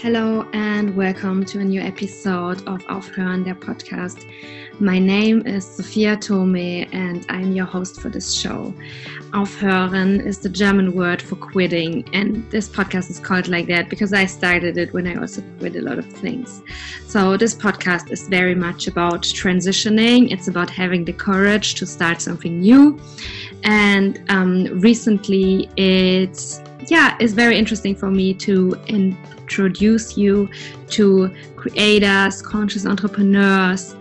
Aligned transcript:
Hello 0.00 0.46
and 0.52 0.94
welcome 0.94 1.44
to 1.46 1.58
a 1.58 1.64
new 1.64 1.80
episode 1.80 2.60
of 2.68 2.86
Aufhören, 2.86 3.44
der 3.44 3.56
Podcast. 3.56 4.24
My 4.78 4.96
name 4.96 5.44
is 5.44 5.66
Sophia 5.66 6.16
Tome 6.16 6.86
and 6.92 7.26
I'm 7.28 7.50
your 7.50 7.66
host 7.66 8.00
for 8.00 8.08
this 8.08 8.32
show. 8.32 8.72
Aufhören 9.32 10.24
is 10.24 10.38
the 10.38 10.50
German 10.50 10.94
word 10.94 11.20
for 11.20 11.34
quitting, 11.34 12.08
and 12.12 12.48
this 12.48 12.68
podcast 12.68 13.10
is 13.10 13.18
called 13.18 13.48
like 13.48 13.66
that 13.66 13.88
because 13.90 14.12
I 14.12 14.26
started 14.26 14.78
it 14.78 14.92
when 14.92 15.04
I 15.08 15.16
also 15.16 15.42
quit 15.58 15.74
a 15.74 15.82
lot 15.82 15.98
of 15.98 16.06
things. 16.06 16.62
So, 17.08 17.36
this 17.36 17.56
podcast 17.56 18.12
is 18.12 18.28
very 18.28 18.54
much 18.54 18.86
about 18.86 19.22
transitioning, 19.22 20.30
it's 20.30 20.46
about 20.46 20.70
having 20.70 21.06
the 21.06 21.12
courage 21.12 21.74
to 21.74 21.86
start 21.86 22.22
something 22.22 22.60
new. 22.60 23.00
And 23.64 24.22
um, 24.28 24.78
recently, 24.78 25.68
it's 25.76 26.60
yeah, 26.90 27.16
it's 27.20 27.32
very 27.32 27.58
interesting 27.58 27.94
for 27.94 28.10
me 28.10 28.34
to 28.34 28.74
introduce 28.86 30.16
you 30.16 30.48
to 30.88 31.30
creators, 31.56 32.40
conscious 32.40 32.86
entrepreneurs, 32.86 33.94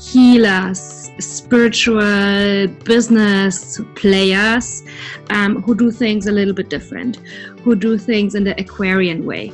healers, 0.00 1.10
spiritual 1.18 2.66
business 2.84 3.80
players 3.94 4.82
um, 5.30 5.62
who 5.62 5.74
do 5.74 5.90
things 5.90 6.26
a 6.26 6.32
little 6.32 6.54
bit 6.54 6.70
different, 6.70 7.16
who 7.62 7.74
do 7.74 7.98
things 7.98 8.34
in 8.34 8.44
the 8.44 8.58
Aquarian 8.60 9.26
way. 9.26 9.52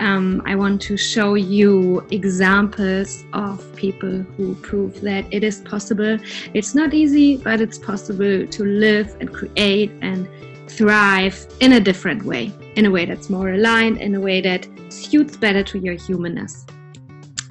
Um, 0.00 0.42
I 0.44 0.56
want 0.56 0.82
to 0.82 0.96
show 0.96 1.34
you 1.34 2.04
examples 2.10 3.24
of 3.32 3.64
people 3.76 4.22
who 4.36 4.54
prove 4.56 5.00
that 5.02 5.24
it 5.32 5.44
is 5.44 5.60
possible. 5.60 6.18
It's 6.52 6.74
not 6.74 6.94
easy, 6.94 7.36
but 7.36 7.60
it's 7.60 7.78
possible 7.78 8.46
to 8.46 8.64
live 8.64 9.16
and 9.20 9.32
create 9.32 9.92
and 10.02 10.28
thrive 10.76 11.46
in 11.60 11.72
a 11.72 11.80
different 11.80 12.24
way, 12.24 12.52
in 12.76 12.86
a 12.86 12.90
way 12.90 13.04
that's 13.04 13.30
more 13.30 13.50
aligned, 13.50 13.98
in 13.98 14.14
a 14.14 14.20
way 14.20 14.40
that 14.40 14.66
suits 14.88 15.36
better 15.36 15.62
to 15.62 15.78
your 15.78 15.94
humanness. 15.94 16.66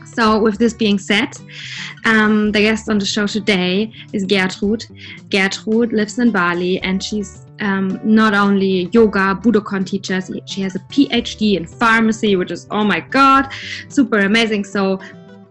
So, 0.05 0.39
with 0.39 0.59
this 0.59 0.73
being 0.73 0.99
said, 0.99 1.35
um, 2.05 2.51
the 2.51 2.61
guest 2.61 2.87
on 2.87 2.99
the 2.99 3.05
show 3.05 3.25
today 3.25 3.91
is 4.13 4.25
Gertrud. 4.25 4.85
Gertrud 5.29 5.91
lives 5.91 6.19
in 6.19 6.29
Bali 6.31 6.79
and 6.81 7.01
she's 7.01 7.45
um, 7.61 7.99
not 8.03 8.33
only 8.33 8.89
yoga, 8.91 9.39
Budokon 9.41 9.85
teacher, 9.85 10.21
she 10.45 10.61
has 10.61 10.75
a 10.75 10.79
PhD 10.79 11.55
in 11.55 11.65
pharmacy, 11.65 12.35
which 12.35 12.51
is, 12.51 12.67
oh 12.69 12.83
my 12.83 12.99
God, 12.99 13.47
super 13.87 14.19
amazing. 14.19 14.65
So, 14.65 14.99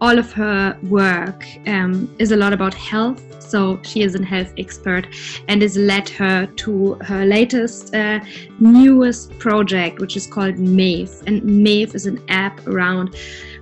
all 0.03 0.19
of 0.19 0.33
her 0.33 0.77
work 0.89 1.45
um, 1.65 2.13
is 2.19 2.33
a 2.33 2.35
lot 2.35 2.51
about 2.51 2.73
health. 2.73 3.21
So 3.39 3.79
she 3.83 4.01
is 4.01 4.15
a 4.15 4.25
health 4.25 4.53
expert 4.57 5.07
and 5.47 5.61
has 5.61 5.77
led 5.77 6.09
her 6.09 6.45
to 6.45 6.95
her 6.95 7.25
latest, 7.25 7.95
uh, 7.95 8.19
newest 8.59 9.39
project, 9.39 9.99
which 10.01 10.17
is 10.17 10.27
called 10.27 10.57
Maeve. 10.57 11.13
And 11.25 11.41
Maeve 11.45 11.95
is 11.95 12.05
an 12.05 12.21
app 12.27 12.67
around 12.67 13.15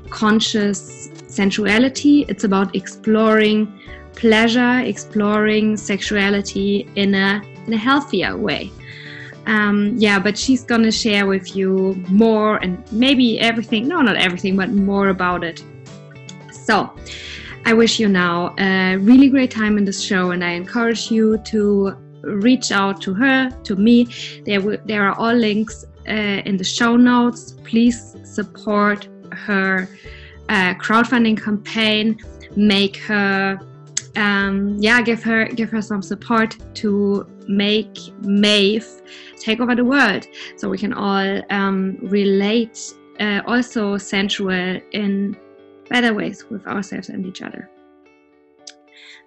conscious 0.10 1.10
sensuality. 1.28 2.26
It's 2.28 2.44
about 2.44 2.76
exploring 2.76 3.60
pleasure, 4.16 4.80
exploring 4.80 5.78
sexuality 5.78 6.90
in 6.96 7.14
a 7.14 7.42
in 7.68 7.74
a 7.74 7.78
healthier 7.78 8.36
way. 8.36 8.72
Um, 9.46 9.96
yeah, 9.98 10.18
but 10.18 10.36
she's 10.38 10.64
gonna 10.64 10.92
share 10.92 11.28
with 11.28 11.56
you 11.56 12.04
more 12.10 12.58
and 12.64 12.74
maybe 12.92 13.40
everything. 13.40 13.88
No, 13.88 14.02
not 14.02 14.18
everything, 14.18 14.56
but 14.58 14.70
more 14.70 15.10
about 15.10 15.44
it. 15.44 15.64
So, 16.66 16.92
I 17.66 17.74
wish 17.74 18.00
you 18.00 18.08
now 18.08 18.56
a 18.58 18.98
really 18.98 19.30
great 19.30 19.52
time 19.52 19.78
in 19.78 19.86
this 19.86 20.02
show, 20.02 20.32
and 20.32 20.44
I 20.44 20.52
encourage 20.52 21.12
you 21.12 21.38
to 21.46 21.96
reach 22.24 22.72
out 22.72 23.02
to 23.02 23.14
her, 23.14 23.50
to 23.64 23.76
me. 23.76 24.08
There, 24.46 24.78
there 24.78 25.08
are 25.08 25.18
all 25.18 25.34
links 25.34 25.86
uh, 26.08 26.12
in 26.12 26.58
the 26.58 26.64
show 26.64 26.96
notes. 26.96 27.56
Please 27.64 28.16
support 28.24 29.08
her 29.32 29.88
uh, 30.50 30.74
crowdfunding 30.76 31.42
campaign. 31.42 32.18
Make 32.56 32.98
her, 32.98 33.60
um, 34.16 34.76
yeah, 34.80 35.02
give 35.02 35.24
her 35.24 35.46
give 35.46 35.70
her 35.70 35.82
some 35.82 36.02
support 36.02 36.58
to 36.76 37.28
make 37.48 37.98
Maeve 38.22 38.88
take 39.40 39.60
over 39.60 39.76
the 39.76 39.86
world, 39.86 40.28
so 40.58 40.70
we 40.70 40.78
can 40.78 40.94
all 40.94 41.42
um, 41.50 41.98
relate. 42.02 42.94
Uh, 43.20 43.42
also 43.46 43.98
sensual 43.98 44.80
in 44.94 45.38
better 45.92 46.14
ways 46.14 46.46
with 46.50 46.66
ourselves 46.66 47.10
and 47.10 47.26
each 47.26 47.42
other. 47.42 47.70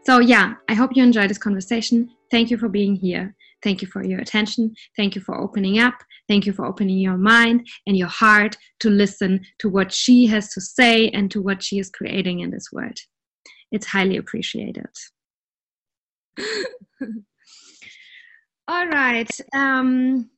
So, 0.05 0.19
yeah, 0.19 0.55
I 0.69 0.75
hope 0.75 0.97
you 0.97 1.03
enjoyed 1.03 1.31
this 1.31 1.39
conversation. 1.39 2.11
Thank 2.31 2.51
you 2.51 2.57
for 2.57 2.69
being 2.69 2.97
here. 2.97 3.35
Thank 3.63 3.81
you 3.83 3.89
for 3.89 4.05
your 4.05 4.21
attention. 4.21 4.75
Thank 4.97 5.15
you 5.15 5.21
for 5.21 5.39
opening 5.41 5.79
up. 5.79 5.95
Thank 6.29 6.47
you 6.47 6.53
for 6.53 6.67
opening 6.67 6.99
your 6.99 7.17
mind 7.17 7.67
and 7.87 7.97
your 7.97 8.09
heart 8.09 8.57
to 8.81 8.91
listen 8.91 9.41
to 9.59 9.69
what 9.69 9.93
she 9.93 10.27
has 10.27 10.51
to 10.55 10.61
say 10.61 11.09
and 11.11 11.31
to 11.31 11.41
what 11.41 11.63
she 11.63 11.79
is 11.79 11.91
creating 11.91 12.41
in 12.41 12.51
this 12.51 12.73
world. 12.73 12.99
It's 13.71 13.87
highly 13.87 14.17
appreciated. 14.17 14.87
All 18.69 18.87
right. 18.89 19.31
Um, 19.55 20.31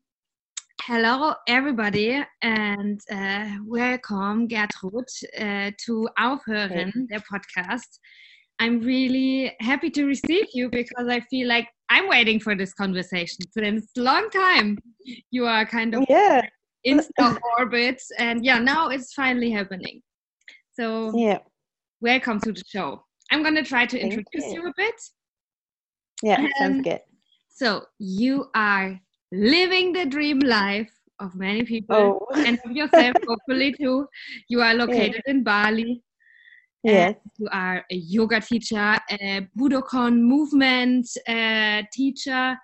Hello, 0.89 1.35
everybody, 1.49 2.23
and 2.43 3.01
uh, 3.11 3.49
welcome, 3.65 4.47
Gertrud, 4.47 5.09
uh, 5.37 5.73
to 5.85 6.09
Aufhören, 6.17 6.91
okay. 6.91 7.07
der 7.11 7.23
Podcast. 7.29 7.99
I'm 8.61 8.79
really 8.79 9.53
happy 9.59 9.91
to 9.91 10.05
receive 10.05 10.47
you 10.55 10.71
because 10.71 11.09
I 11.09 11.19
feel 11.29 11.49
like 11.49 11.67
I'm 11.89 12.09
waiting 12.09 12.39
for 12.39 12.55
this 12.55 12.73
conversation 12.73 13.39
since 13.51 13.91
a 13.99 14.01
long 14.01 14.31
time. 14.31 14.79
You 15.33 15.45
are 15.47 15.67
kind 15.67 15.93
of 15.97 16.05
yeah. 16.09 16.43
in 16.85 17.01
orbit, 17.59 18.01
and 18.21 18.45
yeah, 18.45 18.61
now 18.61 18.89
it's 18.89 19.13
finally 19.13 19.51
happening. 19.51 20.01
So, 20.75 21.11
yeah, 21.19 21.39
welcome 22.01 22.39
to 22.43 22.53
the 22.53 22.63
show. 22.65 23.03
I'm 23.33 23.43
going 23.43 23.57
to 23.57 23.65
try 23.65 23.87
to 23.87 23.99
Thank 23.99 24.13
introduce 24.13 24.53
you. 24.53 24.63
you. 24.63 24.69
a 24.69 24.73
bit. 24.77 24.95
Yeah, 26.23 26.43
um, 26.43 26.51
sounds 26.61 26.83
good. 26.85 27.01
So, 27.49 27.87
you 27.99 28.47
are 28.55 29.01
living 29.33 29.93
the 29.93 30.07
dream 30.07 30.39
life 30.41 30.91
of 31.21 31.35
many 31.35 31.63
people 31.63 32.19
oh. 32.21 32.35
and 32.47 32.59
of 32.65 32.73
yourself 32.73 33.17
hopefully 33.29 33.75
too. 33.81 34.07
You 34.49 34.61
are 34.61 34.75
located 34.75 35.23
yeah. 35.27 35.33
in 35.33 35.43
bali. 35.43 36.03
Yes. 36.85 37.17
you 37.37 37.49
are 37.51 37.85
a 37.91 37.97
yoga 37.97 38.41
teacher 38.41 38.97
a 39.11 39.49
budokon 39.59 40.21
movement 40.21 41.09
uh, 41.27 41.83
teacher. 41.93 42.57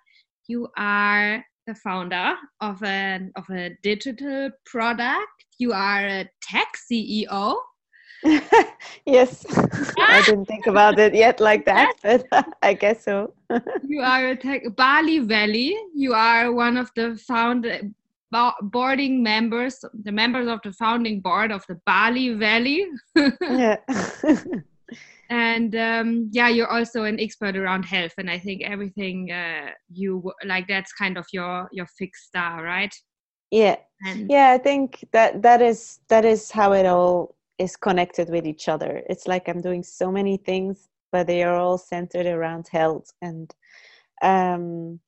You 0.46 0.68
are 0.76 1.44
the 1.66 1.74
founder 1.74 2.34
of 2.60 2.82
an 2.84 3.32
of 3.36 3.44
a 3.50 3.70
digital 3.82 4.50
product. 4.64 5.26
You 5.58 5.72
are 5.72 6.06
a 6.06 6.30
tech 6.42 6.68
ceo 6.90 7.56
yes, 9.06 9.44
I 9.98 10.22
didn't 10.24 10.46
think 10.46 10.66
about 10.66 10.98
it 10.98 11.14
yet 11.14 11.40
like 11.40 11.64
that, 11.66 11.94
but 12.02 12.26
I 12.62 12.74
guess 12.74 13.04
so. 13.04 13.34
you 13.86 14.00
are 14.00 14.28
a 14.28 14.36
tech, 14.36 14.62
Bali 14.76 15.18
Valley. 15.20 15.76
You 15.94 16.14
are 16.14 16.52
one 16.52 16.76
of 16.76 16.90
the 16.94 17.16
found 17.26 17.66
boarding 18.62 19.22
members, 19.22 19.84
the 20.04 20.12
members 20.12 20.48
of 20.48 20.60
the 20.64 20.72
founding 20.72 21.20
board 21.20 21.50
of 21.50 21.64
the 21.68 21.80
Bali 21.84 22.34
Valley. 22.34 22.86
yeah. 23.40 23.76
and 25.28 25.74
um, 25.74 26.30
yeah, 26.32 26.48
you're 26.48 26.70
also 26.70 27.04
an 27.04 27.18
expert 27.18 27.56
around 27.56 27.84
health, 27.84 28.14
and 28.18 28.30
I 28.30 28.38
think 28.38 28.62
everything 28.62 29.32
uh, 29.32 29.70
you 29.90 30.32
like 30.44 30.68
that's 30.68 30.92
kind 30.92 31.18
of 31.18 31.26
your 31.32 31.68
your 31.72 31.86
fixed 31.98 32.26
star, 32.26 32.62
right? 32.62 32.94
Yeah. 33.50 33.76
And 34.04 34.30
yeah, 34.30 34.50
I 34.50 34.58
think 34.58 35.04
that 35.12 35.42
that 35.42 35.60
is 35.60 36.00
that 36.08 36.24
is 36.24 36.50
how 36.50 36.72
it 36.72 36.86
all 36.86 37.36
is 37.58 37.76
connected 37.76 38.30
with 38.30 38.46
each 38.46 38.68
other. 38.68 39.02
It's 39.08 39.26
like 39.26 39.48
I'm 39.48 39.60
doing 39.60 39.82
so 39.82 40.10
many 40.10 40.36
things, 40.36 40.88
but 41.10 41.26
they 41.26 41.42
are 41.42 41.56
all 41.56 41.78
centered 41.78 42.26
around 42.26 42.66
health. 42.70 43.12
And 43.20 43.52
um, 44.22 45.00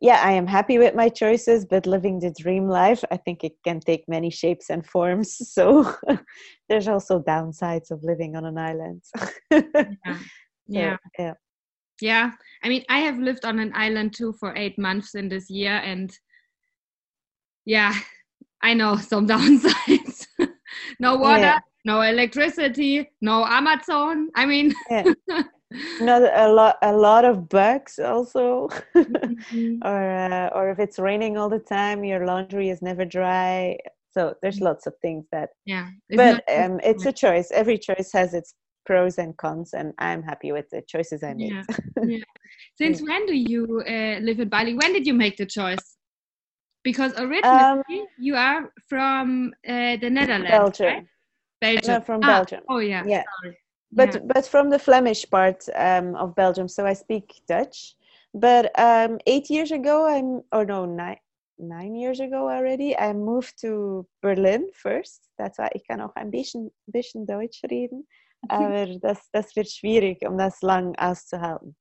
yeah, 0.00 0.20
I 0.22 0.32
am 0.32 0.46
happy 0.46 0.78
with 0.78 0.94
my 0.94 1.08
choices, 1.08 1.64
but 1.64 1.86
living 1.86 2.18
the 2.18 2.34
dream 2.38 2.68
life, 2.68 3.02
I 3.10 3.16
think 3.16 3.44
it 3.44 3.54
can 3.64 3.80
take 3.80 4.04
many 4.08 4.30
shapes 4.30 4.70
and 4.70 4.84
forms. 4.86 5.36
So 5.54 5.94
there's 6.68 6.88
also 6.88 7.20
downsides 7.20 7.90
of 7.90 8.02
living 8.02 8.36
on 8.36 8.44
an 8.44 8.58
island. 8.58 9.02
yeah. 9.50 10.18
yeah. 10.66 10.96
yeah. 11.18 11.34
Yeah. 12.00 12.32
I 12.62 12.68
mean, 12.68 12.84
I 12.88 12.98
have 12.98 13.18
lived 13.18 13.44
on 13.44 13.58
an 13.58 13.72
island 13.74 14.14
too 14.14 14.34
for 14.40 14.54
eight 14.56 14.78
months 14.78 15.14
in 15.14 15.28
this 15.28 15.48
year. 15.48 15.76
And 15.76 16.10
yeah, 17.64 17.94
I 18.62 18.74
know 18.74 18.96
some 18.96 19.26
downsides. 19.26 20.03
No 21.00 21.16
water, 21.16 21.42
yeah 21.42 21.58
no 21.84 22.00
electricity, 22.00 23.10
no 23.20 23.44
Amazon. 23.44 24.30
I 24.34 24.46
mean, 24.46 24.74
yeah. 24.90 25.04
not 26.00 26.22
a 26.22 26.48
lot, 26.52 26.76
a 26.82 26.92
lot 26.92 27.24
of 27.24 27.48
bugs 27.48 27.98
also, 27.98 28.68
mm-hmm. 28.96 29.76
or 29.84 30.10
uh, 30.10 30.48
or 30.54 30.70
if 30.70 30.78
it's 30.78 30.98
raining 30.98 31.36
all 31.36 31.48
the 31.48 31.58
time, 31.58 32.04
your 32.04 32.26
laundry 32.26 32.70
is 32.70 32.82
never 32.82 33.04
dry. 33.04 33.76
So 34.12 34.34
there's 34.42 34.60
mm. 34.60 34.64
lots 34.64 34.86
of 34.86 34.94
things 35.02 35.26
that. 35.32 35.50
Yeah. 35.66 35.88
But 36.10 36.44
um, 36.50 36.80
it's 36.82 37.04
a 37.04 37.12
choice. 37.12 37.50
Every 37.50 37.78
choice 37.78 38.10
has 38.12 38.32
its 38.32 38.54
pros 38.86 39.18
and 39.18 39.36
cons, 39.36 39.74
and 39.74 39.92
I'm 39.98 40.22
happy 40.22 40.52
with 40.52 40.70
the 40.70 40.82
choices 40.88 41.22
I 41.22 41.34
made. 41.34 41.52
Yeah. 41.52 41.62
yeah. 42.04 42.24
Since 42.76 43.02
when 43.02 43.26
do 43.26 43.34
you 43.34 43.82
uh, 43.86 44.20
live 44.20 44.40
in 44.40 44.48
Bali? 44.48 44.74
When 44.74 44.92
did 44.92 45.06
you 45.06 45.14
make 45.14 45.36
the 45.36 45.46
choice? 45.46 45.93
Because 46.84 47.12
originally 47.16 48.00
um, 48.00 48.06
you 48.18 48.36
are 48.36 48.70
from 48.88 49.52
uh, 49.66 49.96
the 49.96 50.10
Netherlands, 50.10 50.50
Belgium. 50.50 50.86
Right? 50.86 51.06
Belgium. 51.60 51.94
No, 51.94 52.00
from 52.00 52.20
ah, 52.22 52.26
Belgium. 52.26 52.60
Oh 52.68 52.78
yeah. 52.78 53.02
Yeah. 53.06 53.24
Sorry. 53.42 53.58
But 53.90 54.14
yeah. 54.14 54.20
but 54.32 54.46
from 54.46 54.70
the 54.70 54.78
Flemish 54.78 55.28
part 55.30 55.64
um, 55.74 56.14
of 56.14 56.36
Belgium, 56.36 56.68
so 56.68 56.86
I 56.86 56.92
speak 56.92 57.40
Dutch. 57.48 57.96
But 58.34 58.78
um, 58.78 59.18
eight 59.26 59.48
years 59.48 59.70
ago, 59.72 60.06
I'm 60.06 60.42
or 60.52 60.64
no 60.64 60.84
nine 60.84 61.18
nine 61.58 61.94
years 61.94 62.20
ago 62.20 62.48
already, 62.48 62.96
I 62.98 63.12
moved 63.12 63.60
to 63.60 64.06
Berlin 64.22 64.68
first. 64.74 65.28
That's 65.38 65.58
why 65.58 65.70
ich 65.74 65.86
kann 65.86 66.00
auch 66.00 66.14
ein 66.16 66.30
bisschen, 66.30 66.70
bisschen 66.86 67.26
Deutsch 67.26 67.62
reden, 67.70 68.06
aber 68.48 68.86
das, 69.00 69.28
das 69.32 69.54
wird 69.56 69.70
schwierig, 69.70 70.22
um 70.26 70.36
das 70.38 70.62
lang 70.62 70.94
auszuhalten. 70.96 71.76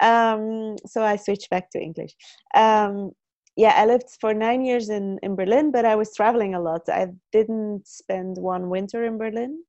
Um, 0.00 0.76
so 0.84 1.02
I 1.02 1.16
switched 1.16 1.50
back 1.50 1.70
to 1.70 1.78
English. 1.78 2.16
Um, 2.54 3.12
yeah, 3.56 3.74
I 3.76 3.86
lived 3.86 4.08
for 4.20 4.32
nine 4.32 4.64
years 4.64 4.88
in, 4.88 5.18
in 5.22 5.36
Berlin, 5.36 5.70
but 5.70 5.84
I 5.84 5.94
was 5.94 6.14
traveling 6.14 6.54
a 6.54 6.60
lot. 6.60 6.88
I 6.88 7.08
didn't 7.32 7.86
spend 7.86 8.38
one 8.38 8.70
winter 8.70 9.04
in 9.04 9.18
Berlin. 9.18 9.62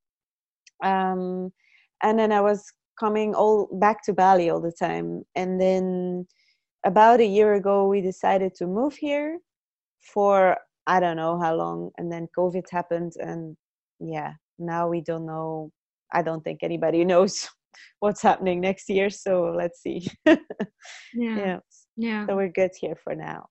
Um, 0.82 1.52
and 2.02 2.18
then 2.18 2.32
I 2.32 2.42
was 2.42 2.72
coming 2.98 3.36
all 3.36 3.68
back 3.74 4.04
to 4.04 4.14
Bali 4.14 4.50
all 4.50 4.62
the 4.62 4.72
time. 4.72 5.24
And 5.36 5.60
then 5.60 6.28
about 6.86 7.20
a 7.20 7.26
year 7.26 7.56
ago, 7.56 7.88
we 7.88 8.02
decided 8.02 8.56
to 8.56 8.68
move 8.68 8.96
here 8.96 9.40
for 10.14 10.58
I 10.88 11.00
don't 11.00 11.18
know 11.18 11.40
how 11.40 11.56
long. 11.56 11.92
And 11.98 12.12
then 12.12 12.28
COVID 12.38 12.64
happened. 12.70 13.14
And 13.20 13.58
yeah, 14.00 14.34
now 14.60 14.88
we 14.88 15.02
don't 15.02 15.26
know. 15.26 15.72
I 16.14 16.22
don't 16.22 16.44
think 16.44 16.60
anybody 16.64 17.04
knows 17.12 17.50
what's 18.00 18.22
happening 18.22 18.62
next 18.62 18.90
year. 18.90 19.10
So 19.10 19.54
let's 19.58 19.82
see. 19.82 20.08
yeah. 20.26 20.38
yeah. 21.14 21.60
Yeah. 21.96 22.26
So 22.28 22.36
we're 22.36 22.50
good 22.50 22.72
here 22.80 22.96
for 23.04 23.14
now 23.14 23.48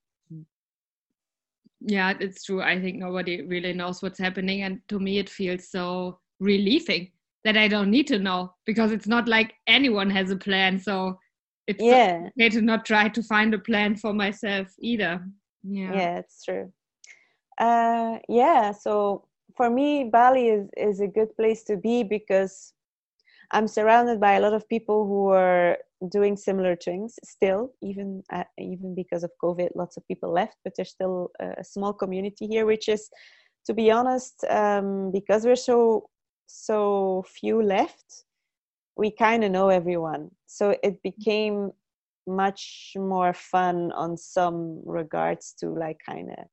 yeah 1.87 2.15
it's 2.21 2.45
true. 2.45 2.63
I 2.63 2.81
think 2.81 2.97
nobody 2.99 3.43
really 3.43 3.73
knows 3.73 4.03
what's 4.03 4.19
happening 4.19 4.63
and 4.63 4.81
to 4.89 4.99
me 4.99 5.19
it 5.19 5.31
feels 5.31 5.71
so 5.71 6.19
relieving 6.41 7.11
that 7.45 7.57
i 7.57 7.69
don't 7.69 7.91
need 7.91 8.07
to 8.09 8.19
know 8.19 8.53
because 8.67 8.93
it's 8.93 9.07
not 9.07 9.29
like 9.29 9.55
anyone 9.67 10.11
has 10.11 10.31
a 10.31 10.37
plan 10.37 10.79
so 10.79 11.19
it's 11.67 11.83
yeah. 11.83 12.29
okay 12.37 12.49
to 12.49 12.61
not 12.61 12.85
try 12.85 13.09
to 13.09 13.23
find 13.23 13.55
a 13.55 13.59
plan 13.59 13.97
for 13.97 14.13
myself 14.13 14.69
either. 14.81 15.25
Yeah. 15.63 15.95
Yeah 15.95 16.19
it's 16.19 16.45
true. 16.45 16.73
Uh 17.59 18.19
yeah 18.29 18.73
so 18.73 19.29
for 19.57 19.71
me 19.71 20.05
bali 20.05 20.49
is 20.49 20.69
is 20.77 21.01
a 21.01 21.07
good 21.07 21.37
place 21.37 21.63
to 21.65 21.77
be 21.77 22.03
because 22.03 22.73
i'm 23.53 23.69
surrounded 23.69 24.21
by 24.21 24.33
a 24.35 24.41
lot 24.41 24.55
of 24.55 24.69
people 24.69 25.07
who 25.07 25.29
are 25.29 25.79
doing 26.11 26.37
similar 26.37 26.75
things 26.77 27.19
still 27.25 27.73
even 27.83 28.23
uh, 28.33 28.45
even 28.59 28.95
because 28.95 29.23
of 29.23 29.31
covid 29.43 29.69
lots 29.75 29.97
of 29.97 30.07
people 30.09 30.33
left 30.33 30.57
but 30.65 30.73
there's 30.77 30.91
still 30.91 31.31
a 31.41 31.65
small 31.65 31.93
community 31.93 32.47
here 32.47 32.67
which 32.67 32.89
is 32.89 33.09
to 33.65 33.73
be 33.73 33.91
honest 33.91 34.45
um, 34.51 35.13
because 35.13 35.45
we're 35.45 35.55
so 35.55 36.09
so 36.47 37.25
few 37.29 37.63
left 37.63 38.25
we 38.97 39.11
kind 39.11 39.45
of 39.45 39.51
know 39.51 39.69
everyone. 39.69 40.31
So 40.47 40.77
it 40.83 41.03
became 41.03 41.71
much 42.27 42.93
more 42.97 43.33
fun 43.33 43.91
on 43.93 44.17
some 44.17 44.81
regards 44.85 45.55
to 45.59 45.71
like 45.71 45.99
kind 46.07 46.31
of 46.31 46.45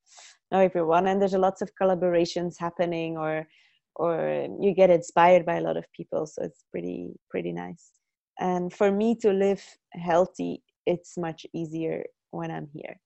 know 0.51 0.59
everyone. 0.59 1.07
And 1.07 1.21
there's 1.21 1.33
a 1.33 1.39
lots 1.39 1.61
of 1.61 1.71
collaborations 1.79 2.55
happening 2.59 3.17
or 3.17 3.47
or 3.95 4.47
you 4.61 4.73
get 4.73 4.89
inspired 4.89 5.45
by 5.45 5.55
a 5.55 5.61
lot 5.61 5.77
of 5.77 5.85
people 5.93 6.25
so 6.25 6.43
it's 6.43 6.63
pretty 6.71 7.11
pretty 7.29 7.51
nice. 7.51 7.91
And 8.39 8.71
for 8.71 8.91
me 8.91 9.15
to 9.17 9.31
live 9.31 9.63
healthy 9.93 10.63
it's 10.85 11.17
much 11.17 11.45
easier 11.53 12.03
when 12.31 12.51
i'm 12.51 12.67
here. 12.73 12.99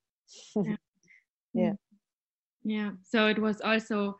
Yeah. 0.56 0.76
yeah. 1.54 1.70
Mm-hmm. 1.70 2.70
Yeah. 2.70 2.90
So 3.02 3.26
it 3.28 3.38
was 3.38 3.60
also 3.60 4.16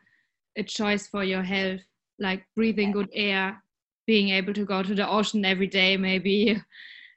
a 0.57 0.63
choice 0.63 1.07
for 1.07 1.23
your 1.23 1.43
health 1.43 1.81
like 2.19 2.45
breathing 2.55 2.91
good 2.91 3.09
air 3.13 3.61
being 4.07 4.29
able 4.29 4.53
to 4.53 4.65
go 4.65 4.83
to 4.83 4.95
the 4.95 5.07
ocean 5.07 5.43
every 5.45 5.67
day 5.67 5.97
maybe. 5.97 6.61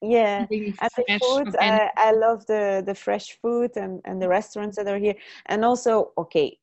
Yeah. 0.02 0.46
And 0.50 0.90
the 0.96 1.18
food 1.20 1.56
I, 1.58 1.90
I 1.96 2.12
love 2.12 2.46
the 2.46 2.82
the 2.84 2.94
fresh 2.94 3.38
food 3.42 3.72
and 3.76 4.00
and 4.04 4.22
the 4.22 4.28
restaurants 4.28 4.76
that 4.76 4.86
are 4.86 4.98
here. 4.98 5.14
And 5.46 5.64
also 5.64 6.12
okay 6.16 6.57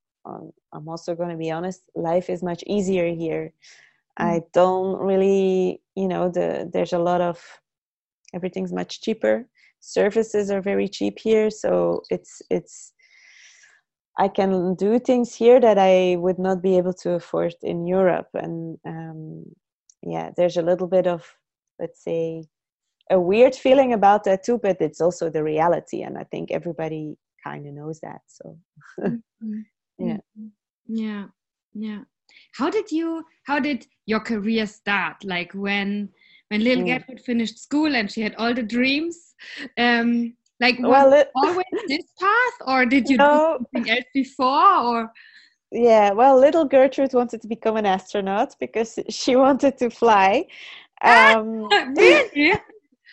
i'm 0.74 0.88
also 0.90 1.16
going 1.16 1.30
to 1.30 1.38
be 1.38 1.52
honest 1.52 1.84
life 1.96 2.30
is 2.30 2.44
much 2.44 2.64
easier 2.68 3.14
here 3.14 3.54
I 4.18 4.40
mm. 4.40 4.52
don't 4.54 4.98
really, 5.00 5.82
you 5.96 6.08
know, 6.08 6.30
the 6.30 6.70
there's 6.72 6.94
a 6.94 7.00
lot 7.00 7.22
of 7.22 7.42
everything's 8.34 8.74
much 8.74 9.02
cheaper. 9.02 9.48
Services 9.80 10.50
are 10.50 10.62
very 10.62 10.88
cheap 10.88 11.20
here, 11.20 11.50
so 11.50 12.02
it's 12.10 12.42
it's 12.50 12.94
I 14.18 14.30
can 14.30 14.76
do 14.76 15.00
things 15.00 15.36
here 15.36 15.60
that 15.60 15.78
I 15.78 16.16
would 16.18 16.40
not 16.40 16.62
be 16.62 16.78
able 16.78 16.94
to 16.94 17.12
afford 17.14 17.56
in 17.62 17.86
Europe, 17.86 18.30
and 18.34 18.78
um, 18.86 19.46
yeah, 20.02 20.32
there's 20.38 20.58
a 20.58 20.62
little 20.62 20.88
bit 20.88 21.08
of 21.08 21.26
let's 21.80 22.04
say 22.04 22.46
a 23.12 23.20
weird 23.20 23.54
feeling 23.54 23.94
about 23.94 24.24
that 24.24 24.44
too, 24.44 24.58
but 24.58 24.78
it's 24.80 25.02
also 25.02 25.30
the 25.30 25.44
reality, 25.44 26.02
and 26.02 26.18
I 26.18 26.24
think 26.24 26.52
everybody 26.52 27.18
kind 27.44 27.68
of 27.68 27.74
knows 27.74 28.00
that. 28.02 28.22
So 28.28 28.58
mm-hmm. 29.00 29.60
Yeah, 29.98 30.18
mm-hmm. 30.38 30.48
yeah, 30.88 31.26
yeah 31.74 32.00
how 32.54 32.70
did 32.70 32.92
you 32.92 33.24
how 33.44 33.60
did 33.60 33.86
your 34.06 34.20
career 34.20 34.66
start 34.66 35.16
like 35.24 35.52
when 35.54 36.10
when 36.50 36.64
little 36.64 36.84
mm. 36.84 36.88
gertrude 36.88 37.20
finished 37.20 37.60
school 37.60 37.96
and 37.96 38.12
she 38.12 38.22
had 38.22 38.36
all 38.36 38.54
the 38.54 38.64
dreams 38.64 39.36
um 39.78 40.34
like 40.60 40.80
was 40.80 40.90
well, 40.90 41.14
it, 41.14 41.30
always 41.36 41.66
this 41.88 42.06
path 42.20 42.58
or 42.68 42.86
did 42.86 43.10
you 43.10 43.18
no. 43.18 43.58
do 43.60 43.66
something 43.74 43.92
else 43.92 44.06
before 44.14 44.80
or 44.80 45.12
yeah 45.72 46.12
well 46.12 46.40
little 46.40 46.66
gertrude 46.66 47.14
wanted 47.14 47.42
to 47.42 47.48
become 47.48 47.76
an 47.78 47.86
astronaut 47.86 48.56
because 48.60 48.98
she 49.10 49.36
wanted 49.36 49.78
to 49.78 49.90
fly 49.90 50.46
um 51.02 51.68
really? 51.98 52.54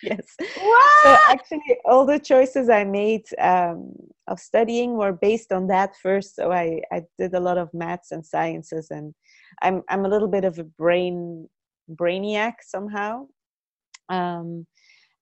yes 0.01 0.35
what? 0.37 1.03
so 1.03 1.17
actually 1.29 1.77
all 1.85 2.05
the 2.05 2.19
choices 2.19 2.69
i 2.69 2.83
made 2.83 3.25
um, 3.39 3.93
of 4.27 4.39
studying 4.39 4.97
were 4.97 5.13
based 5.13 5.51
on 5.51 5.67
that 5.67 5.95
first. 6.01 6.35
So 6.35 6.51
i 6.51 6.81
i 6.91 7.01
did 7.19 7.33
a 7.33 7.39
lot 7.39 7.57
of 7.57 7.73
maths 7.73 8.11
and 8.11 8.25
sciences 8.25 8.87
and 8.89 9.13
i'm 9.61 9.81
i'm 9.89 10.05
a 10.05 10.09
little 10.09 10.27
bit 10.27 10.45
of 10.45 10.59
a 10.59 10.63
brain 10.63 11.47
brainiac 11.89 12.53
somehow. 12.61 13.27
Um, 14.09 14.65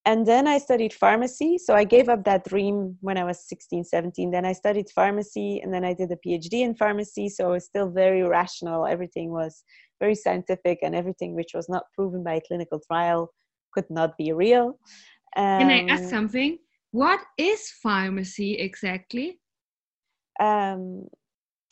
and 0.06 0.25
then 0.25 0.48
i 0.48 0.57
studied 0.57 0.94
pharmacy. 0.94 1.57
So 1.57 1.74
i 1.74 1.84
gave 1.84 2.10
up 2.10 2.24
that 2.25 2.46
dream 2.48 2.98
when 3.01 3.17
i 3.17 3.24
was 3.24 3.48
16 3.48 3.84
17 3.86 4.31
then 4.31 4.46
i 4.46 4.53
studied 4.53 4.89
pharmacy 4.89 5.60
and 5.62 5.74
then 5.74 5.84
i 5.86 5.93
did 5.93 6.12
a 6.12 6.17
phd 6.27 6.53
in 6.53 6.75
pharmacy. 6.75 7.29
So 7.29 7.50
it 7.50 7.53
was 7.53 7.65
still 7.65 7.89
very 7.89 8.24
rational. 8.24 8.86
Everything 8.86 9.31
was 9.31 9.63
very 10.00 10.15
scientific 10.15 10.79
and 10.84 10.96
everything 10.96 11.36
which 11.36 11.51
was 11.53 11.70
not 11.70 11.84
proven 11.96 12.24
by 12.24 12.36
a 12.36 12.41
clinical 12.41 12.79
trial 12.86 13.31
could 13.74 13.89
not 13.89 14.17
be 14.17 14.31
real. 14.31 14.79
Um, 15.38 15.60
can 15.60 15.70
i 15.72 15.86
ask 15.88 16.03
um, 16.03 16.10
something 16.10 16.58
what 16.91 17.21
is 17.38 17.71
pharmacy 17.71 18.53
exactly? 18.55 19.39
Um, 20.39 21.07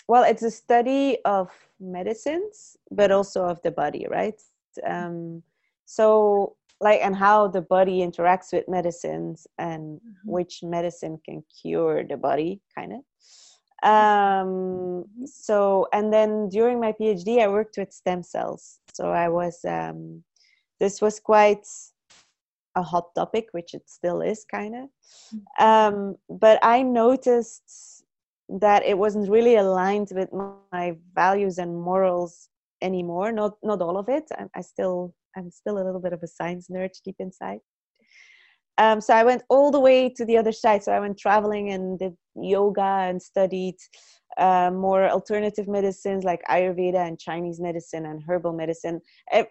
well, 0.07 0.23
it's 0.23 0.43
a 0.43 0.51
study 0.51 1.17
of 1.25 1.49
medicines, 1.79 2.77
but 2.91 3.11
also 3.11 3.45
of 3.45 3.61
the 3.61 3.71
body, 3.71 4.07
right? 4.09 4.41
Um, 4.85 5.43
so, 5.85 6.55
like, 6.81 7.01
and 7.03 7.15
how 7.15 7.47
the 7.47 7.61
body 7.61 7.99
interacts 7.99 8.53
with 8.53 8.67
medicines 8.67 9.45
and 9.57 9.99
mm-hmm. 9.99 10.31
which 10.31 10.63
medicine 10.63 11.19
can 11.25 11.43
cure 11.61 12.03
the 12.03 12.17
body, 12.17 12.61
kind 12.73 12.93
of. 12.93 12.99
Um, 13.81 14.47
mm-hmm. 14.47 15.25
so, 15.25 15.87
and 15.93 16.11
then 16.11 16.49
during 16.49 16.79
my 16.79 16.93
PhD, 16.93 17.39
I 17.39 17.47
worked 17.47 17.77
with 17.77 17.91
stem 17.93 18.23
cells. 18.23 18.79
So 18.93 19.11
I 19.11 19.29
was, 19.29 19.63
um, 19.65 20.23
this 20.79 21.01
was 21.01 21.19
quite 21.19 21.65
a 22.79 22.83
hot 22.83 23.07
topic, 23.15 23.45
which 23.51 23.73
it 23.73 23.83
still 23.87 24.21
is 24.21 24.45
kind 24.49 24.73
of. 24.75 24.87
Mm-hmm. 25.35 25.65
Um, 25.65 26.15
but 26.29 26.59
I 26.63 26.81
noticed 26.81 28.03
that 28.49 28.83
it 28.85 28.97
wasn't 28.97 29.29
really 29.29 29.55
aligned 29.55 30.09
with 30.11 30.29
my 30.71 30.95
values 31.13 31.57
and 31.59 31.79
morals 31.79 32.49
anymore. 32.81 33.31
Not 33.31 33.53
not 33.63 33.81
all 33.81 33.97
of 33.97 34.09
it. 34.09 34.25
I, 34.39 34.45
I 34.59 34.61
still 34.61 35.13
I'm 35.35 35.51
still 35.51 35.77
a 35.77 35.85
little 35.85 36.01
bit 36.01 36.13
of 36.13 36.23
a 36.23 36.27
science 36.27 36.67
nerd 36.69 36.91
deep 37.05 37.17
inside. 37.19 37.59
Um, 38.79 39.01
so 39.01 39.13
I 39.13 39.23
went 39.23 39.43
all 39.49 39.71
the 39.71 39.79
way 39.79 40.09
to 40.17 40.25
the 40.25 40.37
other 40.37 40.53
side. 40.53 40.83
So 40.83 40.93
I 40.93 41.01
went 41.01 41.19
traveling 41.19 41.71
and 41.71 41.99
did 41.99 42.15
yoga 42.35 42.91
and 43.09 43.21
studied 43.21 43.75
uh, 44.39 44.71
more 44.71 45.09
alternative 45.09 45.67
medicines 45.67 46.23
like 46.23 46.41
Ayurveda 46.49 47.07
and 47.07 47.19
Chinese 47.19 47.59
medicine 47.59 48.05
and 48.05 48.23
herbal 48.27 48.53
medicine, 48.53 49.01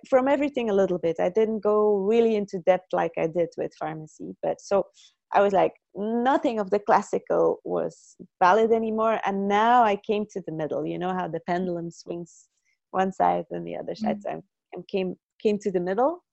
from 0.08 0.28
everything 0.28 0.70
a 0.70 0.74
little 0.74 0.98
bit. 0.98 1.16
I 1.20 1.28
didn't 1.28 1.60
go 1.60 1.96
really 1.96 2.34
into 2.36 2.58
depth 2.60 2.88
like 2.92 3.12
I 3.18 3.26
did 3.26 3.50
with 3.56 3.72
pharmacy, 3.78 4.34
but 4.42 4.60
so 4.60 4.86
I 5.32 5.42
was 5.42 5.52
like, 5.52 5.74
nothing 5.94 6.58
of 6.58 6.70
the 6.70 6.78
classical 6.78 7.58
was 7.64 8.16
valid 8.42 8.72
anymore. 8.72 9.20
And 9.26 9.46
now 9.46 9.82
I 9.82 9.96
came 9.96 10.24
to 10.32 10.42
the 10.46 10.52
middle. 10.52 10.86
You 10.86 10.98
know 10.98 11.12
how 11.12 11.28
the 11.28 11.40
pendulum 11.40 11.90
swings 11.90 12.46
one 12.90 13.12
side 13.12 13.44
and 13.50 13.66
the 13.66 13.76
other 13.76 13.94
side. 13.94 14.18
Mm-hmm. 14.24 14.38
So 14.38 14.78
I 14.78 14.82
came 14.90 15.16
came 15.42 15.58
to 15.58 15.70
the 15.70 15.80
middle, 15.80 16.24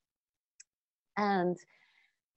and 1.18 1.58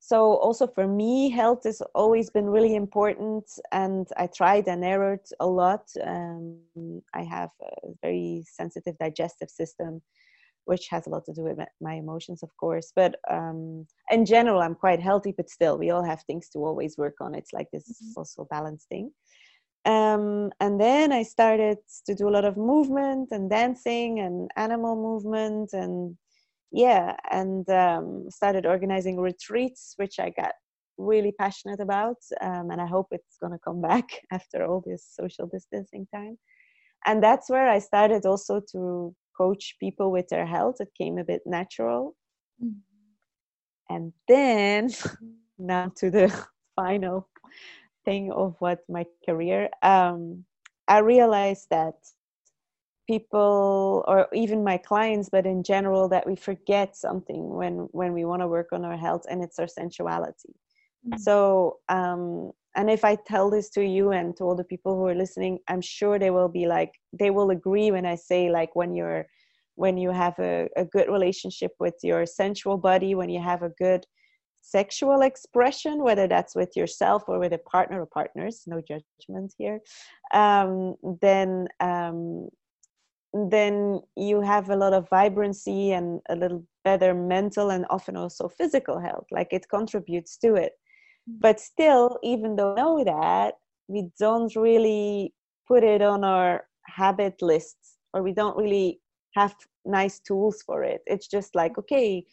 so 0.08 0.36
also 0.46 0.66
for 0.66 0.86
me 0.88 1.28
health 1.28 1.64
has 1.64 1.82
always 1.94 2.30
been 2.30 2.48
really 2.56 2.74
important 2.74 3.44
and 3.72 4.08
i 4.16 4.26
tried 4.26 4.66
and 4.66 4.82
errored 4.82 5.26
a 5.40 5.46
lot. 5.46 5.84
Um, 6.12 6.60
i 7.20 7.22
have 7.36 7.50
a 7.62 7.88
very 8.02 8.42
sensitive 8.60 8.96
digestive 8.98 9.50
system 9.50 10.00
which 10.64 10.88
has 10.88 11.06
a 11.06 11.10
lot 11.10 11.24
to 11.26 11.32
do 11.32 11.42
with 11.48 11.58
my 11.80 11.94
emotions 11.94 12.42
of 12.42 12.50
course. 12.62 12.92
But 13.00 13.12
um, 13.36 13.86
in 14.10 14.24
general 14.24 14.62
i'm 14.62 14.74
quite 14.86 15.00
healthy 15.08 15.32
but 15.38 15.50
still 15.50 15.76
we 15.78 15.90
all 15.90 16.04
have 16.12 16.22
things 16.22 16.48
to 16.50 16.58
always 16.68 16.96
work 16.96 17.16
on. 17.20 17.34
It's 17.34 17.52
like 17.52 17.68
this 17.70 17.86
mm-hmm. 17.88 18.18
also 18.18 18.46
balance 18.56 18.86
thing. 18.88 19.10
Um, 19.84 20.50
and 20.64 20.74
then 20.80 21.06
i 21.20 21.22
started 21.22 21.78
to 22.06 22.14
do 22.14 22.28
a 22.28 22.34
lot 22.36 22.46
of 22.50 22.56
movement 22.56 23.28
and 23.34 23.44
dancing 23.50 24.20
and 24.24 24.50
animal 24.56 24.94
movement 25.08 25.68
and 25.72 26.16
yeah 26.70 27.16
and 27.30 27.68
um, 27.70 28.26
started 28.30 28.66
organizing 28.66 29.18
retreats 29.18 29.94
which 29.96 30.18
i 30.18 30.30
got 30.30 30.52
really 30.98 31.32
passionate 31.32 31.80
about 31.80 32.16
um, 32.40 32.70
and 32.70 32.80
i 32.80 32.87
hope 32.87 33.06
it's 33.12 33.38
going 33.40 33.52
to 33.52 33.58
come 33.64 33.80
back 33.90 34.08
after 34.32 34.66
all 34.66 34.82
this 34.87 35.06
social 35.18 35.46
distancing 35.46 36.06
time. 36.14 36.37
And 37.06 37.22
that's 37.22 37.48
where 37.48 37.68
i 37.68 37.78
started 37.78 38.26
also 38.26 38.60
to 38.72 39.14
coach 39.37 39.76
people 39.78 40.10
with 40.10 40.28
their 40.28 40.44
health. 40.44 40.76
It 40.80 40.88
came 40.98 41.16
a 41.18 41.25
bit 41.25 41.42
natural. 41.46 42.16
Mm-hmm. 42.62 43.94
and 43.94 44.12
then 44.26 44.90
now 45.58 45.92
to 45.96 46.10
the 46.10 46.26
final 46.76 47.28
thing 48.04 48.32
of 48.32 48.56
what 48.58 48.80
my 48.88 49.04
career 49.25 49.68
um, 49.82 50.44
i 50.88 50.98
realized 50.98 51.68
that 51.70 51.94
people 53.08 54.04
or 54.06 54.28
even 54.34 54.62
my 54.62 54.76
clients 54.76 55.28
but 55.30 55.46
in 55.46 55.62
general 55.62 56.08
that 56.08 56.26
we 56.26 56.36
forget 56.36 56.94
something 56.94 57.48
when 57.48 57.88
when 57.92 58.12
we 58.12 58.24
want 58.24 58.42
to 58.42 58.46
work 58.46 58.68
on 58.72 58.84
our 58.84 58.96
health 58.96 59.24
and 59.30 59.42
it's 59.42 59.58
our 59.58 59.66
sensuality 59.66 60.52
mm-hmm. 61.06 61.18
so 61.18 61.78
um 61.88 62.52
and 62.76 62.90
if 62.90 63.04
i 63.04 63.16
tell 63.26 63.48
this 63.50 63.70
to 63.70 63.82
you 63.82 64.12
and 64.12 64.36
to 64.36 64.44
all 64.44 64.54
the 64.54 64.70
people 64.72 64.94
who 64.94 65.06
are 65.06 65.14
listening 65.14 65.58
i'm 65.68 65.80
sure 65.80 66.18
they 66.18 66.30
will 66.30 66.48
be 66.48 66.66
like 66.66 66.92
they 67.18 67.30
will 67.30 67.50
agree 67.50 67.90
when 67.90 68.04
i 68.04 68.14
say 68.14 68.50
like 68.50 68.76
when 68.76 68.94
you're 68.94 69.26
when 69.76 69.96
you 69.96 70.10
have 70.10 70.36
a, 70.40 70.68
a 70.76 70.84
good 70.84 71.08
relationship 71.08 71.72
with 71.80 71.94
your 72.02 72.26
sensual 72.26 72.76
body 72.76 73.14
when 73.14 73.30
you 73.30 73.40
have 73.40 73.62
a 73.62 73.70
good 73.78 74.04
sexual 74.60 75.22
expression, 75.22 76.02
whether 76.02 76.26
that's 76.26 76.54
with 76.54 76.76
yourself 76.76 77.22
or 77.26 77.38
with 77.38 77.52
a 77.52 77.58
partner 77.58 78.02
or 78.02 78.06
partners, 78.06 78.64
no 78.66 78.80
judgment 78.80 79.54
here, 79.56 79.80
um, 80.34 80.94
then 81.22 81.68
um, 81.80 82.48
then 83.35 84.00
you 84.16 84.40
have 84.40 84.70
a 84.70 84.76
lot 84.76 84.92
of 84.92 85.08
vibrancy 85.08 85.92
and 85.92 86.20
a 86.28 86.37
little 86.37 86.64
better 86.85 87.12
mental 87.14 87.70
and 87.70 87.85
often 87.90 88.16
also 88.16 88.49
physical 88.49 88.99
health 88.99 89.26
like 89.30 89.49
it 89.52 89.68
contributes 89.68 90.37
to 90.38 90.54
it 90.54 90.73
mm. 91.28 91.35
but 91.40 91.61
still 91.61 92.18
even 92.23 92.56
though 92.56 92.75
we 92.75 92.80
know 92.80 93.04
that 93.04 93.54
we 93.88 94.08
don't 94.18 94.54
really 94.56 95.32
put 95.66 95.85
it 95.85 96.00
on 96.00 96.25
our 96.25 96.64
habit 96.87 97.40
lists 97.42 97.97
or 98.14 98.23
we 98.23 98.32
don't 98.32 98.56
really 98.56 99.00
have 99.35 99.54
nice 99.85 100.20
tools 100.20 100.62
for 100.62 100.82
it 100.82 101.02
it's 101.06 101.28
just 101.28 101.54
like 101.54 101.76
okay 101.78 102.25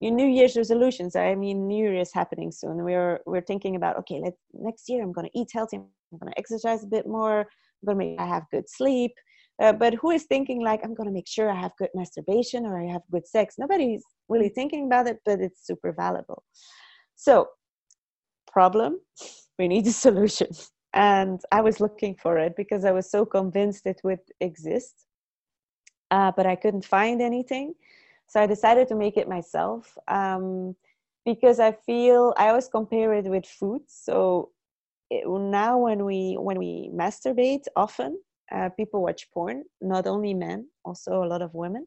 your 0.00 0.12
new 0.12 0.26
year's 0.26 0.56
resolutions 0.56 1.16
i 1.16 1.34
mean 1.34 1.66
new 1.66 1.90
year 1.90 2.00
is 2.00 2.12
happening 2.12 2.52
soon 2.52 2.84
we're 2.84 3.18
we're 3.26 3.40
thinking 3.40 3.74
about 3.74 3.98
okay 3.98 4.20
let 4.22 4.34
next 4.52 4.88
year 4.88 5.02
i'm 5.02 5.12
going 5.12 5.28
to 5.28 5.38
eat 5.38 5.48
healthy 5.52 5.76
i'm 5.76 6.18
going 6.18 6.32
to 6.32 6.38
exercise 6.38 6.84
a 6.84 6.86
bit 6.86 7.06
more 7.06 7.40
i'm 7.40 7.86
going 7.86 7.98
to 7.98 8.04
make 8.04 8.20
i 8.20 8.26
have 8.26 8.44
good 8.52 8.68
sleep 8.68 9.12
uh, 9.60 9.72
but 9.72 9.94
who 9.94 10.10
is 10.10 10.24
thinking 10.24 10.60
like 10.62 10.80
i'm 10.84 10.94
going 10.94 11.08
to 11.08 11.12
make 11.12 11.28
sure 11.28 11.50
i 11.50 11.60
have 11.60 11.72
good 11.78 11.90
masturbation 11.94 12.64
or 12.66 12.80
i 12.80 12.86
have 12.86 13.02
good 13.10 13.26
sex? 13.26 13.56
Nobody's 13.58 14.04
really 14.28 14.48
thinking 14.48 14.86
about 14.86 15.06
it 15.08 15.18
but 15.24 15.40
it's 15.40 15.66
super 15.66 15.92
valuable. 15.92 16.42
So 17.16 17.48
problem 18.52 19.00
we 19.58 19.68
need 19.68 19.86
a 19.86 19.92
solution. 19.92 20.48
And 20.94 21.40
i 21.52 21.60
was 21.60 21.80
looking 21.80 22.14
for 22.14 22.38
it 22.38 22.54
because 22.56 22.84
i 22.84 22.92
was 22.92 23.10
so 23.10 23.24
convinced 23.26 23.86
it 23.86 24.00
would 24.04 24.24
exist 24.40 25.06
uh, 26.10 26.32
but 26.36 26.46
i 26.46 26.56
couldn't 26.56 26.84
find 26.84 27.20
anything. 27.20 27.74
So 28.28 28.40
i 28.40 28.46
decided 28.46 28.88
to 28.88 28.94
make 28.94 29.16
it 29.16 29.28
myself 29.28 29.96
um, 30.08 30.74
because 31.24 31.60
i 31.60 31.72
feel 31.72 32.34
i 32.36 32.48
always 32.48 32.68
compare 32.68 33.12
it 33.14 33.26
with 33.26 33.46
food. 33.46 33.82
So 33.86 34.50
it, 35.10 35.24
now 35.28 35.78
when 35.78 36.04
we 36.04 36.36
when 36.38 36.58
we 36.58 36.90
masturbate 36.94 37.64
often 37.76 38.18
uh, 38.52 38.68
people 38.70 39.02
watch 39.02 39.28
porn, 39.32 39.64
not 39.80 40.06
only 40.06 40.34
men, 40.34 40.68
also 40.84 41.22
a 41.22 41.26
lot 41.26 41.42
of 41.42 41.54
women. 41.54 41.86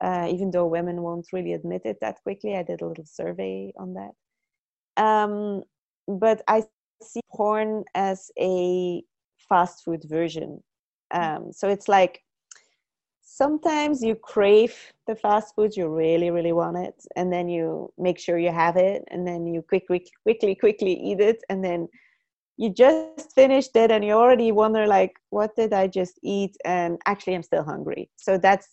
Uh, 0.00 0.28
even 0.30 0.50
though 0.50 0.66
women 0.66 1.02
won't 1.02 1.26
really 1.32 1.54
admit 1.54 1.82
it 1.84 1.98
that 2.00 2.22
quickly, 2.22 2.56
I 2.56 2.62
did 2.62 2.82
a 2.82 2.86
little 2.86 3.06
survey 3.06 3.72
on 3.76 3.94
that. 3.94 5.02
Um, 5.02 5.62
but 6.06 6.42
I 6.46 6.62
see 7.02 7.20
porn 7.34 7.84
as 7.94 8.30
a 8.38 9.02
fast 9.48 9.84
food 9.84 10.04
version. 10.08 10.62
Um, 11.10 11.52
so 11.52 11.68
it's 11.68 11.88
like 11.88 12.22
sometimes 13.22 14.02
you 14.02 14.14
crave 14.14 14.74
the 15.06 15.16
fast 15.16 15.54
food, 15.54 15.76
you 15.76 15.88
really, 15.88 16.30
really 16.30 16.52
want 16.52 16.76
it, 16.76 16.94
and 17.16 17.32
then 17.32 17.48
you 17.48 17.92
make 17.98 18.18
sure 18.18 18.38
you 18.38 18.52
have 18.52 18.76
it, 18.76 19.04
and 19.10 19.26
then 19.26 19.46
you 19.46 19.62
quickly, 19.62 20.04
quickly, 20.22 20.54
quickly 20.54 20.92
eat 20.92 21.20
it, 21.20 21.42
and 21.48 21.64
then 21.64 21.88
you 22.58 22.68
just 22.70 23.32
finished 23.34 23.74
it 23.76 23.90
and 23.90 24.04
you 24.04 24.12
already 24.12 24.52
wonder 24.52 24.86
like 24.86 25.12
what 25.30 25.54
did 25.56 25.72
i 25.72 25.86
just 25.86 26.18
eat? 26.22 26.54
And 26.64 26.98
actually 27.06 27.34
i'm 27.34 27.42
still 27.42 27.64
hungry. 27.64 28.10
So 28.16 28.36
that's 28.36 28.68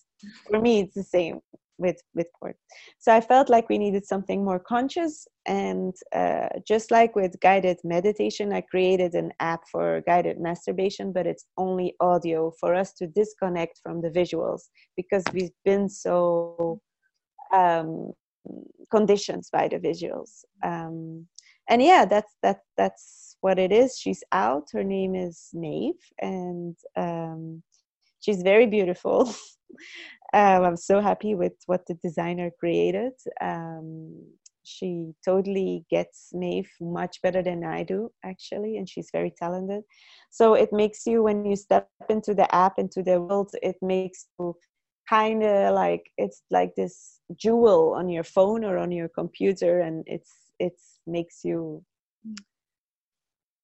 for 0.49 0.59
me 0.59 0.81
it's 0.81 0.95
the 0.95 1.03
same 1.03 1.39
with 1.77 2.01
with 2.13 2.27
porn 2.39 2.53
so 2.99 3.13
i 3.13 3.19
felt 3.19 3.49
like 3.49 3.67
we 3.67 3.77
needed 3.77 4.05
something 4.05 4.45
more 4.45 4.59
conscious 4.59 5.27
and 5.45 5.93
uh, 6.15 6.47
just 6.65 6.89
like 6.89 7.13
with 7.17 7.37
guided 7.41 7.77
meditation 7.83 8.53
i 8.53 8.61
created 8.61 9.13
an 9.13 9.29
app 9.41 9.59
for 9.69 10.01
guided 10.07 10.39
masturbation 10.39 11.11
but 11.11 11.27
it's 11.27 11.45
only 11.57 11.93
audio 11.99 12.49
for 12.61 12.73
us 12.73 12.93
to 12.93 13.07
disconnect 13.07 13.77
from 13.83 14.01
the 14.01 14.09
visuals 14.09 14.69
because 14.95 15.23
we've 15.33 15.57
been 15.65 15.89
so 15.89 16.79
um, 17.53 18.13
conditioned 18.91 19.43
by 19.51 19.67
the 19.67 19.77
visuals. 19.77 20.43
Um, 20.63 21.27
and 21.67 21.81
yeah 21.81 22.05
that's 22.05 22.35
that 22.43 22.59
that's 22.77 23.34
what 23.45 23.59
it 23.59 23.71
is. 23.71 23.95
She's 23.95 24.23
out. 24.31 24.69
Her 24.73 24.83
name 24.83 25.13
is 25.13 25.49
Maeve, 25.53 26.05
and 26.19 26.75
um, 26.97 27.61
she's 28.19 28.41
very 28.41 28.65
beautiful. 28.65 29.19
um, 30.33 30.63
I'm 30.67 30.77
so 30.77 30.99
happy 30.99 31.35
with 31.35 31.53
what 31.67 31.85
the 31.85 31.93
designer 32.05 32.49
created. 32.59 33.13
Um, 33.39 34.19
she 34.63 35.11
totally 35.23 35.85
gets 35.91 36.31
Maeve 36.33 36.71
much 36.81 37.21
better 37.21 37.43
than 37.43 37.63
I 37.63 37.83
do, 37.83 38.09
actually, 38.23 38.77
and 38.77 38.89
she's 38.89 39.09
very 39.11 39.31
talented. 39.41 39.83
So 40.31 40.55
it 40.55 40.71
makes 40.73 41.05
you, 41.05 41.21
when 41.21 41.45
you 41.45 41.55
step 41.55 41.87
into 42.09 42.33
the 42.33 42.49
app, 42.63 42.79
into 42.79 43.03
the 43.03 43.21
world, 43.21 43.51
it 43.61 43.75
makes 43.79 44.25
you 44.39 44.55
kind 45.07 45.43
of 45.43 45.75
like 45.75 46.03
it's 46.17 46.41
like 46.49 46.73
this 46.75 47.19
jewel 47.35 47.93
on 47.95 48.09
your 48.09 48.23
phone 48.23 48.65
or 48.65 48.79
on 48.79 48.91
your 48.91 49.09
computer, 49.09 49.81
and 49.81 50.03
it's 50.07 50.33
it 50.57 50.77
makes 51.05 51.41
you 51.43 51.85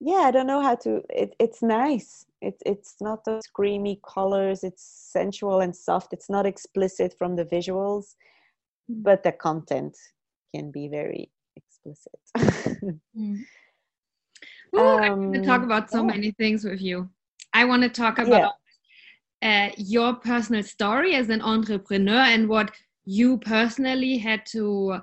yeah 0.01 0.23
i 0.25 0.31
don't 0.31 0.47
know 0.47 0.61
how 0.61 0.75
to 0.75 1.01
it, 1.09 1.35
it's 1.39 1.61
nice 1.61 2.25
it, 2.41 2.55
it's 2.65 2.95
not 2.99 3.23
those 3.23 3.45
creamy 3.53 3.99
colors 4.05 4.63
it's 4.63 4.83
sensual 4.83 5.61
and 5.61 5.75
soft 5.75 6.11
it's 6.11 6.29
not 6.29 6.45
explicit 6.45 7.13
from 7.17 7.35
the 7.35 7.45
visuals 7.45 8.15
mm. 8.91 9.03
but 9.03 9.23
the 9.23 9.31
content 9.31 9.95
can 10.53 10.71
be 10.71 10.87
very 10.87 11.29
explicit 11.55 12.19
mm. 13.17 13.39
Ooh, 14.75 14.79
um, 14.79 15.03
I 15.03 15.09
want 15.11 15.33
to 15.35 15.43
talk 15.43 15.63
about 15.63 15.91
so 15.91 15.99
yeah. 15.99 16.07
many 16.13 16.31
things 16.31 16.63
with 16.63 16.81
you 16.81 17.07
i 17.53 17.63
want 17.63 17.83
to 17.83 17.89
talk 17.89 18.17
about 18.17 18.53
yeah. 19.43 19.69
uh, 19.69 19.73
your 19.77 20.15
personal 20.15 20.63
story 20.63 21.13
as 21.13 21.29
an 21.29 21.41
entrepreneur 21.43 22.23
and 22.23 22.49
what 22.49 22.71
you 23.05 23.37
personally 23.37 24.17
had 24.17 24.45
to 24.47 24.99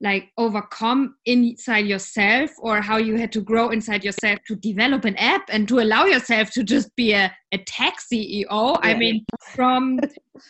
like 0.00 0.30
overcome 0.36 1.14
inside 1.24 1.86
yourself 1.86 2.50
or 2.58 2.80
how 2.80 2.96
you 2.96 3.16
had 3.16 3.32
to 3.32 3.40
grow 3.40 3.70
inside 3.70 4.04
yourself 4.04 4.38
to 4.46 4.56
develop 4.56 5.04
an 5.04 5.16
app 5.16 5.42
and 5.50 5.68
to 5.68 5.78
allow 5.78 6.04
yourself 6.04 6.50
to 6.50 6.64
just 6.64 6.94
be 6.96 7.12
a, 7.12 7.32
a 7.52 7.58
tech 7.58 7.94
ceo 8.12 8.72
yeah. 8.72 8.76
i 8.82 8.94
mean 8.94 9.24
from 9.54 9.98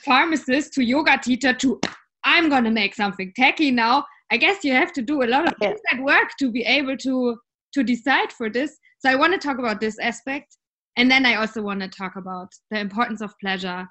pharmacist 0.04 0.72
to 0.72 0.82
yoga 0.82 1.18
teacher 1.22 1.52
to 1.52 1.78
i'm 2.24 2.48
gonna 2.48 2.70
make 2.70 2.94
something 2.94 3.32
techy 3.36 3.70
now 3.70 4.04
i 4.32 4.36
guess 4.36 4.64
you 4.64 4.72
have 4.72 4.92
to 4.92 5.02
do 5.02 5.22
a 5.22 5.26
lot 5.26 5.46
of 5.46 5.54
yeah. 5.60 6.00
work 6.00 6.30
to 6.38 6.50
be 6.50 6.62
able 6.62 6.96
to 6.96 7.36
to 7.72 7.84
decide 7.84 8.32
for 8.32 8.48
this 8.48 8.78
so 8.98 9.10
i 9.10 9.14
want 9.14 9.32
to 9.32 9.38
talk 9.38 9.58
about 9.58 9.78
this 9.78 9.98
aspect 9.98 10.56
and 10.96 11.10
then 11.10 11.26
i 11.26 11.34
also 11.34 11.60
want 11.60 11.80
to 11.80 11.88
talk 11.88 12.16
about 12.16 12.48
the 12.70 12.78
importance 12.78 13.20
of 13.20 13.34
pleasure 13.40 13.86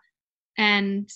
and 0.57 1.10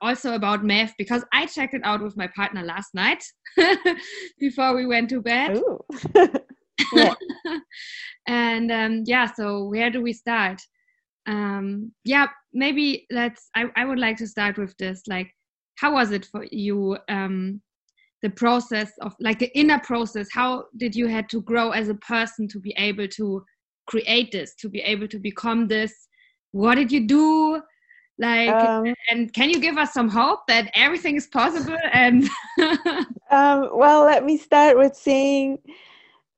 also 0.00 0.34
about 0.34 0.64
Maeve 0.64 0.92
because 0.98 1.24
I 1.32 1.46
checked 1.46 1.74
it 1.74 1.82
out 1.84 2.02
with 2.02 2.16
my 2.16 2.28
partner 2.28 2.62
last 2.62 2.94
night 2.94 3.22
before 4.38 4.74
we 4.74 4.86
went 4.86 5.10
to 5.10 5.20
bed. 5.20 5.60
and 8.26 8.72
um, 8.72 9.02
yeah, 9.06 9.26
so 9.26 9.64
where 9.64 9.90
do 9.90 10.02
we 10.02 10.12
start? 10.12 10.60
Um, 11.26 11.92
yeah, 12.04 12.26
maybe 12.52 13.06
let's. 13.10 13.48
I, 13.54 13.66
I 13.76 13.84
would 13.84 13.98
like 13.98 14.16
to 14.18 14.26
start 14.26 14.58
with 14.58 14.76
this. 14.78 15.02
Like, 15.06 15.30
how 15.76 15.94
was 15.94 16.10
it 16.10 16.24
for 16.26 16.44
you 16.50 16.98
um, 17.08 17.60
the 18.22 18.30
process 18.30 18.92
of 19.00 19.14
like 19.20 19.38
the 19.38 19.56
inner 19.58 19.80
process 19.80 20.28
how 20.32 20.64
did 20.76 20.94
you 20.94 21.08
had 21.08 21.28
to 21.28 21.42
grow 21.42 21.70
as 21.70 21.88
a 21.88 21.94
person 21.96 22.48
to 22.48 22.58
be 22.60 22.72
able 22.78 23.08
to 23.08 23.44
create 23.88 24.30
this 24.30 24.54
to 24.54 24.68
be 24.68 24.80
able 24.80 25.08
to 25.08 25.18
become 25.18 25.66
this 25.66 25.92
what 26.52 26.76
did 26.76 26.92
you 26.92 27.06
do 27.06 27.60
like 28.22 28.48
um, 28.48 28.94
and 29.10 29.32
can 29.32 29.50
you 29.50 29.60
give 29.60 29.76
us 29.76 29.92
some 29.92 30.08
hope 30.08 30.46
that 30.46 30.70
everything 30.74 31.16
is 31.16 31.26
possible 31.26 31.76
and 31.92 32.28
um, 33.30 33.68
well 33.74 34.04
let 34.04 34.24
me 34.24 34.36
start 34.36 34.78
with 34.78 34.94
saying 34.96 35.58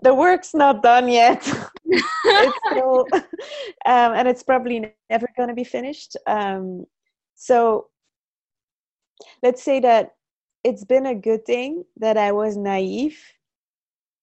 the 0.03 0.15
work's 0.15 0.55
not 0.55 0.83
done 0.83 1.09
yet 1.09 1.41
it's 1.87 2.59
still, 2.71 3.07
um, 3.13 4.13
and 4.15 4.27
it's 4.27 4.43
probably 4.43 4.93
never 5.11 5.29
going 5.37 5.49
to 5.49 5.55
be 5.55 5.65
finished 5.65 6.17
um, 6.27 6.85
so 7.35 7.87
let's 9.43 9.63
say 9.63 9.81
that 9.81 10.15
it's 10.65 10.85
been 10.85 11.07
a 11.07 11.15
good 11.15 11.45
thing 11.45 11.85
that 11.99 12.17
I 12.17 12.33
was 12.33 12.57
naive 12.57 13.19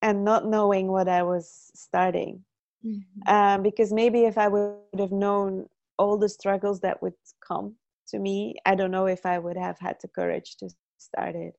and 0.01 0.25
not 0.25 0.47
knowing 0.47 0.87
what 0.91 1.07
I 1.07 1.23
was 1.23 1.71
starting. 1.75 2.43
Mm-hmm. 2.85 3.33
Um, 3.33 3.61
because 3.61 3.93
maybe 3.93 4.25
if 4.25 4.37
I 4.37 4.47
would 4.47 4.77
have 4.97 5.11
known 5.11 5.67
all 5.99 6.17
the 6.17 6.29
struggles 6.29 6.79
that 6.81 7.01
would 7.01 7.13
come 7.51 7.75
to 8.09 8.19
me, 8.19 8.55
I 8.65 8.75
don't 8.75 8.91
know 8.91 9.07
if 9.07 9.25
I 9.25 9.39
would 9.39 9.57
have 9.57 9.77
had 9.79 9.97
the 10.01 10.07
courage 10.07 10.57
to 10.57 10.69
start 10.97 11.35
it. 11.35 11.53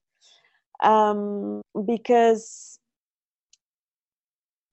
Um, 0.83 1.63
because, 1.87 2.79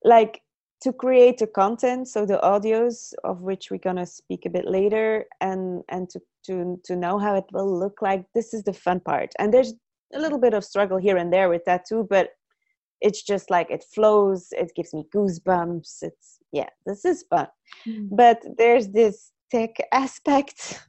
like, 0.04 0.42
to 0.82 0.94
create 0.94 1.38
the 1.38 1.48
content, 1.48 2.08
so 2.08 2.26
the 2.26 2.40
audios 2.44 3.14
of 3.24 3.42
which 3.42 3.70
we're 3.70 3.78
gonna 3.78 4.06
speak 4.06 4.46
a 4.46 4.50
bit 4.50 4.66
later, 4.66 5.26
and 5.42 5.84
and 5.90 6.10
to 6.10 6.20
to 6.46 6.80
to 6.86 6.96
know 6.96 7.20
how 7.20 7.36
it 7.36 7.46
will 7.52 7.80
look 7.80 8.02
like, 8.02 8.26
this 8.34 8.54
is 8.54 8.64
the 8.64 8.74
fun 8.74 9.00
part. 9.02 9.34
And 9.40 9.54
there's 9.54 9.74
a 10.14 10.20
little 10.20 10.40
bit 10.40 10.54
of 10.54 10.64
struggle 10.64 10.98
here 10.98 11.18
and 11.18 11.32
there 11.32 11.50
with 11.50 11.66
that 11.66 11.86
too 11.88 12.08
but 12.10 12.30
it's 13.02 13.24
just 13.24 13.50
like 13.50 13.70
it 13.70 13.84
flows 13.94 14.48
it 14.52 14.72
gives 14.76 14.94
me 14.94 15.06
goosebumps 15.14 15.98
it's 16.02 16.40
yeah 16.52 16.70
this 16.86 17.06
is 17.06 17.24
fun 17.30 17.48
mm. 17.88 18.08
but 18.12 18.42
there's 18.58 18.90
this 18.90 19.32
tech 19.52 19.76
aspect 19.94 20.82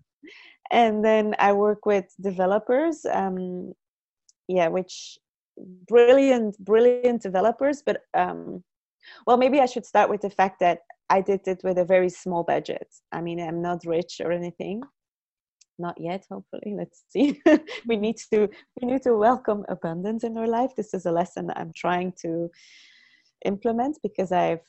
and 0.70 1.04
then 1.04 1.34
i 1.38 1.52
work 1.52 1.86
with 1.86 2.06
developers 2.20 3.04
um 3.12 3.72
yeah 4.48 4.68
which 4.68 5.18
brilliant 5.88 6.56
brilliant 6.58 7.22
developers 7.22 7.82
but 7.84 8.02
um 8.14 8.62
well 9.26 9.36
maybe 9.36 9.60
i 9.60 9.66
should 9.66 9.86
start 9.86 10.08
with 10.08 10.20
the 10.20 10.30
fact 10.30 10.60
that 10.60 10.80
i 11.08 11.20
did 11.20 11.40
it 11.46 11.60
with 11.64 11.78
a 11.78 11.84
very 11.84 12.08
small 12.08 12.42
budget. 12.44 12.88
I 13.12 13.20
mean 13.20 13.40
i'm 13.40 13.62
not 13.62 13.84
rich 13.84 14.20
or 14.24 14.32
anything. 14.32 14.82
Not 15.78 15.98
yet 15.98 16.26
hopefully. 16.30 16.74
Let's 16.76 17.04
see. 17.08 17.40
We 17.86 17.96
need 17.96 18.18
to 18.32 18.48
we 18.76 18.88
need 18.90 19.02
to 19.02 19.16
welcome 19.16 19.64
abundance 19.68 20.24
in 20.24 20.36
our 20.36 20.46
life. 20.46 20.72
This 20.76 20.92
is 20.94 21.06
a 21.06 21.12
lesson 21.12 21.50
i'm 21.56 21.72
trying 21.74 22.12
to 22.22 22.50
implement 23.46 23.98
because 24.02 24.30
i've 24.32 24.66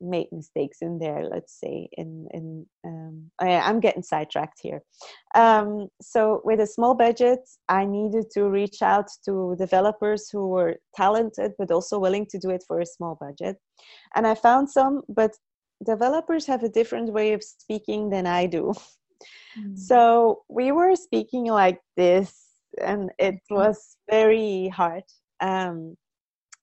made 0.00 0.26
mistakes 0.32 0.78
in 0.82 0.98
there 0.98 1.24
let's 1.30 1.58
say 1.58 1.88
in 1.92 2.28
in 2.32 2.66
um, 2.84 3.30
I, 3.38 3.56
i'm 3.58 3.80
getting 3.80 4.02
sidetracked 4.02 4.60
here 4.62 4.82
um, 5.34 5.88
so 6.00 6.40
with 6.44 6.60
a 6.60 6.66
small 6.66 6.94
budget 6.94 7.40
i 7.68 7.84
needed 7.84 8.30
to 8.32 8.48
reach 8.48 8.82
out 8.82 9.08
to 9.24 9.56
developers 9.58 10.28
who 10.30 10.48
were 10.48 10.76
talented 10.94 11.52
but 11.58 11.70
also 11.70 11.98
willing 11.98 12.26
to 12.26 12.38
do 12.38 12.50
it 12.50 12.64
for 12.66 12.80
a 12.80 12.86
small 12.86 13.16
budget 13.20 13.56
and 14.14 14.26
i 14.26 14.34
found 14.34 14.70
some 14.70 15.02
but 15.08 15.32
developers 15.84 16.46
have 16.46 16.62
a 16.62 16.68
different 16.68 17.12
way 17.12 17.32
of 17.32 17.42
speaking 17.42 18.10
than 18.10 18.26
i 18.26 18.46
do 18.46 18.72
Mm. 19.58 19.78
So 19.78 20.42
we 20.48 20.72
were 20.72 20.94
speaking 20.96 21.46
like 21.46 21.80
this, 21.96 22.34
and 22.82 23.10
it 23.18 23.34
mm-hmm. 23.34 23.54
was 23.54 23.96
very 24.10 24.68
hard. 24.68 25.04
Um, 25.40 25.96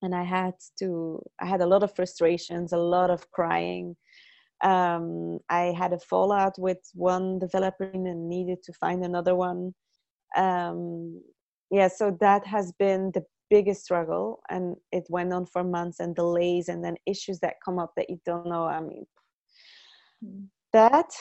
and 0.03 0.13
I 0.13 0.24
had 0.24 0.53
to, 0.79 1.22
I 1.39 1.45
had 1.45 1.62
a 1.62 1.65
lot 1.65 1.83
of 1.83 1.95
frustrations, 1.95 2.74
a 2.74 2.77
lot 2.77 3.10
of 3.10 3.29
crying. 3.31 3.96
Um, 4.63 5.39
I 5.50 5.74
had 5.77 5.94
a 5.94 6.00
fallout 6.00 6.57
with 6.57 6.79
one 6.94 7.39
developer 7.39 7.85
and 7.94 8.29
needed 8.29 8.63
to 8.63 8.74
find 8.74 9.03
another 9.03 9.35
one. 9.35 9.74
Um, 10.37 11.22
yeah, 11.72 11.87
so 11.87 12.16
that 12.20 12.46
has 12.46 12.72
been 12.74 13.11
the 13.13 13.25
biggest 13.50 13.83
struggle, 13.83 14.42
and 14.50 14.75
it 14.92 15.05
went 15.09 15.33
on 15.33 15.46
for 15.46 15.63
months 15.63 16.00
and 16.00 16.16
delays, 16.16 16.70
and 16.70 16.83
then 16.83 16.96
issues 17.05 17.39
that 17.39 17.55
come 17.63 17.79
up 17.79 17.94
that 17.98 18.09
you 18.09 18.20
don't 18.25 18.48
know. 18.48 18.63
I 18.66 18.79
mean, 18.79 19.05
mm. 20.24 20.48
that 20.72 21.13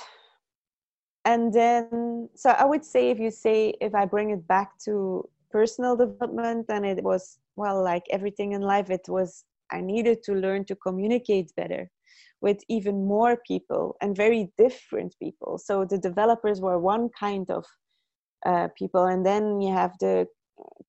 and 1.24 1.52
then 1.52 2.28
so 2.34 2.50
i 2.50 2.64
would 2.64 2.84
say 2.84 3.10
if 3.10 3.18
you 3.18 3.30
say 3.30 3.74
if 3.80 3.94
i 3.94 4.04
bring 4.04 4.30
it 4.30 4.46
back 4.48 4.78
to 4.78 5.28
personal 5.50 5.96
development 5.96 6.66
then 6.68 6.84
it 6.84 7.02
was 7.02 7.38
well 7.56 7.82
like 7.82 8.04
everything 8.10 8.52
in 8.52 8.62
life 8.62 8.90
it 8.90 9.06
was 9.08 9.44
i 9.70 9.80
needed 9.80 10.22
to 10.22 10.32
learn 10.32 10.64
to 10.64 10.76
communicate 10.76 11.52
better 11.56 11.90
with 12.42 12.58
even 12.68 13.06
more 13.06 13.38
people 13.46 13.96
and 14.02 14.14
very 14.16 14.52
different 14.58 15.14
people. 15.22 15.56
So 15.58 15.86
the 15.86 15.96
developers 15.96 16.60
were 16.60 16.78
one 16.78 17.08
kind 17.18 17.48
of 17.50 17.64
uh, 18.44 18.68
people. 18.76 19.06
And 19.06 19.24
then 19.24 19.60
you 19.60 19.72
have 19.72 19.92
the 20.00 20.26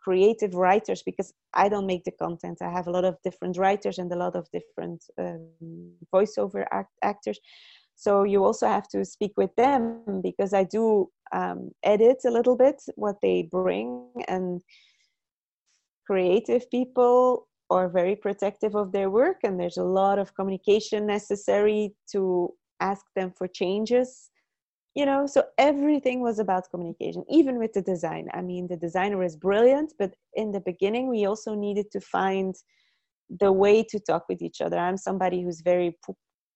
creative 0.02 0.54
writers 0.54 1.02
because 1.04 1.34
i 1.56 1.70
don't 1.70 1.88
make 1.88 2.04
the 2.04 2.12
content. 2.12 2.58
I 2.62 2.70
have 2.70 2.88
a 2.88 2.92
lot 2.92 3.06
of 3.06 3.18
different 3.24 3.58
writers 3.58 3.98
and 3.98 4.12
a 4.12 4.16
lot 4.16 4.36
of 4.36 4.48
different 4.52 5.04
um, 5.18 5.48
voiceover 6.14 6.66
act- 6.72 7.00
actors. 7.02 7.40
So 7.96 8.24
you 8.24 8.44
also 8.44 8.68
have 8.68 8.88
to 8.90 9.06
speak 9.06 9.34
with 9.38 9.56
them 9.56 10.22
because 10.22 10.54
i 10.54 10.64
do 10.64 11.10
um, 11.32 11.72
edit 11.84 12.18
a 12.26 12.32
little 12.32 12.58
bit 12.58 12.82
what 12.96 13.16
they 13.22 13.48
bring 13.52 14.10
and 14.28 14.62
creative 16.06 16.70
people 16.70 17.48
are 17.70 17.90
very 17.90 18.16
protective 18.16 18.76
of 18.76 18.92
their 18.92 19.10
work 19.10 19.38
and 19.44 19.60
there's 19.60 19.78
a 19.78 19.84
lot 19.84 20.20
of 20.20 20.36
communication 20.36 21.06
necessary 21.08 21.94
to 22.12 22.54
ask 22.80 23.06
them 23.16 23.32
for 23.38 23.48
changes 23.48 24.30
you 24.96 25.08
know? 25.08 25.26
So 25.26 25.44
everything 25.58 26.22
was 26.22 26.38
about 26.38 26.70
communication 26.70 27.24
even 27.28 27.58
with 27.58 27.74
the 27.74 27.82
design. 27.82 28.28
I 28.34 28.42
mean 28.42 28.68
the 28.68 28.78
designer 28.78 29.24
is 29.24 29.36
brilliant 29.36 29.94
but 29.98 30.14
in 30.36 30.52
the 30.52 30.60
beginning 30.60 31.10
we 31.10 31.26
also 31.26 31.56
needed 31.56 31.90
to 31.94 32.00
find 32.00 32.54
the 33.40 33.52
way 33.52 33.84
to 33.84 34.00
talk 34.00 34.26
with 34.30 34.42
each 34.42 34.62
other. 34.62 34.78
I'm 34.78 34.98
somebody 34.98 35.42
who's 35.42 35.62
very 35.62 35.98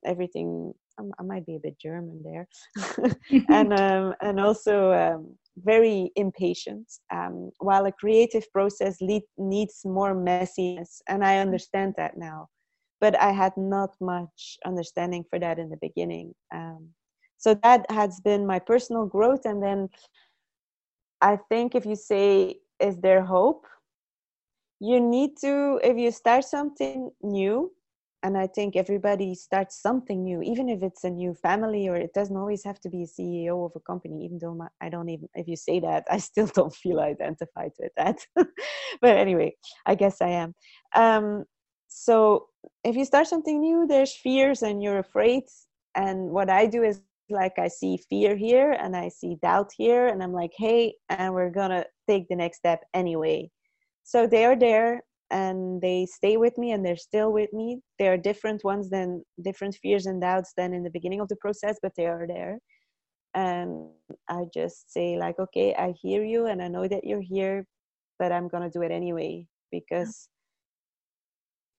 everything 0.06 0.74
I 1.20 1.24
might 1.24 1.46
be 1.46 1.56
a 1.56 1.60
bit 1.60 1.80
German 1.80 2.24
there, 2.24 2.48
and 3.50 3.72
um, 3.74 4.16
and 4.22 4.40
also 4.40 4.92
um, 4.94 5.38
very 5.63 6.12
impatient. 6.15 6.88
Um, 7.12 7.52
while 7.60 7.86
a 7.86 7.91
creative 7.91 8.52
process 8.52 9.02
lead, 9.02 9.24
needs 9.38 9.82
more 9.86 10.15
messiness, 10.15 11.02
and 11.08 11.24
I 11.24 11.39
understand 11.39 11.96
that 11.98 12.17
now, 12.17 12.50
but 13.02 13.20
I 13.20 13.32
had 13.32 13.54
not 13.58 13.96
much 14.00 14.58
understanding 14.65 15.26
for 15.30 15.39
that 15.39 15.60
in 15.60 15.70
the 15.70 15.78
beginning. 15.82 16.34
Um, 16.54 16.89
so 17.38 17.54
that 17.63 17.89
has 17.91 18.20
been 18.22 18.46
my 18.48 18.60
personal 18.60 19.06
growth, 19.06 19.46
and 19.46 19.62
then 19.62 19.89
I 21.22 21.38
think 21.50 21.76
if 21.76 21.86
you 21.86 21.96
say, 21.96 22.60
"Is 22.80 22.98
there 22.98 23.24
hope?" 23.24 23.65
You 24.80 25.00
need 25.00 25.38
to, 25.41 25.80
if 25.84 25.98
you 25.98 26.12
start 26.12 26.46
something 26.46 27.10
new, 27.24 27.72
and 28.23 28.38
i 28.38 28.47
think 28.47 28.75
everybody 28.75 29.36
starts 29.36 29.82
something 29.82 30.23
new 30.23 30.41
even 30.41 30.69
if 30.69 30.82
it's 30.82 31.03
a 31.03 31.10
new 31.10 31.34
family 31.34 31.88
or 31.88 31.95
it 31.95 32.13
doesn't 32.13 32.38
always 32.38 32.63
have 32.63 32.80
to 32.80 32.89
be 32.89 33.03
a 33.03 33.06
ceo 33.06 33.65
of 33.65 33.71
a 33.75 33.80
company 33.80 34.23
even 34.25 34.38
though 34.39 34.53
my, 34.53 34.67
i 34.82 34.89
don't 34.89 35.10
even 35.10 35.27
if 35.36 35.47
you 35.47 35.56
say 35.56 35.80
that 35.80 36.03
i 36.12 36.17
still 36.17 36.47
don't 36.47 36.73
feel 36.75 36.99
identified 36.99 37.71
with 37.80 37.91
that. 37.97 38.17
But 39.01 39.17
anyway 39.17 39.56
i 39.86 39.95
guess 39.95 40.21
i 40.21 40.30
am. 40.30 40.56
Um, 40.95 41.45
so 41.88 42.47
if 42.84 42.95
you 42.95 43.06
start 43.06 43.27
something 43.27 43.60
new 43.60 43.86
there's 43.88 44.13
fears 44.13 44.62
and 44.62 44.82
you're 44.82 44.99
afraid. 44.99 45.43
And 45.95 46.30
what 46.32 46.49
i 46.49 46.65
do 46.65 46.84
is 46.84 47.01
like 47.30 47.60
i 47.60 47.67
see 47.67 47.97
fear 48.10 48.36
here 48.38 48.71
and 48.71 48.95
i 48.95 49.10
see 49.10 49.36
doubt 49.41 49.71
here 49.75 50.08
and 50.08 50.23
i'm 50.23 50.32
like 50.32 50.53
hey 50.58 50.93
and 51.10 51.34
we're 51.34 51.49
gonna 51.49 51.84
take 52.08 52.27
the 52.30 52.36
next 52.36 52.58
step 52.58 52.84
anyway. 52.93 53.51
So 54.03 54.25
they 54.25 54.45
are 54.45 54.56
there 54.56 55.03
and 55.32 55.82
they 55.82 56.06
stay 56.06 56.38
with 56.38 56.58
me 56.58 56.72
and 56.72 56.86
they're 56.86 56.98
still 56.98 57.32
with 57.34 57.52
me. 57.54 57.82
They 58.00 58.08
are 58.08 58.18
different 58.18 58.63
ones 58.63 58.90
than 58.90 59.24
different 59.44 59.76
fears 59.82 60.06
and 60.06 60.22
doubts 60.22 60.54
than 60.58 60.74
in 60.74 60.84
the 60.84 60.90
beginning 60.90 61.20
of 61.22 61.28
the 61.30 61.36
process 61.38 61.78
but 61.82 61.94
they 61.98 62.06
are 62.08 62.28
there. 62.28 62.60
And 63.36 63.90
i 64.30 64.46
just 64.54 64.92
say 64.94 65.18
like 65.18 65.38
okay 65.40 65.76
i 65.76 65.94
hear 66.02 66.24
you 66.24 66.48
and 66.48 66.62
i 66.62 66.68
know 66.68 66.88
that 66.88 67.04
you're 67.04 67.22
here 67.22 67.66
but 68.20 68.32
i'm 68.32 68.48
gonna 68.48 68.70
do 68.70 68.82
it 68.82 68.92
anyway 68.92 69.46
because 69.72 70.30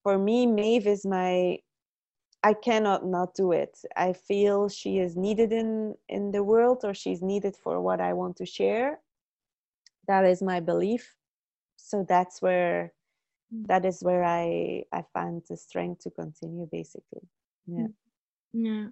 for 0.02 0.18
me 0.18 0.46
maeve 0.46 0.86
is 0.86 1.06
my 1.06 1.58
i 2.44 2.54
cannot 2.54 3.04
not 3.06 3.34
do 3.34 3.52
it. 3.52 3.78
I 3.96 4.12
feel 4.12 4.68
she 4.68 4.98
is 4.98 5.16
needed 5.16 5.52
in 5.52 5.94
in 6.08 6.30
the 6.32 6.44
world 6.44 6.80
or 6.84 6.94
she's 6.94 7.22
needed 7.22 7.56
for 7.56 7.80
what 7.80 8.00
i 8.00 8.12
want 8.12 8.36
to 8.38 8.46
share. 8.46 9.00
That 10.08 10.24
is 10.24 10.42
my 10.42 10.60
belief. 10.60 11.16
So 11.76 12.04
that's 12.08 12.42
where. 12.42 12.92
That 13.50 13.84
is 13.84 14.02
where 14.02 14.24
i 14.24 14.82
i 14.92 15.02
find 15.12 15.42
the 15.48 15.56
strength 15.56 16.00
to 16.00 16.10
continue 16.10 16.68
basically 16.70 17.22
yeah 17.66 17.86
mm. 17.86 17.92
yeah 18.52 18.86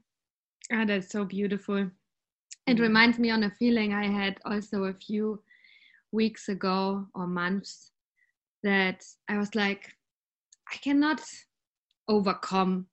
ah 0.73 0.85
that's 0.85 1.11
so 1.11 1.25
beautiful 1.25 1.91
it 2.67 2.77
mm. 2.77 2.81
reminds 2.81 3.19
me 3.19 3.31
on 3.31 3.45
a 3.45 3.51
feeling 3.51 3.93
i 3.93 4.07
had 4.07 4.39
also 4.45 4.85
a 4.85 4.95
few 4.95 5.41
weeks 6.13 6.49
ago 6.49 7.07
or 7.15 7.27
months 7.27 7.91
that 8.63 9.05
I 9.29 9.39
was 9.39 9.55
like, 9.55 9.93
I 10.73 10.77
cannot 10.79 11.21
overcome 12.09 12.87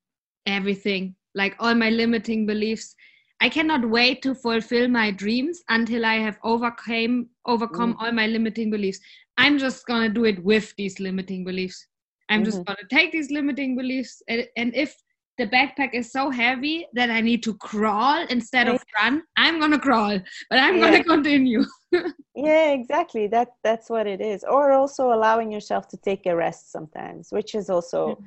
everything, 0.46 1.16
like 1.34 1.56
all 1.60 1.74
my 1.74 1.90
limiting 1.90 2.46
beliefs. 2.46 2.96
I 3.42 3.50
cannot 3.50 3.90
wait 3.90 4.22
to 4.22 4.36
fulfill 4.36 4.88
my 4.88 5.12
dreams 5.12 5.64
until 5.70 6.06
I 6.06 6.16
have 6.16 6.38
overcame 6.44 7.30
overcome 7.46 7.94
mm. 7.94 7.98
all 8.00 8.12
my 8.12 8.28
limiting 8.28 8.70
beliefs. 8.70 9.00
I'm 9.38 9.58
just 9.58 9.86
gonna 9.86 10.10
do 10.10 10.26
it 10.26 10.44
with 10.44 10.76
these 10.76 11.00
limiting 11.00 11.44
beliefs. 11.44 11.88
I'm 12.30 12.42
mm-hmm. 12.42 12.46
just 12.46 12.66
gonna 12.66 12.88
take 12.90 13.12
these 13.12 13.32
limiting 13.32 13.76
beliefs, 13.76 14.22
and, 14.28 14.48
and 14.58 14.76
if 14.76 14.96
the 15.38 15.48
backpack 15.48 15.94
is 15.94 16.12
so 16.12 16.30
heavy 16.30 16.86
that 16.94 17.10
I 17.10 17.20
need 17.20 17.42
to 17.44 17.56
crawl 17.56 18.26
instead 18.30 18.68
of 18.68 18.84
run, 19.00 19.24
I'm 19.36 19.60
gonna 19.60 19.80
crawl, 19.80 20.20
but 20.50 20.60
I'm 20.60 20.78
yeah. 20.78 20.92
gonna 20.92 21.04
continue. 21.04 21.64
yeah, 22.36 22.72
exactly. 22.72 23.28
That 23.28 23.50
that's 23.64 23.90
what 23.90 24.06
it 24.06 24.22
is. 24.22 24.44
Or 24.44 24.72
also 24.72 25.12
allowing 25.12 25.52
yourself 25.52 25.88
to 25.90 25.98
take 25.98 26.26
a 26.28 26.36
rest 26.36 26.72
sometimes, 26.72 27.30
which 27.32 27.56
is 27.56 27.70
also 27.70 28.10
mm-hmm. 28.10 28.24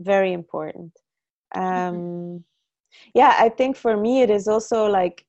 very 0.00 0.32
important. 0.32 0.92
Mm-hmm. 1.54 1.96
Um, 1.96 2.44
yeah, 3.14 3.34
I 3.38 3.48
think 3.48 3.76
for 3.76 3.96
me 3.96 4.22
it 4.22 4.30
is 4.30 4.46
also 4.46 4.86
like, 4.86 5.26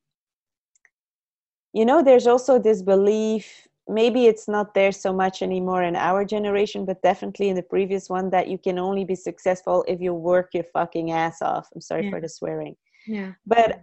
you 1.74 1.86
know, 1.86 2.04
there's 2.04 2.28
also 2.28 2.60
this 2.60 2.82
belief 2.84 3.65
maybe 3.88 4.26
it's 4.26 4.48
not 4.48 4.74
there 4.74 4.92
so 4.92 5.14
much 5.14 5.42
anymore 5.42 5.84
in 5.84 5.96
our 5.96 6.26
generation, 6.26 6.86
but 6.86 7.02
definitely 7.02 7.50
in 7.50 7.56
the 7.56 7.64
previous 7.64 8.10
one 8.10 8.30
that 8.32 8.48
you 8.48 8.58
can 8.58 8.80
only 8.80 9.06
be 9.06 9.16
successful 9.16 9.86
if 9.88 10.02
you 10.02 10.14
work 10.14 10.50
your 10.54 10.64
fucking 10.74 11.12
ass 11.12 11.42
off. 11.42 11.68
I'm 11.74 11.82
sorry 11.82 12.06
yeah. 12.06 12.12
for 12.12 12.22
the 12.22 12.30
swearing. 12.30 12.76
Yeah. 13.08 13.34
But 13.46 13.82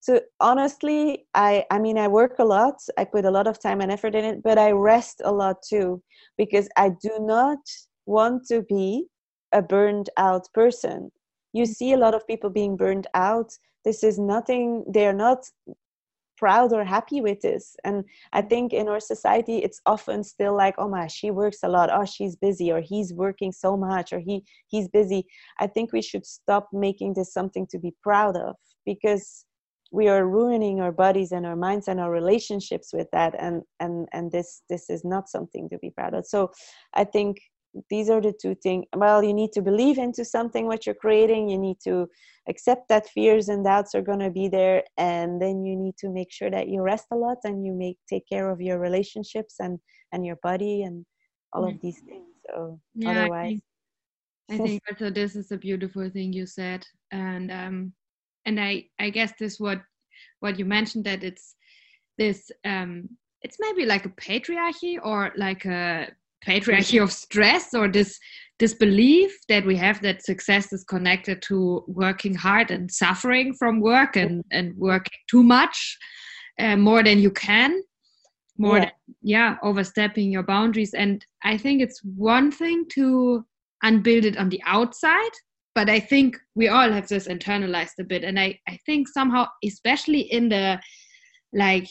so 0.00 0.20
honestly, 0.40 1.26
I 1.34 1.64
I 1.70 1.78
mean 1.78 1.98
I 1.98 2.08
work 2.08 2.38
a 2.38 2.44
lot. 2.44 2.80
I 2.96 3.04
put 3.04 3.24
a 3.24 3.30
lot 3.30 3.46
of 3.46 3.60
time 3.60 3.80
and 3.80 3.92
effort 3.92 4.14
in 4.14 4.24
it, 4.24 4.42
but 4.42 4.58
I 4.58 4.70
rest 4.70 5.20
a 5.24 5.32
lot 5.32 5.56
too 5.68 6.02
because 6.38 6.68
I 6.76 6.90
do 7.02 7.18
not 7.20 7.58
want 8.06 8.46
to 8.46 8.62
be 8.62 9.06
a 9.52 9.62
burned 9.62 10.10
out 10.16 10.46
person. 10.54 11.10
You 11.52 11.64
mm. 11.64 11.68
see 11.68 11.92
a 11.92 11.98
lot 11.98 12.14
of 12.14 12.26
people 12.26 12.50
being 12.50 12.76
burned 12.76 13.06
out. 13.14 13.52
This 13.84 14.02
is 14.02 14.18
nothing, 14.18 14.84
they're 14.88 15.12
not 15.12 15.44
proud 16.36 16.72
or 16.72 16.84
happy 16.84 17.20
with 17.20 17.40
this. 17.40 17.76
And 17.84 18.04
i 18.32 18.42
think 18.42 18.72
in 18.72 18.88
our 18.88 19.00
society 19.00 19.58
it's 19.58 19.80
often 19.86 20.22
still 20.24 20.54
like 20.56 20.74
oh 20.78 20.88
my 20.88 21.06
she 21.06 21.30
works 21.30 21.58
a 21.62 21.68
lot. 21.68 21.90
Oh 21.92 22.04
she's 22.04 22.36
busy 22.36 22.70
or 22.72 22.80
he's 22.80 23.12
working 23.12 23.52
so 23.52 23.76
much 23.76 24.12
or 24.12 24.20
he 24.20 24.44
he's 24.68 24.88
busy. 24.88 25.26
I 25.58 25.66
think 25.66 25.92
we 25.92 26.02
should 26.02 26.26
stop 26.26 26.68
making 26.72 27.14
this 27.14 27.32
something 27.32 27.66
to 27.68 27.78
be 27.78 27.94
proud 28.02 28.36
of 28.36 28.56
because 28.84 29.44
we 29.92 30.08
are 30.08 30.26
ruining 30.26 30.80
our 30.80 30.92
bodies 30.92 31.32
and 31.32 31.46
our 31.46 31.56
minds 31.56 31.88
and 31.88 32.00
our 32.00 32.10
relationships 32.10 32.92
with 32.92 33.08
that. 33.12 33.34
And 33.38 33.62
and 33.80 34.08
and 34.12 34.32
this 34.32 34.62
this 34.68 34.90
is 34.90 35.04
not 35.04 35.28
something 35.28 35.68
to 35.70 35.78
be 35.78 35.90
proud 35.90 36.14
of. 36.14 36.26
So 36.26 36.50
i 36.94 37.04
think 37.04 37.38
these 37.90 38.08
are 38.08 38.20
the 38.20 38.32
two 38.40 38.54
things 38.54 38.84
well 38.96 39.22
you 39.22 39.34
need 39.34 39.52
to 39.52 39.62
believe 39.62 39.98
into 39.98 40.24
something 40.24 40.66
what 40.66 40.86
you're 40.86 40.94
creating 40.94 41.48
you 41.48 41.58
need 41.58 41.76
to 41.82 42.06
accept 42.48 42.88
that 42.88 43.08
fears 43.08 43.48
and 43.48 43.64
doubts 43.64 43.94
are 43.94 44.02
going 44.02 44.18
to 44.18 44.30
be 44.30 44.48
there 44.48 44.82
and 44.96 45.40
then 45.42 45.64
you 45.64 45.76
need 45.76 45.96
to 45.96 46.08
make 46.08 46.32
sure 46.32 46.50
that 46.50 46.68
you 46.68 46.80
rest 46.80 47.06
a 47.12 47.16
lot 47.16 47.38
and 47.44 47.66
you 47.66 47.72
make 47.72 47.98
take 48.08 48.26
care 48.28 48.50
of 48.50 48.60
your 48.60 48.78
relationships 48.78 49.56
and 49.60 49.78
and 50.12 50.24
your 50.24 50.36
body 50.42 50.82
and 50.82 51.04
all 51.52 51.64
of 51.64 51.74
these 51.82 52.00
things 52.08 52.28
so 52.48 52.78
yeah, 52.94 53.10
otherwise 53.10 53.60
I 54.50 54.58
think, 54.58 54.60
I 54.60 54.68
think 54.68 54.82
also 54.88 55.10
this 55.10 55.36
is 55.36 55.50
a 55.52 55.56
beautiful 55.56 56.08
thing 56.10 56.32
you 56.32 56.46
said 56.46 56.86
and 57.10 57.50
um 57.50 57.92
and 58.46 58.60
i 58.60 58.84
i 58.98 59.10
guess 59.10 59.32
this 59.38 59.58
what 59.58 59.80
what 60.40 60.58
you 60.58 60.64
mentioned 60.64 61.04
that 61.04 61.24
it's 61.24 61.56
this 62.18 62.50
um 62.64 63.08
it's 63.42 63.58
maybe 63.60 63.84
like 63.84 64.06
a 64.06 64.10
patriarchy 64.10 64.98
or 65.02 65.32
like 65.36 65.64
a 65.64 66.08
patriarchy 66.46 67.02
of 67.02 67.12
stress 67.12 67.74
or 67.74 67.88
this 67.88 68.18
this 68.58 68.74
belief 68.74 69.36
that 69.48 69.66
we 69.66 69.76
have 69.76 70.00
that 70.00 70.24
success 70.24 70.72
is 70.72 70.82
connected 70.84 71.42
to 71.42 71.84
working 71.86 72.34
hard 72.34 72.70
and 72.70 72.90
suffering 72.90 73.52
from 73.54 73.80
work 73.80 74.16
and 74.16 74.44
and 74.50 74.74
working 74.76 75.18
too 75.28 75.42
much 75.42 75.98
uh, 76.58 76.76
more 76.76 77.02
than 77.02 77.18
you 77.18 77.30
can 77.30 77.82
more 78.58 78.78
yeah. 78.78 78.84
Than, 78.84 79.14
yeah 79.22 79.56
overstepping 79.62 80.30
your 80.30 80.42
boundaries 80.42 80.94
and 80.94 81.24
i 81.44 81.56
think 81.58 81.82
it's 81.82 82.00
one 82.04 82.50
thing 82.50 82.86
to 82.90 83.44
unbuild 83.82 84.24
it 84.24 84.38
on 84.38 84.48
the 84.48 84.62
outside 84.64 85.34
but 85.74 85.90
i 85.90 86.00
think 86.00 86.38
we 86.54 86.68
all 86.68 86.90
have 86.90 87.08
this 87.08 87.28
internalized 87.28 87.98
a 88.00 88.04
bit 88.04 88.24
and 88.24 88.40
i 88.40 88.58
i 88.68 88.78
think 88.86 89.08
somehow 89.08 89.46
especially 89.64 90.20
in 90.20 90.48
the 90.48 90.80
like 91.52 91.88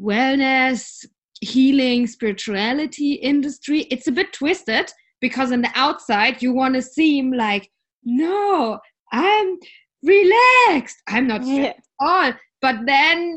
wellness 0.00 1.04
healing 1.42 2.06
spirituality 2.06 3.14
industry 3.14 3.80
it's 3.90 4.06
a 4.06 4.12
bit 4.12 4.32
twisted 4.32 4.88
because 5.20 5.50
on 5.50 5.60
the 5.60 5.70
outside 5.74 6.40
you 6.40 6.52
want 6.52 6.72
to 6.72 6.80
seem 6.80 7.32
like 7.32 7.68
no 8.04 8.78
i'm 9.12 9.58
relaxed 10.04 10.96
i'm 11.08 11.26
not 11.26 11.44
yeah. 11.44 11.64
at 11.64 11.76
all 12.00 12.32
but 12.60 12.76
then 12.86 13.36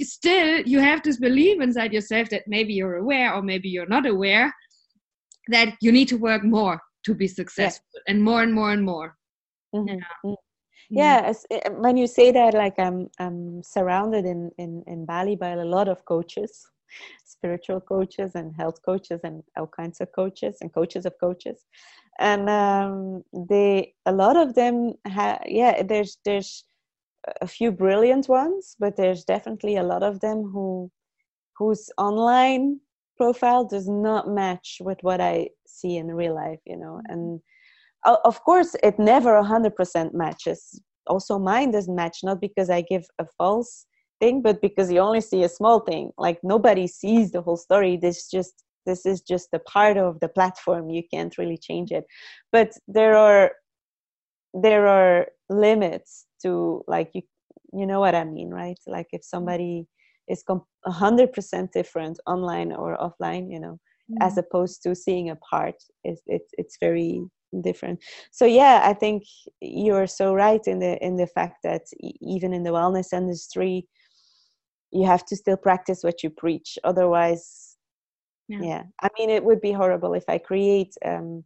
still 0.00 0.62
you 0.62 0.80
have 0.80 1.02
this 1.02 1.18
belief 1.18 1.60
inside 1.60 1.92
yourself 1.92 2.30
that 2.30 2.42
maybe 2.46 2.72
you're 2.72 2.96
aware 2.96 3.34
or 3.34 3.42
maybe 3.42 3.68
you're 3.68 3.86
not 3.86 4.06
aware 4.06 4.50
that 5.48 5.74
you 5.82 5.92
need 5.92 6.08
to 6.08 6.16
work 6.16 6.42
more 6.42 6.80
to 7.04 7.14
be 7.14 7.28
successful 7.28 7.84
yeah. 7.94 8.14
and 8.14 8.24
more 8.24 8.42
and 8.42 8.54
more 8.54 8.72
and 8.72 8.82
more 8.82 9.14
mm-hmm. 9.74 9.88
yeah, 9.88 9.94
mm-hmm. 10.24 10.34
yeah 10.88 11.32
eh, 11.50 11.68
when 11.68 11.98
you 11.98 12.06
say 12.06 12.32
that 12.32 12.54
like 12.54 12.78
i'm 12.78 13.10
i'm 13.18 13.62
surrounded 13.62 14.24
in 14.24 14.50
in 14.56 14.82
in 14.86 15.04
bali 15.04 15.36
by 15.36 15.50
a 15.50 15.64
lot 15.64 15.86
of 15.86 16.02
coaches 16.06 16.66
spiritual 17.24 17.80
coaches 17.80 18.32
and 18.34 18.54
health 18.54 18.80
coaches 18.84 19.20
and 19.24 19.42
all 19.56 19.66
kinds 19.66 20.00
of 20.00 20.08
coaches 20.12 20.58
and 20.60 20.72
coaches 20.72 21.06
of 21.06 21.14
coaches. 21.20 21.66
And 22.18 22.50
um, 22.50 23.22
they 23.32 23.94
a 24.06 24.12
lot 24.12 24.36
of 24.36 24.54
them 24.54 24.94
have 25.06 25.40
yeah 25.46 25.82
there's 25.82 26.18
there's 26.24 26.64
a 27.40 27.46
few 27.46 27.70
brilliant 27.70 28.28
ones 28.28 28.76
but 28.78 28.96
there's 28.96 29.24
definitely 29.24 29.76
a 29.76 29.82
lot 29.82 30.02
of 30.02 30.20
them 30.20 30.42
who 30.42 30.90
whose 31.56 31.90
online 31.98 32.80
profile 33.16 33.64
does 33.64 33.88
not 33.88 34.28
match 34.28 34.78
with 34.80 34.98
what 35.02 35.20
i 35.20 35.46
see 35.66 35.98
in 35.98 36.06
real 36.06 36.34
life 36.34 36.60
you 36.64 36.76
know 36.76 37.00
and 37.08 37.40
of 38.06 38.42
course 38.44 38.74
it 38.82 38.98
never 38.98 39.32
100% 39.42 40.14
matches. 40.14 40.80
Also 41.06 41.38
mine 41.38 41.70
doesn't 41.70 41.94
match 41.94 42.18
not 42.22 42.40
because 42.40 42.70
i 42.70 42.80
give 42.80 43.04
a 43.18 43.26
false 43.36 43.86
thing 44.20 44.42
but 44.42 44.60
because 44.60 44.90
you 44.92 45.00
only 45.00 45.20
see 45.20 45.42
a 45.42 45.48
small 45.48 45.80
thing 45.80 46.10
like 46.18 46.38
nobody 46.42 46.86
sees 46.86 47.32
the 47.32 47.42
whole 47.42 47.56
story. 47.56 47.96
This 47.96 48.30
just 48.30 48.64
this 48.86 49.04
is 49.06 49.20
just 49.20 49.48
a 49.52 49.58
part 49.60 49.96
of 49.96 50.20
the 50.20 50.28
platform. 50.28 50.90
You 50.90 51.02
can't 51.12 51.36
really 51.38 51.58
change 51.58 51.90
it. 51.90 52.04
But 52.52 52.72
there 52.88 53.16
are 53.16 53.52
there 54.54 54.86
are 54.86 55.26
limits 55.48 56.26
to 56.42 56.82
like 56.88 57.10
you 57.14 57.22
you 57.72 57.86
know 57.86 58.00
what 58.00 58.14
i 58.16 58.24
mean 58.24 58.50
right? 58.50 58.78
Like 58.86 59.08
if 59.12 59.24
somebody 59.24 59.86
is 60.28 60.42
a 60.48 60.56
100% 60.88 61.72
different 61.72 62.18
online 62.26 62.72
or 62.72 62.96
offline 62.98 63.50
you 63.50 63.60
know 63.60 63.78
mm-hmm. 64.10 64.26
as 64.26 64.38
opposed 64.38 64.82
to 64.82 64.94
seeing 64.94 65.30
a 65.30 65.36
part 65.36 65.76
it's 66.04 66.22
it's 66.26 66.50
it's 66.58 66.76
very 66.80 67.22
different. 67.62 67.98
So 68.32 68.44
yeah 68.44 68.82
i 68.84 68.94
think 68.94 69.22
you're 69.60 70.06
so 70.06 70.34
right 70.34 70.64
in 70.66 70.78
the 70.78 70.92
in 71.04 71.16
the 71.16 71.26
fact 71.26 71.56
that 71.64 71.82
even 72.34 72.52
in 72.52 72.62
the 72.64 72.70
wellness 72.78 73.12
industry 73.12 73.86
you 74.92 75.06
have 75.06 75.24
to 75.26 75.36
still 75.36 75.56
practice 75.56 76.02
what 76.02 76.22
you 76.22 76.30
preach. 76.30 76.78
Otherwise 76.84 77.70
yeah, 78.50 78.62
yeah. 78.62 78.82
i 79.02 79.08
mean 79.18 79.30
it 79.30 79.44
would 79.44 79.60
be 79.60 79.72
horrible 79.72 80.14
if 80.14 80.24
i 80.28 80.36
create 80.36 80.94
um, 81.04 81.44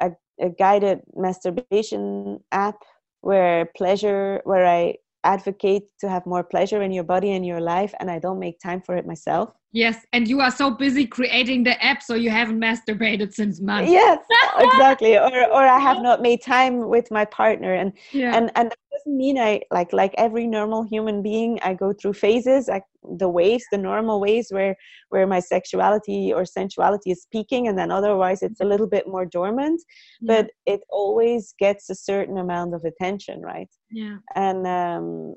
a, 0.00 0.10
a 0.40 0.48
guided 0.48 1.00
masturbation 1.14 2.40
app 2.52 2.82
where 3.20 3.66
pleasure 3.76 4.40
where 4.44 4.66
i 4.66 4.94
advocate 5.24 5.82
to 6.00 6.08
have 6.08 6.24
more 6.24 6.44
pleasure 6.44 6.82
in 6.82 6.92
your 6.92 7.04
body 7.04 7.32
and 7.32 7.44
your 7.44 7.60
life 7.60 7.92
and 8.00 8.10
i 8.10 8.18
don't 8.18 8.38
make 8.38 8.58
time 8.60 8.80
for 8.80 8.96
it 8.96 9.06
myself. 9.06 9.50
Yes 9.72 10.06
and 10.14 10.26
you 10.26 10.40
are 10.40 10.50
so 10.50 10.70
busy 10.70 11.06
creating 11.06 11.64
the 11.64 11.82
app 11.84 12.02
so 12.02 12.14
you 12.14 12.30
haven't 12.30 12.58
masturbated 12.58 13.34
since 13.34 13.60
months. 13.60 13.90
Yes 13.90 14.18
exactly. 14.58 15.18
Or 15.18 15.44
or 15.56 15.66
i 15.66 15.78
have 15.78 16.00
not 16.00 16.22
made 16.22 16.40
time 16.40 16.88
with 16.88 17.10
my 17.10 17.24
partner 17.26 17.74
and 17.74 17.92
yeah. 18.12 18.34
and 18.34 18.50
and 18.54 18.72
doesn't 18.98 19.16
mean 19.16 19.38
i 19.38 19.60
like 19.70 19.92
like 19.92 20.14
every 20.18 20.46
normal 20.46 20.82
human 20.82 21.22
being 21.22 21.58
i 21.62 21.72
go 21.72 21.92
through 21.92 22.12
phases 22.12 22.68
like 22.68 22.84
the 23.18 23.28
waves 23.28 23.64
the 23.72 23.78
normal 23.78 24.20
ways 24.20 24.48
where 24.50 24.76
where 25.08 25.26
my 25.26 25.40
sexuality 25.40 26.32
or 26.32 26.44
sensuality 26.44 27.10
is 27.10 27.26
peaking 27.32 27.68
and 27.68 27.78
then 27.78 27.90
otherwise 27.90 28.42
it's 28.42 28.60
a 28.60 28.64
little 28.64 28.86
bit 28.86 29.06
more 29.06 29.24
dormant 29.24 29.80
yeah. 30.20 30.42
but 30.42 30.50
it 30.66 30.80
always 30.90 31.54
gets 31.58 31.88
a 31.90 31.94
certain 31.94 32.38
amount 32.38 32.74
of 32.74 32.84
attention 32.84 33.40
right? 33.40 33.70
Yeah. 33.90 34.16
And 34.34 34.66
um 34.66 35.34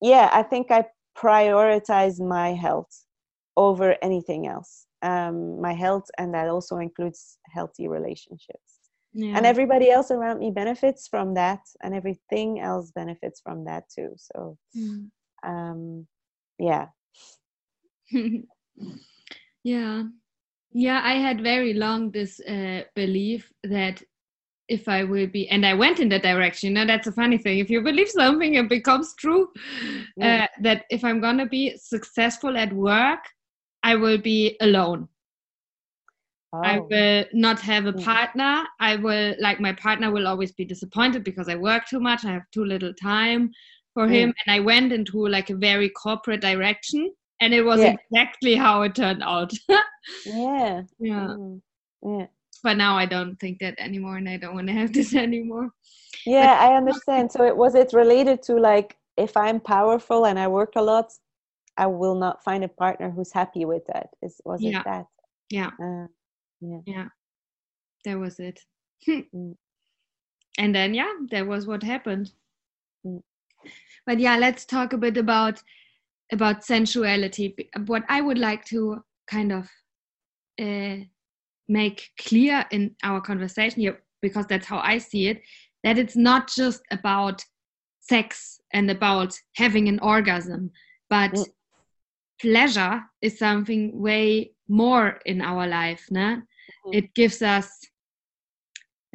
yeah 0.00 0.30
i 0.32 0.42
think 0.42 0.70
i 0.70 0.84
prioritize 1.16 2.20
my 2.20 2.52
health 2.54 3.04
over 3.56 3.96
anything 4.02 4.48
else. 4.48 4.86
Um, 5.02 5.60
my 5.60 5.74
health 5.74 6.06
and 6.18 6.34
that 6.34 6.48
also 6.48 6.78
includes 6.78 7.38
healthy 7.54 7.88
relationships 7.88 8.73
yeah. 9.14 9.36
and 9.36 9.46
everybody 9.46 9.90
else 9.90 10.10
around 10.10 10.38
me 10.40 10.50
benefits 10.50 11.06
from 11.08 11.34
that 11.34 11.60
and 11.82 11.94
everything 11.94 12.60
else 12.60 12.90
benefits 12.94 13.40
from 13.40 13.64
that 13.64 13.84
too 13.88 14.10
so 14.16 14.58
mm. 14.76 15.08
um, 15.46 16.06
yeah. 16.58 16.88
Yeah. 19.62 20.02
Yeah 20.72 21.00
i 21.04 21.14
had 21.14 21.40
very 21.40 21.72
long 21.72 22.10
this 22.10 22.40
uh, 22.40 22.82
belief 22.94 23.50
that 23.62 24.02
if 24.68 24.88
i 24.88 25.04
will 25.04 25.26
be 25.26 25.48
and 25.48 25.64
i 25.64 25.72
went 25.72 26.00
in 26.00 26.08
that 26.08 26.22
direction. 26.22 26.68
You 26.70 26.74
know 26.74 26.86
that's 26.86 27.06
a 27.06 27.12
funny 27.12 27.38
thing. 27.38 27.58
If 27.58 27.70
you 27.70 27.80
believe 27.82 28.08
something 28.08 28.54
it 28.54 28.68
becomes 28.68 29.14
true 29.14 29.48
uh, 30.20 30.46
that 30.60 30.84
if 30.90 31.04
i'm 31.04 31.20
gonna 31.20 31.46
be 31.46 31.76
successful 31.76 32.56
at 32.56 32.72
work 32.72 33.20
i 33.82 33.94
will 33.94 34.18
be 34.18 34.56
alone 34.60 35.08
oh. 36.54 36.62
i 36.62 36.78
will 36.78 37.24
not 37.32 37.58
have 37.60 37.86
a 37.86 37.92
partner. 37.92 38.64
I 38.80 38.96
will 38.96 39.34
like 39.40 39.60
my 39.60 39.72
partner 39.72 40.10
will 40.10 40.26
always 40.26 40.52
be 40.52 40.64
disappointed 40.64 41.24
because 41.24 41.48
i 41.48 41.56
work 41.56 41.86
too 41.86 42.00
much. 42.00 42.24
I 42.24 42.32
have 42.32 42.50
too 42.52 42.64
little 42.64 42.94
time 42.94 43.50
for 43.94 44.08
him. 44.08 44.32
And 44.40 44.54
i 44.56 44.60
went 44.60 44.92
into 44.92 45.26
like 45.26 45.50
a 45.50 45.56
very 45.56 45.88
corporate 45.90 46.40
direction 46.40 47.12
and 47.40 47.52
it 47.52 47.62
was 47.62 47.80
yeah. 47.80 47.94
exactly 47.94 48.54
how 48.54 48.82
it 48.82 48.94
turned 48.94 49.22
out. 49.22 49.52
Yeah. 50.26 50.82
Yeah. 50.98 51.28
Mm. 51.28 51.62
yeah. 52.02 52.26
But 52.62 52.76
now 52.76 52.96
i 52.96 53.06
don't 53.06 53.36
think 53.40 53.58
that 53.60 53.74
anymore 53.78 54.16
and 54.18 54.28
i 54.28 54.36
don't 54.36 54.54
want 54.54 54.66
to 54.66 54.74
have 54.74 54.92
this 54.98 55.14
anymore. 55.14 55.70
Yeah 56.26 56.54
but, 56.54 56.70
i 56.70 56.76
understand. 56.76 57.32
So 57.32 57.44
it 57.44 57.56
was 57.56 57.74
it 57.74 57.92
related 57.92 58.42
to 58.44 58.56
like 58.56 58.96
if 59.16 59.36
i'm 59.36 59.60
powerful 59.60 60.26
and 60.26 60.38
i 60.38 60.48
work 60.48 60.72
a 60.76 60.82
lot 60.82 61.12
i 61.76 61.86
will 61.86 62.16
not 62.16 62.42
find 62.42 62.64
a 62.64 62.68
partner 62.68 63.10
who's 63.10 63.32
happy 63.32 63.64
with 63.64 63.84
that? 63.86 64.08
Is 64.22 64.40
was 64.44 64.60
yeah. 64.62 64.80
it 64.80 64.84
that? 64.84 65.06
Yeah. 65.50 65.70
Uh, 65.82 66.06
yeah 66.64 66.80
yeah 66.86 67.08
that 68.04 68.18
was 68.18 68.38
it 68.38 68.60
mm. 69.08 69.54
and 70.58 70.74
then 70.74 70.94
yeah 70.94 71.12
that 71.30 71.46
was 71.46 71.66
what 71.66 71.82
happened 71.82 72.30
mm. 73.06 73.20
but 74.06 74.18
yeah 74.18 74.36
let's 74.36 74.64
talk 74.64 74.92
a 74.92 74.98
bit 74.98 75.16
about 75.16 75.62
about 76.32 76.64
sensuality 76.64 77.54
what 77.86 78.02
i 78.08 78.20
would 78.20 78.38
like 78.38 78.64
to 78.64 79.02
kind 79.26 79.52
of 79.52 79.68
uh, 80.60 80.96
make 81.68 82.10
clear 82.18 82.64
in 82.70 82.94
our 83.02 83.20
conversation 83.20 83.80
here 83.80 84.02
because 84.20 84.46
that's 84.46 84.66
how 84.66 84.78
i 84.78 84.98
see 84.98 85.28
it 85.28 85.42
that 85.82 85.98
it's 85.98 86.16
not 86.16 86.48
just 86.48 86.82
about 86.90 87.44
sex 88.00 88.60
and 88.72 88.90
about 88.90 89.34
having 89.54 89.88
an 89.88 89.98
orgasm 90.00 90.70
but 91.08 91.32
mm. 91.32 91.46
pleasure 92.40 93.02
is 93.22 93.38
something 93.38 93.98
way 93.98 94.50
more 94.68 95.20
in 95.26 95.40
our 95.40 95.66
life 95.66 96.06
nah? 96.10 96.36
It 96.92 97.14
gives 97.14 97.42
us 97.42 97.70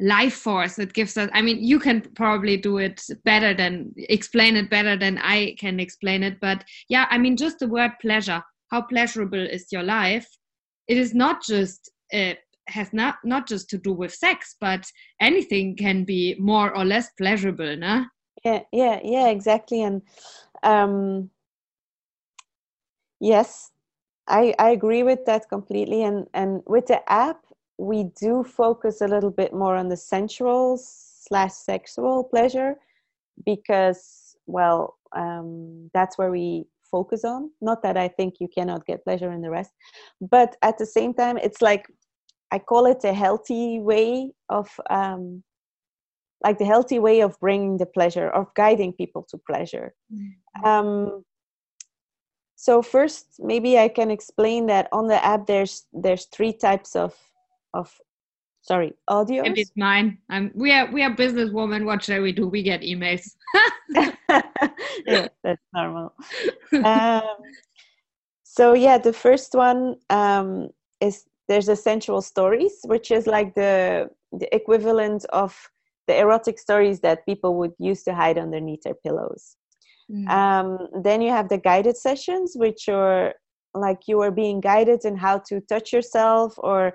life 0.00 0.34
force. 0.34 0.78
It 0.78 0.94
gives 0.94 1.16
us 1.16 1.28
i 1.34 1.42
mean 1.42 1.62
you 1.62 1.78
can 1.78 2.00
probably 2.14 2.56
do 2.56 2.78
it 2.78 3.02
better 3.24 3.52
than 3.52 3.92
explain 3.96 4.56
it 4.56 4.70
better 4.70 4.96
than 4.96 5.18
i 5.18 5.54
can 5.58 5.78
explain 5.78 6.22
it 6.22 6.40
but 6.40 6.64
yeah 6.88 7.06
i 7.10 7.18
mean 7.18 7.36
just 7.36 7.58
the 7.58 7.68
word 7.68 7.92
pleasure 8.00 8.42
how 8.70 8.82
pleasurable 8.82 9.46
is 9.46 9.66
your 9.70 9.82
life? 9.82 10.28
It 10.88 10.96
is 10.96 11.14
not 11.14 11.42
just 11.44 11.90
uh, 12.12 12.34
has 12.68 12.92
not 12.92 13.16
not 13.24 13.48
just 13.48 13.68
to 13.70 13.78
do 13.78 13.92
with 13.92 14.14
sex 14.14 14.56
but 14.60 14.86
anything 15.20 15.76
can 15.76 16.04
be 16.04 16.36
more 16.38 16.76
or 16.76 16.84
less 16.84 17.10
pleasurable 17.18 17.76
no 17.76 18.04
yeah 18.44 18.60
yeah 18.72 19.00
yeah 19.02 19.28
exactly 19.28 19.82
and 19.82 20.02
um 20.62 21.30
yes 23.18 23.72
i 24.28 24.54
i 24.60 24.70
agree 24.70 25.02
with 25.02 25.24
that 25.26 25.48
completely 25.48 26.04
and 26.04 26.28
and 26.32 26.62
with 26.66 26.86
the 26.86 27.00
app 27.10 27.38
we 27.80 28.04
do 28.20 28.44
focus 28.44 29.00
a 29.00 29.08
little 29.08 29.30
bit 29.30 29.54
more 29.54 29.74
on 29.74 29.88
the 29.88 29.96
sensual 29.96 30.78
slash 30.78 31.52
sexual 31.52 32.24
pleasure 32.24 32.76
because 33.46 34.36
well 34.46 34.98
um, 35.16 35.90
that's 35.94 36.18
where 36.18 36.30
we 36.30 36.66
focus 36.90 37.24
on 37.24 37.50
not 37.60 37.82
that 37.82 37.96
i 37.96 38.06
think 38.06 38.34
you 38.38 38.48
cannot 38.54 38.84
get 38.84 39.04
pleasure 39.04 39.32
in 39.32 39.40
the 39.40 39.50
rest 39.50 39.70
but 40.20 40.56
at 40.62 40.76
the 40.76 40.84
same 40.84 41.14
time 41.14 41.38
it's 41.38 41.62
like 41.62 41.86
i 42.50 42.58
call 42.58 42.84
it 42.84 43.02
a 43.04 43.14
healthy 43.14 43.78
way 43.78 44.30
of 44.50 44.68
um, 44.90 45.42
like 46.44 46.58
the 46.58 46.64
healthy 46.64 46.98
way 46.98 47.20
of 47.20 47.38
bringing 47.40 47.78
the 47.78 47.86
pleasure 47.86 48.28
of 48.28 48.52
guiding 48.54 48.92
people 48.92 49.24
to 49.30 49.38
pleasure 49.38 49.94
mm-hmm. 50.12 50.64
um, 50.68 51.24
so 52.56 52.82
first 52.82 53.26
maybe 53.38 53.78
i 53.78 53.88
can 53.88 54.10
explain 54.10 54.66
that 54.66 54.88
on 54.92 55.06
the 55.06 55.24
app 55.24 55.46
there's 55.46 55.86
there's 55.92 56.26
three 56.26 56.52
types 56.52 56.94
of 56.94 57.14
of 57.74 57.92
sorry 58.62 58.92
audio 59.08 59.42
maybe 59.42 59.62
it's 59.62 59.72
mine. 59.76 60.18
I'm 60.28 60.50
we 60.54 60.72
are 60.72 60.90
we 60.92 61.02
are 61.02 61.14
businesswoman 61.14 61.84
what 61.84 62.02
shall 62.02 62.20
we 62.20 62.32
do? 62.32 62.46
We 62.48 62.62
get 62.62 62.82
emails. 62.82 63.24
Yeah 65.06 65.28
that's 65.42 65.62
normal. 65.74 66.14
Um, 66.84 67.22
so 68.44 68.74
yeah 68.74 68.98
the 68.98 69.12
first 69.12 69.54
one 69.54 69.96
um, 70.10 70.68
is 71.00 71.24
there's 71.48 71.68
essential 71.68 72.20
stories 72.22 72.80
which 72.84 73.10
is 73.10 73.26
like 73.26 73.54
the 73.54 74.10
the 74.32 74.54
equivalent 74.54 75.24
of 75.32 75.56
the 76.06 76.18
erotic 76.18 76.58
stories 76.58 77.00
that 77.00 77.24
people 77.26 77.56
would 77.56 77.72
use 77.78 78.02
to 78.04 78.14
hide 78.14 78.38
underneath 78.38 78.82
their 78.82 78.94
pillows. 78.94 79.56
Mm. 80.10 80.28
um, 80.28 80.88
then 81.02 81.22
you 81.22 81.30
have 81.30 81.48
the 81.48 81.58
guided 81.58 81.96
sessions 81.96 82.54
which 82.56 82.88
are 82.88 83.32
like 83.74 84.08
you 84.08 84.20
are 84.20 84.32
being 84.32 84.60
guided 84.60 85.04
in 85.04 85.16
how 85.16 85.38
to 85.38 85.60
touch 85.60 85.92
yourself 85.92 86.54
or 86.58 86.92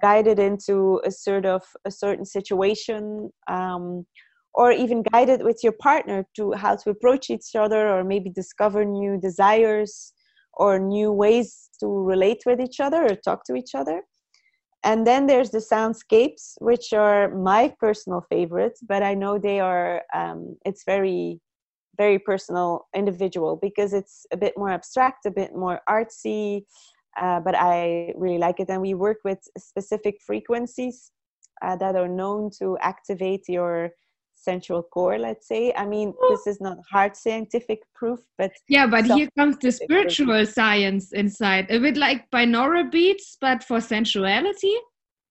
guided 0.00 0.38
into 0.38 1.00
a 1.04 1.10
sort 1.10 1.46
of 1.46 1.62
a 1.84 1.90
certain 1.90 2.24
situation 2.24 3.30
um, 3.48 4.06
or 4.54 4.72
even 4.72 5.02
guided 5.12 5.42
with 5.42 5.60
your 5.62 5.72
partner 5.72 6.26
to 6.34 6.52
how 6.52 6.76
to 6.76 6.90
approach 6.90 7.30
each 7.30 7.54
other 7.54 7.88
or 7.88 8.04
maybe 8.04 8.30
discover 8.30 8.84
new 8.84 9.18
desires 9.20 10.12
or 10.54 10.78
new 10.78 11.12
ways 11.12 11.68
to 11.80 11.86
relate 11.86 12.42
with 12.46 12.60
each 12.60 12.80
other 12.80 13.04
or 13.04 13.14
talk 13.14 13.44
to 13.44 13.54
each 13.54 13.74
other. 13.74 14.02
And 14.82 15.06
then 15.06 15.26
there's 15.26 15.50
the 15.50 15.58
soundscapes 15.58 16.54
which 16.60 16.92
are 16.92 17.34
my 17.34 17.74
personal 17.80 18.24
favorites 18.30 18.80
but 18.86 19.02
i 19.02 19.14
know 19.14 19.36
they 19.38 19.58
are 19.58 20.02
um, 20.14 20.56
it's 20.64 20.84
very 20.84 21.40
very 21.96 22.18
personal 22.18 22.86
individual 22.94 23.58
because 23.60 23.92
it's 23.92 24.26
a 24.32 24.36
bit 24.36 24.54
more 24.56 24.70
abstract 24.70 25.26
a 25.26 25.30
bit 25.30 25.54
more 25.54 25.80
artsy 25.88 26.62
uh, 27.20 27.40
but 27.40 27.54
I 27.56 28.12
really 28.16 28.38
like 28.38 28.60
it. 28.60 28.68
And 28.68 28.82
we 28.82 28.94
work 28.94 29.18
with 29.24 29.38
specific 29.58 30.20
frequencies 30.20 31.12
uh, 31.62 31.76
that 31.76 31.96
are 31.96 32.08
known 32.08 32.50
to 32.58 32.76
activate 32.80 33.48
your 33.48 33.90
sensual 34.36 34.82
core 34.82 35.18
let's 35.18 35.48
say. 35.48 35.72
I 35.74 35.86
mean 35.86 36.14
this 36.28 36.46
is 36.46 36.60
not 36.60 36.78
hard 36.90 37.16
scientific 37.16 37.80
proof 37.94 38.20
but 38.38 38.52
yeah 38.68 38.86
but 38.86 39.06
here 39.06 39.28
comes 39.38 39.56
the 39.58 39.72
spiritual 39.72 40.26
proof. 40.26 40.50
science 40.50 41.12
inside. 41.12 41.70
A 41.70 41.80
bit 41.80 41.96
like 41.96 42.30
binaural 42.30 42.90
beats 42.90 43.38
but 43.40 43.64
for 43.64 43.80
sensuality? 43.80 44.74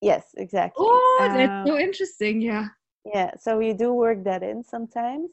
Yes 0.02 0.26
exactly. 0.38 0.86
Oh 0.88 1.28
that's 1.36 1.52
um, 1.52 1.67
so 1.67 1.78
interesting 1.80 2.41
yeah. 2.41 2.67
yeah 3.06 3.32
so 3.38 3.58
we 3.58 3.74
do 3.74 3.93
work 3.93 4.24
that 4.24 4.43
in 4.43 4.63
sometimes. 4.63 5.32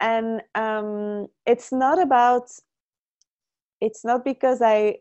And 0.00 0.42
um 0.54 1.28
it's 1.46 1.72
not 1.72 2.00
about 2.00 2.50
it's 3.80 4.04
not 4.04 4.24
because 4.24 4.62
i 4.62 4.96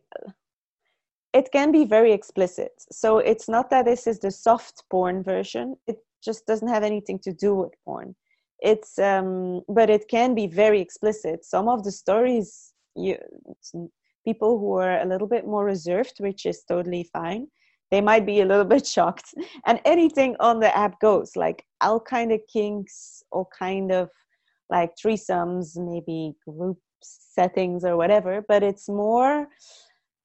it 1.34 1.52
can 1.52 1.72
be 1.72 1.86
very 1.86 2.12
explicit. 2.12 2.72
So 2.92 3.20
it's 3.20 3.48
not 3.48 3.70
that 3.70 3.86
this 3.86 4.08
is 4.08 4.20
the 4.20 4.32
soft 4.32 4.84
porn 4.90 5.24
version. 5.24 5.76
It 5.88 5.98
just 6.24 6.46
doesn't 6.46 6.68
have 6.68 6.84
anything 6.84 7.20
to 7.20 7.34
do 7.34 7.56
with 7.56 7.72
porn. 7.86 8.16
It's 8.60 9.00
um, 9.00 9.62
but 9.68 9.90
it 9.90 10.08
can 10.08 10.36
be 10.36 10.48
very 10.48 10.82
explicit. 10.82 11.46
Some 11.46 11.68
of 11.68 11.84
the 11.84 11.92
stories, 11.92 12.74
you 12.96 13.18
people 14.24 14.60
who 14.60 14.74
are 14.74 15.02
a 15.02 15.06
little 15.06 15.28
bit 15.28 15.48
more 15.48 15.66
reserved, 15.66 16.14
which 16.20 16.46
is 16.46 16.64
totally 16.68 17.10
fine. 17.12 17.48
They 17.90 18.02
might 18.02 18.26
be 18.26 18.42
a 18.42 18.46
little 18.46 18.66
bit 18.76 18.86
shocked, 18.86 19.34
and 19.66 19.80
anything 19.86 20.36
on 20.40 20.60
the 20.60 20.76
app 20.78 21.00
goes. 21.00 21.36
Like 21.36 21.66
all 21.82 22.00
kind 22.00 22.32
of 22.32 22.42
kinks, 22.52 23.24
all 23.32 23.50
kind 23.58 23.92
of 23.92 24.10
like 24.70 24.92
threesomes, 24.96 25.76
maybe 25.76 26.34
group 26.48 26.78
settings 27.02 27.84
or 27.84 27.98
whatever. 27.98 28.46
But 28.48 28.62
it's 28.62 28.88
more 28.88 29.48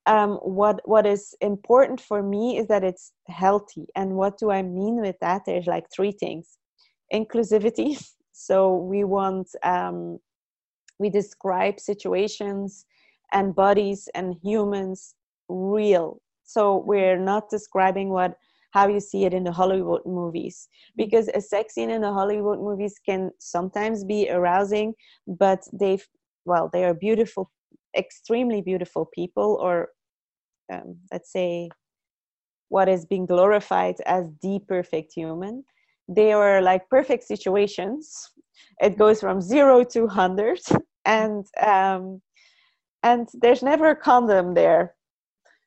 um, 0.07 0.37
what 0.37 0.81
what 0.85 1.05
is 1.05 1.35
important 1.41 2.01
for 2.01 2.23
me 2.23 2.59
is 2.59 2.69
that 2.69 2.85
it's 2.85 3.13
healthy. 3.27 3.87
And 3.97 4.15
what 4.15 4.39
do 4.39 4.51
i 4.51 4.63
mean 4.63 5.01
with 5.01 5.17
that? 5.21 5.43
There's 5.45 5.67
like 5.67 5.87
three 5.95 6.13
things. 6.13 6.59
Inclusivity. 7.13 8.03
So 8.39 8.77
we 8.77 9.03
want 9.03 9.49
um, 9.63 10.19
we 10.99 11.09
describe 11.09 11.81
situations 11.81 12.85
and 13.33 13.55
bodies 13.55 14.11
and 14.15 14.35
humans 14.43 15.15
real. 15.49 16.21
So 16.45 16.85
we're 16.87 17.19
not 17.19 17.49
describing 17.49 18.11
what 18.11 18.35
how 18.73 18.89
you 18.89 19.01
see 19.01 19.25
it 19.25 19.33
in 19.33 19.45
the 19.45 19.53
hollywood 19.53 20.03
movies. 20.05 20.69
Because 20.99 21.29
a 21.29 21.41
sex 21.41 21.75
scene 21.75 21.89
in 21.89 22.03
the 22.03 22.13
hollywood 22.13 22.59
movies 22.59 23.01
can 23.07 23.31
sometimes 23.39 24.05
be 24.05 24.29
arousing 24.29 24.93
but 25.27 25.63
they've 25.73 26.07
well 26.45 26.69
they 26.71 26.85
are 26.85 26.93
beautiful 26.93 27.51
extremely 27.97 28.61
beautiful 28.61 29.07
people 29.15 29.59
or 29.63 29.89
um, 30.73 30.97
let's 31.13 31.33
say 31.33 31.69
what 32.69 32.89
is 32.89 33.07
being 33.07 33.27
glorified 33.27 33.97
as 34.07 34.27
the 34.43 34.59
perfect 34.69 35.13
human 35.13 35.65
they 36.09 36.33
are 36.33 36.63
like 36.63 36.89
perfect 36.89 37.25
situations 37.25 38.31
it 38.81 38.99
goes 38.99 39.21
from 39.21 39.41
zero 39.41 39.85
to 39.85 40.03
100 40.03 40.61
and 41.05 41.47
um, 41.65 42.21
and 43.03 43.29
there's 43.35 43.63
never 43.63 43.91
a 43.91 43.97
condom 43.97 44.55
there 44.55 44.97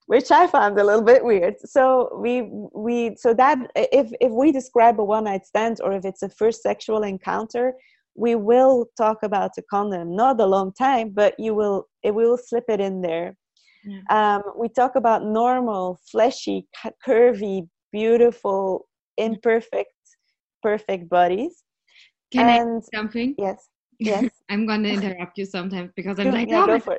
which 0.09 0.31
I 0.31 0.47
found 0.47 0.79
a 0.79 0.83
little 0.83 1.03
bit 1.03 1.23
weird. 1.23 1.57
So 1.63 2.09
we 2.19 2.41
we 2.73 3.15
so 3.15 3.31
that 3.35 3.59
if 3.75 4.11
if 4.19 4.31
we 4.31 4.51
describe 4.51 4.99
a 4.99 5.03
one 5.03 5.25
night 5.25 5.45
stand 5.45 5.77
or 5.83 5.91
if 5.93 6.03
it's 6.03 6.23
a 6.23 6.29
first 6.29 6.63
sexual 6.63 7.03
encounter, 7.03 7.73
we 8.15 8.33
will 8.33 8.87
talk 8.97 9.19
about 9.21 9.51
a 9.59 9.61
condom. 9.69 10.15
Not 10.15 10.41
a 10.41 10.47
long 10.47 10.73
time, 10.73 11.11
but 11.11 11.35
you 11.37 11.53
will 11.53 11.87
it 12.01 12.15
will 12.15 12.37
slip 12.37 12.63
it 12.69 12.79
in 12.79 13.01
there. 13.01 13.37
Yeah. 13.83 14.01
Um, 14.09 14.43
we 14.57 14.69
talk 14.69 14.95
about 14.95 15.23
normal, 15.23 15.99
fleshy, 16.11 16.67
curvy, 17.05 17.67
beautiful, 17.91 18.87
imperfect, 19.17 19.93
perfect 20.61 21.09
bodies. 21.09 21.63
Can 22.31 22.49
and, 22.49 22.83
I 22.83 22.97
something? 22.97 23.35
Yes. 23.37 23.67
Yes. 24.01 24.29
I'm 24.49 24.65
going 24.65 24.83
to 24.83 24.91
interrupt 24.91 25.37
you 25.37 25.45
sometimes 25.45 25.91
because 25.93 26.21
I'm 26.21 26.31
like, 26.31 26.47
yeah, 26.47 26.65
oh, 26.69 26.97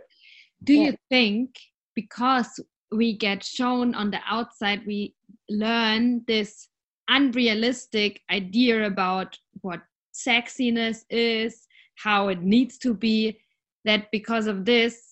do 0.64 0.74
yeah. 0.74 0.90
you 0.90 0.96
think 1.08 1.56
because 1.94 2.60
we 2.92 3.16
get 3.16 3.42
shown 3.42 3.94
on 3.94 4.10
the 4.10 4.20
outside, 4.28 4.82
we 4.86 5.14
learn 5.48 6.22
this 6.26 6.68
unrealistic 7.08 8.20
idea 8.30 8.86
about 8.86 9.38
what 9.62 9.80
sexiness 10.12 11.04
is, 11.08 11.66
how 11.96 12.28
it 12.28 12.42
needs 12.42 12.76
to 12.78 12.92
be, 12.92 13.40
that 13.84 14.10
because 14.10 14.46
of 14.46 14.64
this, 14.64 15.09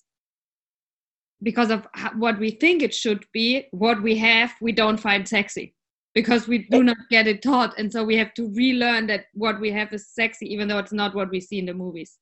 because 1.41 1.71
of 1.71 1.87
what 2.17 2.39
we 2.39 2.51
think 2.51 2.81
it 2.81 2.93
should 2.93 3.25
be, 3.33 3.67
what 3.71 4.01
we 4.01 4.17
have, 4.17 4.53
we 4.61 4.71
don't 4.71 4.99
find 4.99 5.27
sexy 5.27 5.73
because 6.13 6.47
we 6.47 6.59
do 6.69 6.83
not 6.83 6.97
get 7.09 7.27
it 7.27 7.41
taught. 7.41 7.77
And 7.77 7.91
so 7.91 8.03
we 8.03 8.17
have 8.17 8.33
to 8.35 8.51
relearn 8.53 9.07
that 9.07 9.25
what 9.33 9.59
we 9.59 9.71
have 9.71 9.93
is 9.93 10.07
sexy, 10.07 10.51
even 10.51 10.67
though 10.67 10.79
it's 10.79 10.91
not 10.91 11.15
what 11.15 11.29
we 11.29 11.39
see 11.39 11.59
in 11.59 11.65
the 11.65 11.73
movies. 11.73 12.17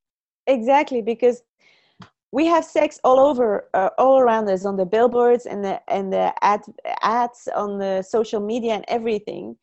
Exactly, 0.46 1.02
because 1.02 1.42
we 2.32 2.46
have 2.46 2.64
sex 2.64 3.00
all 3.04 3.20
over 3.20 3.70
uh, 3.74 3.90
all 3.98 4.20
around 4.20 4.50
us 4.50 4.66
on 4.66 4.76
the 4.76 4.86
billboards 4.86 5.46
and 5.46 5.64
the 5.64 5.82
and 5.92 6.12
the 6.12 6.34
ad, 6.42 6.62
ads 7.02 7.48
on 7.56 7.80
the 7.80 8.02
social 8.02 8.40
media 8.40 8.74
and 8.74 8.86
everything 8.88 9.56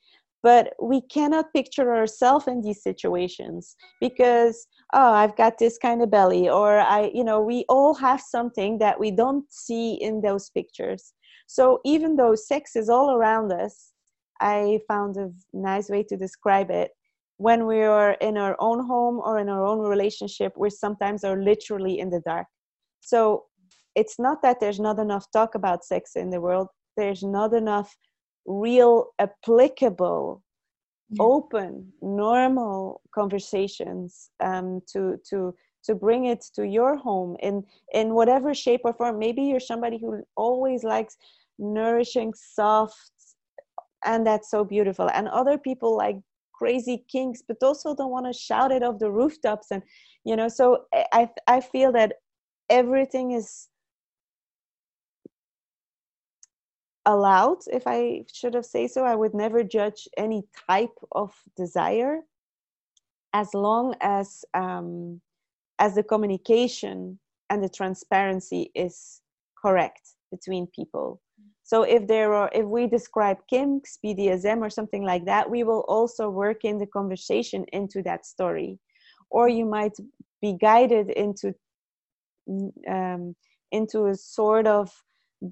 but 0.45 0.75
we 0.81 1.01
cannot 1.01 1.55
picture 1.55 1.97
ourselves 1.97 2.47
in 2.47 2.61
these 2.61 2.83
situations 2.83 3.77
because 4.01 4.69
oh 4.93 5.13
i've 5.21 5.37
got 5.37 5.59
this 5.59 5.77
kind 5.79 6.03
of 6.03 6.11
belly 6.11 6.49
or 6.49 6.79
i 6.79 7.11
you 7.15 7.25
know 7.25 7.41
we 7.41 7.65
all 7.69 7.95
have 7.95 8.21
something 8.21 8.79
that 8.79 9.01
we 9.01 9.11
don't 9.11 9.47
see 9.51 9.95
in 9.95 10.21
those 10.21 10.51
pictures. 10.51 11.15
So 11.47 11.81
even 11.85 12.17
though 12.17 12.35
sex 12.35 12.75
is 12.77 12.89
all 12.89 13.09
around 13.17 13.53
us 13.53 13.93
i 14.41 14.79
found 14.87 15.17
a 15.17 15.31
nice 15.53 15.89
way 15.89 16.03
to 16.11 16.17
describe 16.17 16.71
it. 16.71 16.91
When 17.37 17.67
we 17.67 17.83
are 17.83 18.13
in 18.29 18.37
our 18.45 18.57
own 18.61 18.87
home 18.93 19.17
or 19.27 19.39
in 19.39 19.49
our 19.49 19.65
own 19.71 19.81
relationship 19.95 20.53
we 20.57 20.71
sometimes 20.71 21.25
are 21.25 21.43
literally 21.51 21.99
in 21.99 22.11
the 22.11 22.23
dark. 22.33 22.47
So 23.01 23.45
it's 24.01 24.19
not 24.19 24.39
that 24.43 24.59
there's 24.61 24.81
not 24.89 24.99
enough 24.99 25.27
talk 25.33 25.55
about 25.55 25.85
sex 25.85 26.17
in 26.23 26.31
the 26.31 26.41
world. 26.41 26.69
There's 26.97 27.23
not 27.23 27.53
enough 27.55 27.91
real 28.47 29.09
applicable 29.19 30.43
yeah. 31.11 31.23
open 31.23 31.93
normal 32.03 33.01
conversations 33.15 34.31
um, 34.41 34.81
to 34.93 35.19
to 35.29 35.55
to 35.85 35.95
bring 35.95 36.27
it 36.27 36.45
to 36.55 36.67
your 36.67 36.97
home 36.97 37.37
in 37.41 37.63
in 37.93 38.15
whatever 38.15 38.55
shape 38.55 38.81
or 38.85 38.95
form 38.95 39.19
maybe 39.19 39.43
you're 39.43 39.61
somebody 39.61 39.99
who 39.99 40.23
always 40.37 40.83
likes 40.83 41.17
nourishing 41.59 42.33
soft 42.35 43.13
and 44.05 44.27
that's 44.27 44.51
so 44.51 44.65
beautiful 44.65 45.09
and 45.15 45.29
other 45.29 45.59
people 45.59 45.97
like 45.97 46.17
crazy 46.55 47.05
kinks 47.11 47.43
but 47.47 47.57
also 47.63 47.95
don't 47.95 48.11
want 48.11 48.27
to 48.27 48.33
shout 48.33 48.73
it 48.73 48.83
off 48.83 48.99
the 48.99 49.11
rooftops 49.11 49.69
and 49.71 49.83
you 50.25 50.37
know 50.37 50.49
so 50.49 50.85
i 51.13 51.29
i 51.49 51.61
feel 51.61 51.93
that 51.93 52.15
everything 52.71 53.33
is 53.33 53.69
allowed 57.07 57.59
if 57.73 57.83
i 57.87 58.25
should 58.33 58.55
have 58.55 58.65
say 58.65 58.87
so. 58.87 59.05
I 59.05 59.15
would 59.15 59.35
never 59.35 59.63
judge 59.63 60.09
any 60.17 60.45
type 60.69 60.97
of 61.13 61.35
desire 61.57 62.21
as 63.33 63.53
long 63.53 63.95
as 64.01 64.45
um, 64.55 65.21
as 65.79 65.95
the 65.95 66.03
communication 66.03 67.19
and 67.51 67.63
the 67.63 67.69
transparency 67.69 68.71
is 68.75 69.21
correct 69.61 70.03
between 70.31 70.67
people. 70.69 71.21
So 71.63 71.83
if 71.83 72.07
there 72.07 72.35
are 72.35 72.51
if 72.53 72.67
we 72.67 72.87
describe 72.87 73.39
kinks 73.49 73.99
bdsm 74.05 74.61
or 74.61 74.71
something 74.71 75.03
like 75.03 75.25
that 75.25 75.49
we 75.49 75.65
will 75.65 75.85
also 75.89 76.29
work 76.29 76.65
in 76.65 76.79
the 76.79 76.87
conversation 76.87 77.65
into 77.73 78.03
that 78.03 78.27
story. 78.27 78.79
Or 79.31 79.49
you 79.49 79.65
might 79.65 79.97
be 80.41 80.57
guided 80.61 81.11
into 81.11 81.55
um, 82.89 83.35
into 83.73 84.07
a 84.07 84.15
sort 84.15 84.67
of 84.67 84.93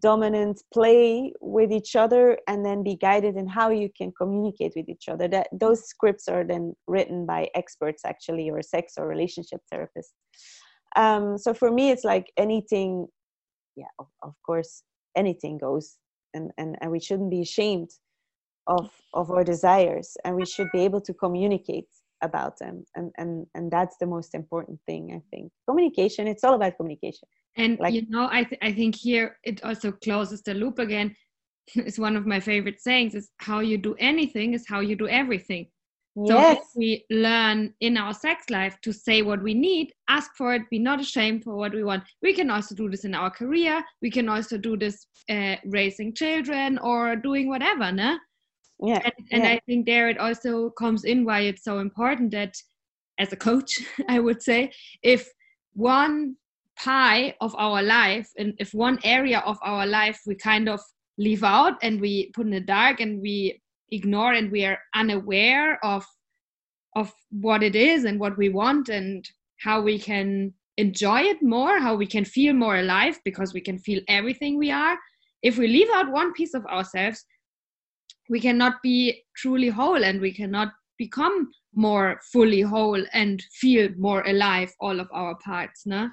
dominant 0.01 0.63
play 0.73 1.33
with 1.41 1.73
each 1.73 1.97
other 1.97 2.39
and 2.49 2.65
then 2.65 2.83
be 2.83 2.97
guided 2.97 3.37
in 3.37 3.47
how 3.47 3.71
you 3.71 3.91
can 3.97 4.13
communicate 4.17 4.73
with 4.77 4.89
each 4.89 5.09
other. 5.09 5.29
That 5.29 5.49
those 5.53 5.87
scripts 5.89 6.29
are 6.29 6.45
then 6.45 6.75
written 6.87 7.27
by 7.27 7.49
experts 7.55 8.03
actually 8.05 8.51
or 8.51 8.63
sex 8.63 8.95
or 8.99 9.07
relationship 9.07 9.61
therapists. 9.73 10.13
Um, 10.97 11.39
so 11.39 11.55
for 11.55 11.71
me 11.71 11.91
it's 11.91 12.05
like 12.05 12.33
anything 12.37 13.07
yeah 13.77 13.87
of, 13.99 14.07
of 14.23 14.35
course 14.45 14.83
anything 15.17 15.59
goes 15.59 15.97
and, 16.35 16.51
and 16.59 16.77
and 16.81 16.91
we 16.91 17.01
shouldn't 17.01 17.31
be 17.31 17.41
ashamed 17.41 17.91
of 18.67 18.91
of 19.15 19.31
our 19.31 19.45
desires 19.45 20.17
and 20.25 20.37
we 20.37 20.47
should 20.47 20.69
be 20.73 20.81
able 20.81 21.01
to 21.01 21.15
communicate 21.15 21.89
about 22.23 22.59
them 22.59 22.85
and 22.95 23.11
and 23.19 23.47
and 23.55 23.71
that's 23.71 23.97
the 23.99 24.07
most 24.07 24.35
important 24.35 24.79
thing 24.87 25.13
i 25.13 25.21
think 25.31 25.51
communication 25.69 26.27
it's 26.27 26.45
all 26.45 26.55
about 26.55 26.77
communication 26.77 27.27
and 27.57 27.79
like, 27.79 27.93
you 27.93 28.05
know 28.09 28.29
i 28.31 28.45
th- 28.45 28.61
i 28.63 28.73
think 28.73 28.95
here 28.95 29.37
it 29.45 29.63
also 29.65 29.93
closes 29.93 30.43
the 30.43 30.55
loop 30.55 30.79
again 30.79 31.15
it's 31.75 31.99
one 31.99 32.17
of 32.17 32.27
my 32.27 32.41
favorite 32.41 32.81
sayings 32.81 33.15
is 33.15 33.31
how 33.39 33.61
you 33.61 33.77
do 33.77 33.95
anything 33.99 34.55
is 34.55 34.65
how 34.69 34.81
you 34.81 34.97
do 34.97 35.09
everything 35.09 35.67
so 36.27 36.35
yes. 36.35 36.59
if 36.59 36.65
we 36.77 37.05
learn 37.11 37.73
in 37.81 37.97
our 37.97 38.13
sex 38.13 38.51
life 38.51 38.79
to 38.83 38.93
say 38.93 39.23
what 39.23 39.43
we 39.43 39.55
need, 39.55 39.95
ask 40.09 40.31
for 40.37 40.55
it, 40.55 40.69
be 40.69 40.79
not 40.79 41.01
ashamed 41.01 41.43
for 41.43 41.57
what 41.57 41.73
we 41.73 41.85
want. 41.85 42.05
We 42.21 42.35
can 42.35 42.51
also 42.51 42.75
do 42.75 42.91
this 42.91 43.07
in 43.07 43.15
our 43.15 43.31
career. 43.31 43.83
We 44.03 44.11
can 44.11 44.29
also 44.29 44.59
do 44.59 44.77
this 44.77 45.07
uh, 45.31 45.57
raising 45.65 46.13
children 46.13 46.79
or 46.79 47.17
doing 47.17 47.49
whatever, 47.49 47.91
no? 47.91 48.19
Yeah 48.83 49.01
and, 49.05 49.13
and 49.31 49.43
yeah. 49.45 49.51
i 49.51 49.61
think 49.67 49.87
there 49.87 50.09
it 50.09 50.19
also 50.19 50.71
comes 50.71 51.05
in 51.05 51.25
why 51.25 51.41
it's 51.41 51.65
so 51.65 51.79
important 51.79 52.31
that 52.31 52.55
as 53.19 53.33
a 53.33 53.37
coach 53.37 53.81
i 54.09 54.19
would 54.19 54.43
say 54.43 54.71
if 55.03 55.29
one 55.75 56.37
pie 56.77 57.35
of 57.41 57.55
our 57.57 57.83
life 57.83 58.29
and 58.39 58.55
if 58.59 58.75
one 58.75 58.99
area 59.05 59.41
of 59.41 59.59
our 59.63 59.87
life 59.87 60.21
we 60.27 60.35
kind 60.35 60.69
of 60.69 60.81
leave 61.19 61.45
out 61.45 61.75
and 61.83 62.01
we 62.01 62.31
put 62.35 62.47
in 62.47 62.53
the 62.53 62.61
dark 62.61 63.01
and 63.01 63.21
we 63.21 63.61
ignore 63.91 64.33
and 64.33 64.51
we 64.51 64.65
are 64.65 64.79
unaware 64.95 65.79
of 65.85 66.05
of 66.97 67.13
what 67.31 67.63
it 67.63 67.77
is 67.77 68.05
and 68.05 68.19
what 68.19 68.37
we 68.37 68.49
want 68.49 68.89
and 68.89 69.29
how 69.61 69.81
we 69.81 69.99
can 69.99 70.53
enjoy 70.79 71.21
it 71.21 71.43
more 71.43 71.79
how 71.79 71.95
we 71.95 72.07
can 72.07 72.25
feel 72.25 72.55
more 72.55 72.79
alive 72.79 73.19
because 73.25 73.53
we 73.53 73.61
can 73.61 73.79
feel 73.79 74.01
everything 74.09 74.59
we 74.59 74.71
are 74.71 74.97
if 75.43 75.59
we 75.59 75.67
leave 75.67 75.89
out 75.93 76.11
one 76.11 76.33
piece 76.33 76.55
of 76.55 76.65
ourselves 76.67 77.25
we 78.29 78.41
cannot 78.41 78.83
be 78.83 79.23
truly 79.37 79.69
whole 79.69 80.05
and 80.05 80.21
we 80.21 80.33
cannot 80.33 80.73
become 80.99 81.51
more 81.75 82.21
fully 82.33 82.61
whole 82.61 83.03
and 83.13 83.43
feel 83.61 83.89
more 83.97 84.23
alive 84.27 84.73
all 84.81 85.01
of 85.01 85.09
our 85.13 85.37
parts 85.45 85.87
no 85.87 86.09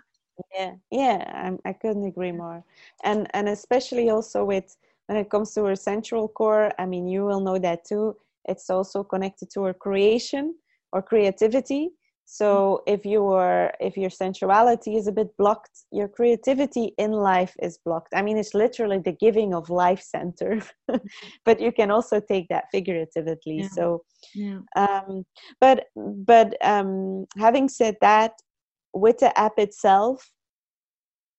yeah 0.55 0.73
yeah 0.91 1.31
I'm, 1.33 1.59
i 1.65 1.73
couldn't 1.73 2.05
agree 2.05 2.31
more. 2.31 2.63
And 3.03 3.27
and 3.33 3.49
especially 3.49 4.09
also 4.09 4.45
with 4.45 4.77
when 5.07 5.17
it 5.17 5.29
comes 5.29 5.53
to 5.53 5.65
our 5.65 5.75
central 5.75 6.27
core 6.27 6.71
i 6.79 6.85
mean 6.85 7.07
you 7.07 7.25
will 7.25 7.41
know 7.41 7.59
that 7.59 7.85
too 7.85 8.15
it's 8.45 8.69
also 8.69 9.03
connected 9.03 9.49
to 9.51 9.63
our 9.65 9.73
creation 9.73 10.55
or 10.93 11.01
creativity 11.01 11.91
so 12.31 12.83
if 12.85 13.05
you 13.05 13.25
are 13.25 13.73
if 13.79 13.97
your 13.97 14.11
sensuality 14.11 14.95
is 14.95 15.07
a 15.07 15.11
bit 15.11 15.35
blocked 15.39 15.85
your 15.91 16.07
creativity 16.07 16.93
in 16.99 17.11
life 17.11 17.55
is 17.59 17.79
blocked 17.83 18.09
i 18.13 18.21
mean 18.21 18.37
it's 18.37 18.53
literally 18.53 18.99
the 18.99 19.13
giving 19.13 19.51
of 19.55 19.67
life 19.71 19.99
center 19.99 20.61
but 21.45 21.59
you 21.59 21.71
can 21.71 21.89
also 21.89 22.19
take 22.19 22.47
that 22.47 22.65
figuratively 22.71 23.61
yeah. 23.61 23.67
so 23.69 24.03
yeah. 24.35 24.59
Um, 24.75 25.25
but 25.59 25.87
but 25.95 26.55
um, 26.63 27.25
having 27.35 27.67
said 27.67 27.95
that 28.01 28.33
with 28.93 29.17
the 29.17 29.35
app 29.35 29.57
itself 29.57 30.31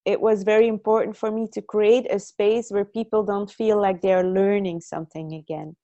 it 0.04 0.20
was 0.20 0.42
very 0.42 0.66
important 0.66 1.16
for 1.16 1.30
me 1.30 1.46
to 1.52 1.62
create 1.62 2.06
a 2.10 2.18
space 2.18 2.70
where 2.70 2.84
people 2.84 3.22
don't 3.22 3.50
feel 3.50 3.80
like 3.80 4.02
they're 4.02 4.26
learning 4.26 4.80
something 4.80 5.34
again 5.34 5.76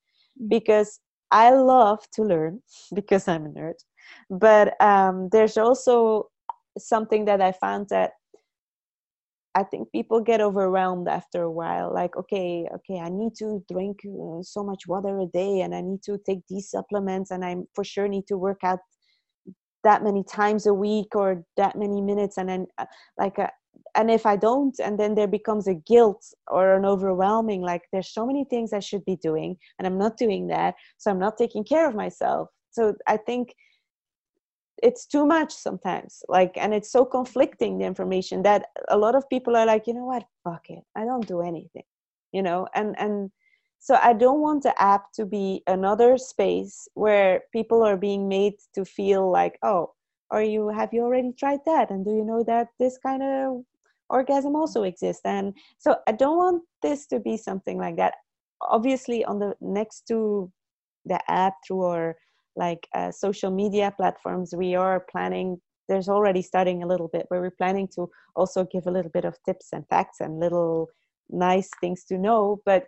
mm. 0.42 0.48
because 0.48 0.98
i 1.30 1.50
love 1.50 2.00
to 2.12 2.24
learn 2.24 2.61
because 2.94 3.28
i'm 3.28 3.46
a 3.46 3.50
nerd 3.50 3.78
but 4.30 4.80
um, 4.82 5.28
there's 5.32 5.57
also 5.57 6.28
something 6.78 7.24
that 7.24 7.40
i 7.40 7.52
found 7.52 7.86
that 7.88 8.12
i 9.54 9.62
think 9.62 9.90
people 9.92 10.20
get 10.20 10.40
overwhelmed 10.40 11.09
after 11.09 11.42
a 11.42 11.50
while 11.50 11.92
like 11.92 12.16
okay 12.16 12.66
okay 12.74 12.98
i 13.00 13.09
need 13.09 13.34
to 13.34 13.64
drink 13.70 13.98
uh, 14.04 14.42
so 14.42 14.62
much 14.62 14.86
water 14.86 15.18
a 15.20 15.26
day 15.26 15.61
and 15.61 15.74
i 15.74 15.80
need 15.80 16.02
to 16.02 16.18
take 16.26 16.40
these 16.48 16.70
supplements 16.70 17.30
and 17.30 17.44
i 17.44 17.57
for 17.74 17.84
sure 17.84 18.09
need 18.09 18.26
to 18.26 18.36
work 18.36 18.61
out 18.62 18.78
that 19.86 20.02
many 20.02 20.24
times 20.24 20.66
a 20.66 20.74
week 20.74 21.14
or 21.14 21.44
that 21.57 21.76
many 21.76 22.02
minutes 22.02 22.38
and 22.38 22.48
then 22.48 22.66
uh, 22.78 22.86
like 23.18 23.38
uh, 23.38 23.46
and 23.94 24.11
if 24.11 24.26
i 24.26 24.36
don't 24.36 24.78
and 24.80 24.98
then 24.98 25.14
there 25.14 25.28
becomes 25.28 25.68
a 25.68 25.74
guilt 25.74 26.22
or 26.48 26.74
an 26.74 26.84
overwhelming 26.84 27.62
like 27.62 27.82
there's 27.92 28.12
so 28.12 28.26
many 28.26 28.44
things 28.44 28.72
i 28.72 28.80
should 28.80 29.04
be 29.04 29.16
doing 29.16 29.57
and 29.78 29.86
i'm 29.86 29.96
not 29.96 30.16
doing 30.16 30.48
that 30.48 30.74
so 30.98 31.11
i'm 31.11 31.18
not 31.18 31.38
taking 31.38 31.64
care 31.64 31.88
of 31.88 31.94
myself. 31.94 32.48
So 32.70 32.94
i 33.07 33.16
think 33.16 33.54
it's 34.82 35.06
too 35.06 35.26
much 35.26 35.52
sometimes 35.52 36.22
like 36.28 36.52
and 36.56 36.74
it's 36.74 36.90
so 36.90 37.04
conflicting 37.04 37.78
the 37.78 37.84
information 37.84 38.42
that 38.42 38.66
a 38.88 38.96
lot 38.96 39.14
of 39.14 39.28
people 39.28 39.56
are 39.56 39.66
like 39.66 39.86
you 39.86 39.94
know 39.94 40.04
what? 40.04 40.24
Fuck 40.44 40.70
it. 40.70 40.84
I 40.94 41.04
don't 41.04 41.26
do 41.26 41.40
anything 41.40 41.84
you 42.32 42.42
know? 42.42 42.66
And 42.74 42.94
and 42.98 43.30
so 43.78 43.98
i 44.02 44.12
don't 44.12 44.40
want 44.40 44.62
the 44.62 44.74
app 44.82 45.12
to 45.12 45.24
be 45.26 45.62
another 45.66 46.16
space 46.16 46.88
where 46.94 47.42
people 47.52 47.82
are 47.82 47.96
being 47.96 48.26
made 48.26 48.54
to 48.74 48.84
feel 48.84 49.30
like 49.30 49.58
oh 49.62 49.92
are 50.30 50.42
you 50.42 50.68
have 50.68 50.92
you 50.92 51.02
already 51.02 51.32
tried 51.38 51.60
that? 51.66 51.90
And 51.90 52.04
do 52.04 52.10
you 52.10 52.24
know 52.24 52.42
that 52.44 52.68
this 52.78 52.98
kind 52.98 53.22
of 53.22 53.62
orgasm 54.10 54.56
also 54.56 54.82
exists? 54.82 55.22
And 55.24 55.54
so 55.78 55.96
i 56.06 56.12
don't 56.12 56.36
want 56.36 56.62
this 56.82 57.06
to 57.08 57.20
be 57.20 57.36
something 57.36 57.78
like 57.78 57.96
that. 57.96 58.14
Obviously 58.60 59.24
on 59.24 59.38
the 59.38 59.54
next 59.60 60.06
to 60.08 60.50
the 61.04 61.20
app 61.30 61.54
through 61.66 61.84
our 61.84 62.16
like 62.57 62.88
uh, 62.94 63.11
social 63.11 63.50
media 63.50 63.92
platforms 63.96 64.54
we 64.57 64.74
are 64.74 65.00
planning 65.11 65.61
there's 65.88 66.09
already 66.09 66.42
starting 66.42 66.82
a 66.82 66.86
little 66.86 67.09
bit 67.09 67.26
where 67.28 67.40
we're 67.40 67.50
planning 67.50 67.88
to 67.94 68.11
also 68.34 68.64
give 68.64 68.86
a 68.86 68.90
little 68.90 69.11
bit 69.11 69.24
of 69.24 69.36
tips 69.44 69.68
and 69.72 69.86
facts 69.88 70.20
and 70.20 70.40
little 70.40 70.88
nice 71.30 71.70
things 71.80 72.04
to 72.04 72.18
know 72.18 72.61
but 72.64 72.84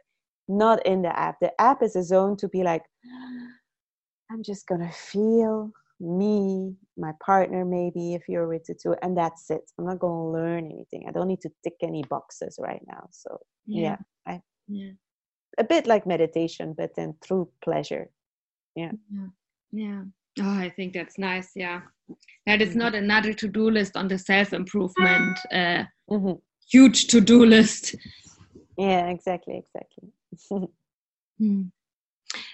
not 0.51 0.85
in 0.87 1.03
the 1.03 1.19
app. 1.19 1.39
The 1.41 1.53
app 1.61 1.83
is 1.83 1.95
a 1.95 2.03
zone 2.03 2.37
to 2.39 2.49
be 2.49 2.63
like 2.63 2.83
i'm 4.31 4.43
just 4.43 4.67
gonna 4.67 4.93
feel 4.93 5.71
me 6.01 6.75
my 6.97 7.13
partner 7.25 7.65
maybe 7.65 8.15
if 8.15 8.29
you're 8.29 8.47
with 8.47 8.65
the 8.67 8.75
two 8.75 8.95
and 9.03 9.17
that's 9.17 9.51
it. 9.51 9.71
I'm 9.79 9.87
not 9.87 9.99
gonna 9.99 10.31
learn 10.31 10.67
anything. 10.67 11.07
I 11.09 11.13
don't 11.13 11.27
need 11.27 11.41
to 11.41 11.51
tick 11.65 11.75
any 11.83 12.05
boxes 12.05 12.57
right 12.61 12.83
now. 12.87 13.09
So 13.11 13.39
yeah, 13.67 13.97
yeah 14.27 14.33
i 14.35 14.43
yeah. 14.69 14.93
A 15.59 15.65
bit 15.65 15.87
like 15.87 16.07
meditation 16.07 16.75
but 16.77 16.95
then 16.95 17.15
through 17.21 17.49
pleasure. 17.63 18.11
Yeah. 18.77 18.93
Yeah 19.11 19.27
yeah 19.73 20.03
oh 20.41 20.59
i 20.59 20.69
think 20.69 20.93
that's 20.93 21.19
nice 21.19 21.51
yeah 21.55 21.81
that 22.47 22.63
is 22.63 22.71
mm-hmm. 22.71 22.79
not 22.79 22.95
another 22.95 23.33
to-do 23.33 23.71
list 23.71 23.97
on 23.97 24.09
the 24.09 24.19
self-improvement 24.19 25.39
uh, 25.53 25.85
mm-hmm. 26.11 26.33
huge 26.71 27.07
to-do 27.09 27.45
list 27.45 27.95
yeah 28.77 29.09
exactly 29.09 29.57
exactly 29.57 30.09
hmm. 31.39 31.63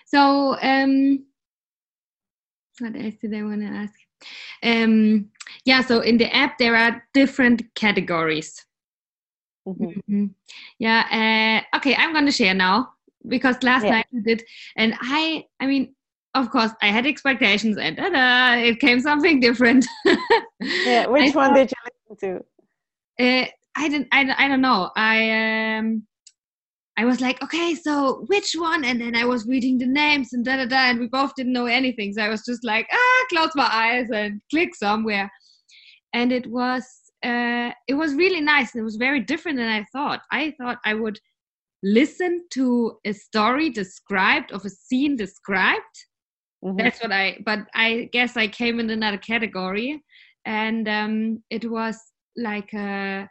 so 0.07 0.57
um 0.63 1.25
what 2.81 2.97
else 2.97 3.15
did 3.21 3.35
i 3.35 3.43
want 3.43 3.61
to 3.61 3.69
ask 3.69 3.95
um 4.63 5.29
yeah 5.65 5.81
so 5.81 6.01
in 6.01 6.17
the 6.17 6.35
app 6.35 6.59
there 6.59 6.75
are 6.75 7.03
different 7.13 7.63
categories 7.75 8.65
mm-hmm. 9.69 9.85
Mm-hmm. 9.85 10.27
yeah 10.79 11.63
uh, 11.73 11.77
okay 11.77 11.95
i'm 11.95 12.13
going 12.13 12.27
to 12.27 12.33
share 12.33 12.55
now 12.55 12.91
because 13.29 13.63
last 13.63 13.85
yeah. 13.85 13.91
night 13.91 14.07
we 14.13 14.21
did 14.21 14.43
and 14.77 14.95
i 15.01 15.45
i 15.61 15.67
mean 15.67 15.95
of 16.35 16.51
course, 16.51 16.73
I 16.83 16.89
had 16.89 17.07
expectations, 17.07 17.79
and 17.79 17.97
ta-da, 17.97 18.55
it 18.57 18.81
came 18.81 19.01
something 19.01 19.41
different. 19.41 19.87
yeah, 20.61 21.07
which 21.07 21.35
one 21.35 21.55
did 21.55 21.71
you 21.71 21.93
listen 22.11 22.45
to? 23.19 23.25
Uh, 23.25 23.47
I 23.77 23.89
didn't. 23.89 24.09
I, 24.13 24.35
I 24.37 24.49
don't 24.49 24.61
know. 24.61 24.91
I 24.97 25.77
um, 25.77 26.07
I 26.97 27.05
was 27.05 27.21
like, 27.21 27.43
okay, 27.43 27.75
so 27.75 28.25
which 28.27 28.53
one? 28.57 28.85
And 28.85 29.01
then 29.01 29.17
I 29.17 29.25
was 29.25 29.47
reading 29.47 29.79
the 29.79 29.87
names 29.87 30.33
and 30.33 30.45
da 30.45 30.57
da 30.57 30.67
da, 30.67 30.91
and 30.91 31.01
we 31.01 31.09
both 31.09 31.35
didn't 31.37 31.53
know 31.53 31.67
anything. 31.67 32.13
So 32.13 32.23
I 32.23 32.29
was 32.29 32.45
just 32.45 32.65
like, 32.65 32.87
ah, 32.93 33.25
close 33.31 33.51
my 33.55 33.69
eyes 33.71 34.09
and 34.13 34.41
click 34.51 34.75
somewhere. 34.75 35.31
And 36.13 36.33
it 36.33 36.47
was 36.49 36.85
uh, 37.25 37.71
it 37.89 37.95
was 37.95 38.15
really 38.15 38.41
nice. 38.41 38.75
It 38.75 38.83
was 38.83 38.97
very 38.97 39.21
different 39.21 39.59
than 39.59 39.69
I 39.69 39.85
thought. 39.93 40.21
I 40.31 40.53
thought 40.59 40.79
I 40.85 40.95
would 40.95 41.19
listen 41.83 42.45
to 42.53 42.99
a 43.05 43.13
story 43.13 43.71
described 43.71 44.53
of 44.53 44.65
a 44.65 44.71
scene 44.71 45.17
described 45.17 45.97
Mm-hmm. 46.65 46.77
That's 46.79 47.03
what 47.03 47.13
I, 47.13 47.39
but 47.45 47.61
I 47.75 48.09
guess 48.13 48.37
I 48.37 48.49
came 48.49 48.81
in 48.81 48.91
another 48.91 49.19
category. 49.19 50.03
And 50.47 50.89
um, 50.89 51.43
it 51.51 51.71
was 51.71 51.99
like 52.37 52.73
a, 52.75 53.29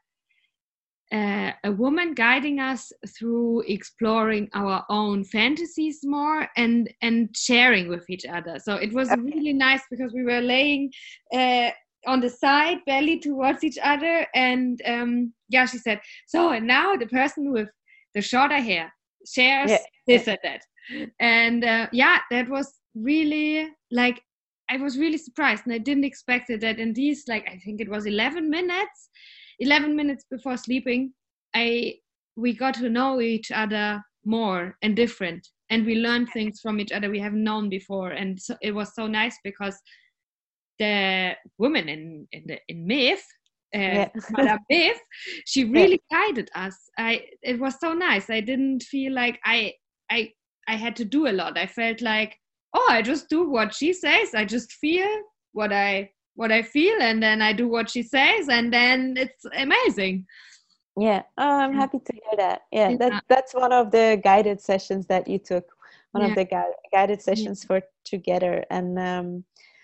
a, 1.13 1.53
a 1.63 1.71
woman 1.71 2.13
guiding 2.13 2.59
us 2.59 2.91
through 3.17 3.61
exploring 3.67 4.49
our 4.53 4.83
own 4.89 5.23
fantasies 5.23 5.99
more 6.03 6.47
and 6.57 6.91
and 7.01 7.29
sharing 7.35 7.87
with 7.87 8.09
each 8.09 8.25
other. 8.25 8.57
So 8.59 8.75
it 8.75 8.93
was 8.93 9.09
really 9.19 9.53
nice 9.53 9.81
because 9.91 10.11
we 10.13 10.23
were 10.23 10.41
laying 10.41 10.91
uh, 11.33 11.69
on 12.05 12.19
the 12.19 12.29
side, 12.29 12.79
belly 12.85 13.19
towards 13.19 13.63
each 13.63 13.77
other, 13.81 14.25
and 14.35 14.81
um, 14.85 15.33
yeah, 15.49 15.65
she 15.65 15.77
said, 15.77 16.01
"So 16.27 16.49
and 16.49 16.67
now 16.67 16.95
the 16.95 17.07
person 17.07 17.51
with 17.51 17.69
the 18.15 18.21
shorter 18.21 18.59
hair 18.59 18.91
shares 19.25 19.71
yeah. 19.71 19.77
this 20.07 20.27
and 20.27 20.39
that," 20.43 20.61
and 21.19 21.63
uh, 21.63 21.87
yeah, 21.91 22.19
that 22.31 22.49
was 22.49 22.73
really 22.95 23.69
like 23.91 24.21
I 24.69 24.77
was 24.77 24.97
really 24.97 25.17
surprised 25.17 25.63
and 25.65 25.73
I 25.73 25.77
didn't 25.77 26.05
expect 26.05 26.49
it 26.49 26.61
that 26.61 26.79
in 26.79 26.93
these 26.93 27.23
like 27.27 27.47
I 27.47 27.57
think 27.57 27.81
it 27.81 27.89
was 27.89 28.05
11 28.05 28.49
minutes 28.49 29.09
11 29.59 29.95
minutes 29.95 30.25
before 30.29 30.57
sleeping 30.57 31.13
I 31.55 31.95
we 32.35 32.53
got 32.53 32.73
to 32.75 32.89
know 32.89 33.21
each 33.21 33.51
other 33.51 34.01
more 34.25 34.77
and 34.81 34.95
different 34.95 35.47
and 35.69 35.85
we 35.85 35.95
learned 35.95 36.29
things 36.29 36.59
from 36.61 36.79
each 36.79 36.91
other 36.91 37.09
we 37.09 37.19
haven't 37.19 37.43
known 37.43 37.69
before 37.69 38.11
and 38.11 38.39
so 38.39 38.55
it 38.61 38.71
was 38.71 38.95
so 38.95 39.07
nice 39.07 39.37
because 39.43 39.77
the 40.79 41.33
woman 41.57 41.89
in 41.89 42.27
in 42.31 42.43
the 42.47 42.59
in 42.67 42.87
myth 42.87 43.23
uh, 43.75 44.07
yeah. 44.37 44.57
Myth, 44.69 44.99
she 45.45 45.63
really 45.63 45.99
yeah. 46.11 46.25
guided 46.27 46.51
us. 46.53 46.77
I 46.97 47.23
it 47.41 47.59
was 47.59 47.79
so 47.79 47.93
nice. 47.93 48.29
I 48.29 48.39
didn't 48.39 48.83
feel 48.83 49.13
like 49.13 49.39
I 49.43 49.73
I 50.11 50.31
I 50.67 50.75
had 50.75 50.95
to 50.97 51.05
do 51.05 51.27
a 51.27 51.33
lot. 51.33 51.57
I 51.57 51.65
felt 51.65 51.99
like 52.01 52.37
oh 52.73 52.87
i 52.89 53.01
just 53.01 53.29
do 53.29 53.49
what 53.49 53.73
she 53.73 53.93
says 53.93 54.33
i 54.33 54.45
just 54.45 54.73
feel 54.73 55.09
what 55.53 55.71
i 55.71 56.09
what 56.35 56.51
i 56.51 56.61
feel 56.61 57.01
and 57.01 57.21
then 57.21 57.41
i 57.41 57.53
do 57.53 57.67
what 57.67 57.89
she 57.89 58.01
says 58.01 58.49
and 58.49 58.73
then 58.73 59.15
it's 59.17 59.45
amazing 59.57 60.25
yeah 60.97 61.21
oh, 61.37 61.59
i'm 61.59 61.73
happy 61.73 61.99
to 61.99 62.13
hear 62.13 62.37
that 62.37 62.61
yeah, 62.71 62.89
yeah. 62.89 62.97
That, 62.97 63.23
that's 63.29 63.53
one 63.53 63.71
of 63.71 63.91
the 63.91 64.19
guided 64.23 64.61
sessions 64.61 65.05
that 65.07 65.27
you 65.27 65.39
took 65.39 65.65
one 66.11 66.23
yeah. 66.23 66.29
of 66.29 66.35
the 66.35 66.45
gu- 66.45 66.73
guided 66.91 67.21
sessions 67.21 67.63
yeah. 67.63 67.67
for 67.67 67.81
together 68.05 68.63
and 68.69 68.99
um, 68.99 69.43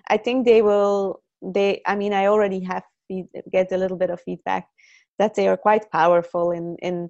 i 0.10 0.18
think 0.18 0.46
they 0.46 0.62
will 0.62 1.22
they 1.42 1.82
i 1.86 1.96
mean 1.96 2.14
i 2.14 2.28
already 2.28 2.60
have 2.60 2.84
feed, 3.08 3.28
get 3.52 3.72
a 3.72 3.78
little 3.78 3.98
bit 3.98 4.10
of 4.10 4.22
feedback 4.22 4.68
that 5.18 5.36
they 5.36 5.48
are 5.48 5.58
quite 5.58 5.92
powerful 5.92 6.52
in 6.52 6.76
in 6.82 7.10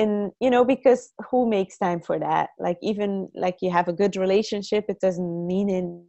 and 0.00 0.32
you 0.40 0.50
know 0.50 0.64
because 0.64 1.12
who 1.30 1.48
makes 1.48 1.78
time 1.78 2.00
for 2.00 2.18
that? 2.18 2.50
Like 2.58 2.78
even 2.82 3.28
like 3.34 3.58
you 3.60 3.70
have 3.70 3.88
a 3.88 3.92
good 3.92 4.16
relationship 4.16 4.86
it 4.88 5.00
doesn't 5.00 5.46
mean 5.46 5.68
in 5.68 6.06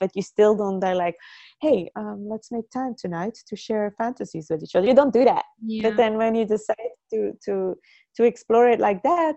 but 0.00 0.10
you 0.14 0.22
still 0.22 0.56
don't 0.56 0.80
they're 0.80 0.94
like 0.94 1.16
hey 1.60 1.90
um, 1.96 2.26
let's 2.28 2.50
make 2.50 2.68
time 2.70 2.94
tonight 2.98 3.36
to 3.46 3.56
share 3.56 3.94
fantasies 3.98 4.46
with 4.50 4.62
each 4.62 4.74
other 4.74 4.86
you 4.86 4.94
don't 4.94 5.12
do 5.12 5.24
that 5.24 5.44
yeah. 5.64 5.88
but 5.88 5.96
then 5.96 6.16
when 6.16 6.34
you 6.34 6.44
decide 6.44 6.76
to 7.10 7.32
to 7.44 7.74
to 8.16 8.24
explore 8.24 8.68
it 8.68 8.78
like 8.78 9.02
that 9.02 9.36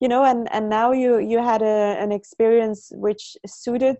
you 0.00 0.08
know 0.08 0.24
and 0.24 0.48
and 0.52 0.68
now 0.68 0.92
you 0.92 1.18
you 1.18 1.38
had 1.38 1.62
a, 1.62 1.96
an 2.00 2.12
experience 2.12 2.90
which 2.94 3.36
suited 3.46 3.96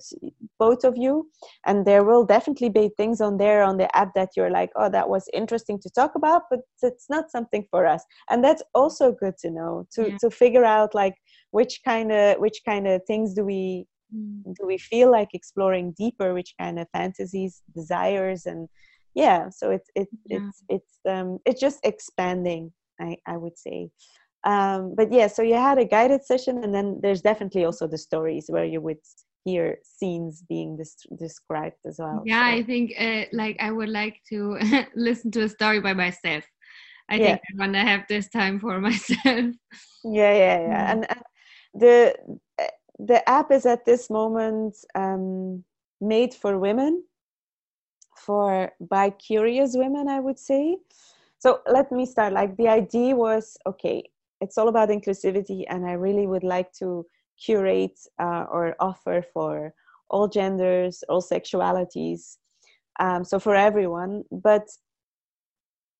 both 0.58 0.84
of 0.84 0.96
you 0.96 1.28
and 1.66 1.86
there 1.86 2.04
will 2.04 2.24
definitely 2.24 2.68
be 2.68 2.90
things 2.96 3.20
on 3.20 3.36
there 3.36 3.62
on 3.62 3.76
the 3.76 3.94
app 3.96 4.14
that 4.14 4.30
you're 4.36 4.50
like 4.50 4.70
oh 4.76 4.88
that 4.88 5.08
was 5.08 5.28
interesting 5.32 5.78
to 5.78 5.90
talk 5.90 6.14
about 6.14 6.42
but 6.50 6.60
it's 6.82 7.08
not 7.10 7.30
something 7.30 7.66
for 7.70 7.86
us 7.86 8.02
and 8.30 8.42
that's 8.42 8.62
also 8.74 9.12
good 9.12 9.36
to 9.38 9.50
know 9.50 9.86
to 9.92 10.10
yeah. 10.10 10.16
to 10.20 10.30
figure 10.30 10.64
out 10.64 10.94
like 10.94 11.14
which 11.50 11.80
kind 11.84 12.10
of 12.12 12.38
which 12.38 12.60
kind 12.64 12.86
of 12.86 13.00
things 13.06 13.34
do 13.34 13.44
we 13.44 13.86
mm. 14.14 14.42
do 14.44 14.66
we 14.66 14.78
feel 14.78 15.10
like 15.10 15.28
exploring 15.34 15.94
deeper 15.96 16.34
which 16.34 16.54
kind 16.60 16.78
of 16.78 16.86
fantasies 16.92 17.62
desires 17.74 18.46
and 18.46 18.68
yeah 19.14 19.48
so 19.48 19.70
it's 19.70 19.90
it, 19.94 20.08
yeah. 20.26 20.38
it's 20.38 20.62
it's 20.68 20.98
um 21.08 21.38
it's 21.44 21.60
just 21.60 21.80
expanding 21.84 22.72
I, 23.00 23.16
I 23.26 23.36
would 23.36 23.58
say. 23.58 23.90
Um, 24.44 24.94
but 24.96 25.12
yeah, 25.12 25.26
so 25.26 25.42
you 25.42 25.54
had 25.54 25.78
a 25.78 25.84
guided 25.84 26.24
session, 26.24 26.62
and 26.62 26.74
then 26.74 27.00
there's 27.02 27.22
definitely 27.22 27.64
also 27.64 27.86
the 27.86 27.98
stories 27.98 28.46
where 28.48 28.64
you 28.64 28.80
would 28.80 28.98
hear 29.44 29.78
scenes 29.82 30.42
being 30.48 30.76
dis- 30.76 31.06
described 31.18 31.76
as 31.86 31.96
well. 31.98 32.22
Yeah, 32.24 32.50
so. 32.50 32.56
I 32.56 32.62
think 32.62 32.92
uh, 32.98 33.24
like 33.32 33.56
I 33.60 33.70
would 33.70 33.88
like 33.88 34.20
to 34.30 34.58
listen 34.94 35.30
to 35.32 35.42
a 35.42 35.48
story 35.48 35.80
by 35.80 35.94
myself. 35.94 36.44
I 37.08 37.16
yeah. 37.16 37.24
think 37.24 37.40
I 37.40 37.58
want 37.58 37.72
to 37.74 37.80
have 37.80 38.04
this 38.08 38.28
time 38.28 38.60
for 38.60 38.80
myself. 38.88 39.20
Yeah, 39.24 39.52
yeah, 40.04 40.60
yeah, 40.60 40.92
and, 40.92 41.06
and 41.10 41.22
the 41.74 42.14
the 42.98 43.26
app 43.28 43.50
is 43.50 43.66
at 43.66 43.84
this 43.84 44.10
moment 44.10 44.76
um, 44.94 45.64
made 46.00 46.34
for 46.34 46.58
women, 46.58 47.04
for 48.16 48.72
by 48.80 49.10
curious 49.10 49.76
women, 49.76 50.08
I 50.08 50.20
would 50.20 50.38
say. 50.38 50.78
So 51.38 51.60
let 51.70 51.92
me 51.92 52.06
start. 52.06 52.32
Like 52.32 52.56
the 52.56 52.68
idea 52.68 53.14
was 53.14 53.56
okay 53.66 54.04
it's 54.40 54.58
all 54.58 54.68
about 54.68 54.88
inclusivity 54.88 55.64
and 55.68 55.86
i 55.86 55.92
really 55.92 56.26
would 56.26 56.44
like 56.44 56.72
to 56.72 57.06
curate 57.42 57.98
uh, 58.18 58.44
or 58.50 58.74
offer 58.80 59.22
for 59.32 59.72
all 60.08 60.28
genders 60.28 61.02
all 61.08 61.22
sexualities 61.22 62.36
um, 62.98 63.24
so 63.24 63.38
for 63.38 63.54
everyone. 63.54 64.24
But 64.30 64.68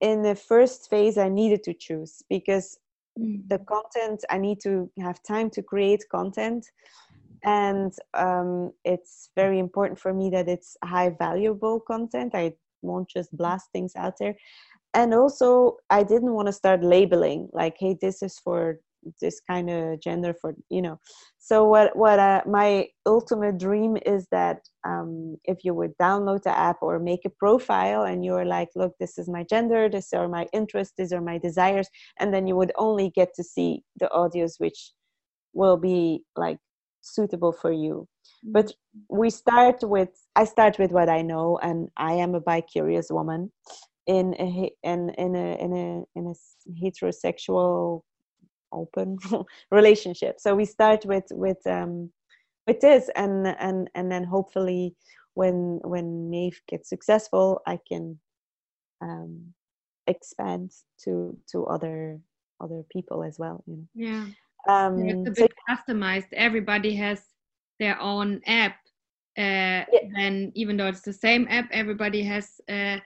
in 0.01 0.23
the 0.23 0.35
first 0.35 0.89
phase 0.91 1.19
i 1.19 1.29
needed 1.29 1.63
to 1.65 1.75
choose 1.75 2.23
because 2.29 2.79
mm. 3.19 3.43
the 3.49 3.59
content 3.61 4.25
i 4.31 4.39
need 4.39 4.61
to 4.61 4.91
have 4.99 5.23
time 5.23 5.51
to 5.51 5.62
create 5.62 6.05
content. 6.11 6.67
And 7.45 7.93
um, 8.14 8.73
it's 8.85 9.31
very 9.37 9.61
important 9.61 10.01
for 10.01 10.12
me 10.12 10.31
that 10.31 10.49
it's 10.49 10.77
high 10.83 11.11
valuable 11.11 11.79
content. 11.79 12.35
I 12.35 12.55
won't 12.83 13.09
just 13.09 13.37
blast 13.37 13.71
things 13.73 13.95
out 13.95 14.14
there. 14.19 14.35
And 14.95 15.12
also 15.14 15.77
i 15.91 16.03
didn't 16.03 16.33
want 16.33 16.47
to 16.47 16.53
start 16.53 16.83
labeling 16.83 17.49
like 17.53 17.77
hey 17.79 17.97
this 18.01 18.23
is 18.23 18.39
for 18.39 18.81
this 19.21 19.41
kind 19.41 19.71
of 19.71 20.01
gender 20.01 20.35
for 20.41 20.55
you 20.69 20.83
know 20.83 20.99
so 21.39 21.65
what 21.65 21.97
what 21.97 22.19
uh, 22.19 22.43
my 22.47 22.87
ultimate 23.07 23.59
dream 23.59 23.97
is 24.05 24.27
that 24.31 24.61
um, 24.85 25.37
if 25.45 25.59
you 25.65 25.75
would 25.75 25.97
download 25.99 26.43
the 26.43 26.57
app 26.57 26.77
or 26.83 26.99
make 26.99 27.25
a 27.25 27.31
profile 27.31 28.03
and 28.03 28.25
you're 28.25 28.45
like 28.45 28.69
look 28.75 28.93
this 28.99 29.19
is 29.19 29.29
my 29.29 29.45
gender 29.45 29.89
this 29.89 30.13
are 30.13 30.29
my 30.29 30.47
interests 30.53 30.95
these 30.97 31.13
are 31.13 31.21
my 31.21 31.39
desires 31.39 31.89
and 32.21 32.33
then 32.33 32.47
you 32.47 32.57
would 32.57 32.73
only 32.77 33.11
get 33.11 33.35
to 33.35 33.45
see 33.45 33.83
the 34.01 34.09
audios 34.15 34.55
which 34.59 34.93
will 35.53 35.77
be 35.77 36.23
like 36.37 36.59
suitable 37.01 37.53
for 37.53 37.73
you 37.73 38.07
but 38.43 38.67
mm-hmm. 38.67 39.19
we 39.19 39.31
start 39.31 39.77
with 39.83 40.11
i 40.35 40.45
start 40.45 40.79
with 40.79 40.91
what 40.91 41.09
i 41.09 41.23
know 41.23 41.59
and 41.63 41.89
i 41.97 42.13
am 42.13 42.35
a 42.35 42.41
bi-curious 42.41 43.09
woman 43.11 43.51
in 44.07 44.35
a 44.39 44.71
in 44.83 45.11
in 45.11 45.35
a 45.35 45.57
in 45.61 45.73
a 45.73 46.19
in 46.19 46.27
a 46.27 46.35
heterosexual 46.83 48.03
open 48.73 49.19
relationship. 49.71 50.41
So 50.41 50.55
we 50.55 50.64
start 50.64 51.05
with 51.05 51.27
with 51.31 51.67
um 51.67 52.11
with 52.67 52.81
this 52.81 53.09
and 53.17 53.47
and 53.47 53.89
and 53.95 54.11
then 54.11 54.25
hopefully 54.25 54.95
when 55.35 55.81
when 55.85 56.31
Maeve 56.31 56.61
gets 56.67 56.89
successful 56.89 57.61
i 57.67 57.79
can 57.89 58.19
um 59.03 59.53
expand 60.07 60.73
to 61.03 61.37
to 61.51 61.67
other 61.67 62.19
other 62.61 62.83
people 62.91 63.23
as 63.23 63.39
well 63.39 63.62
you 63.67 63.77
know. 63.77 63.89
Yeah. 63.95 64.27
Um 64.69 65.05
yeah, 65.05 65.14
it's 65.14 65.29
a 65.29 65.43
bit 65.43 65.53
so, 65.53 65.75
customized. 65.75 66.33
Everybody 66.33 66.95
has 66.97 67.23
their 67.79 68.01
own 68.01 68.41
app 68.47 68.77
uh 69.39 69.85
yeah. 69.93 70.09
and 70.17 70.51
even 70.55 70.77
though 70.77 70.87
it's 70.87 71.03
the 71.03 71.12
same 71.12 71.47
app 71.51 71.69
everybody 71.71 72.23
has 72.23 72.61
uh, 72.71 72.99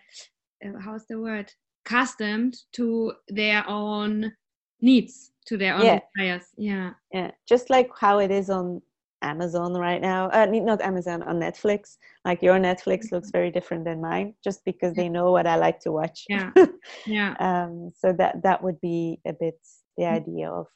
uh 0.64 0.78
how's 0.80 1.06
the 1.06 1.18
word? 1.18 1.52
Customed 1.84 2.56
to 2.72 3.12
their 3.28 3.66
own 3.68 4.32
needs 4.80 5.32
to 5.50 5.56
their 5.56 5.74
own 5.74 5.84
yeah. 5.84 5.98
desires 6.14 6.46
yeah 6.56 6.90
yeah 7.12 7.30
just 7.48 7.70
like 7.70 7.90
how 7.98 8.20
it 8.20 8.30
is 8.30 8.48
on 8.48 8.80
amazon 9.22 9.74
right 9.74 10.00
now 10.00 10.28
uh, 10.28 10.46
not 10.46 10.80
amazon 10.80 11.24
on 11.24 11.40
netflix 11.40 11.96
like 12.24 12.40
your 12.40 12.54
netflix 12.54 13.06
mm-hmm. 13.06 13.16
looks 13.16 13.30
very 13.32 13.50
different 13.50 13.84
than 13.84 14.00
mine 14.00 14.32
just 14.44 14.64
because 14.64 14.94
they 14.94 15.08
know 15.08 15.32
what 15.32 15.48
i 15.48 15.56
like 15.56 15.80
to 15.80 15.90
watch 15.90 16.24
yeah 16.28 16.50
yeah 17.06 17.34
um 17.40 17.90
so 18.00 18.12
that 18.12 18.40
that 18.44 18.62
would 18.62 18.80
be 18.80 19.20
a 19.26 19.32
bit 19.32 19.58
the 19.98 20.04
mm-hmm. 20.04 20.14
idea 20.14 20.48
of 20.48 20.68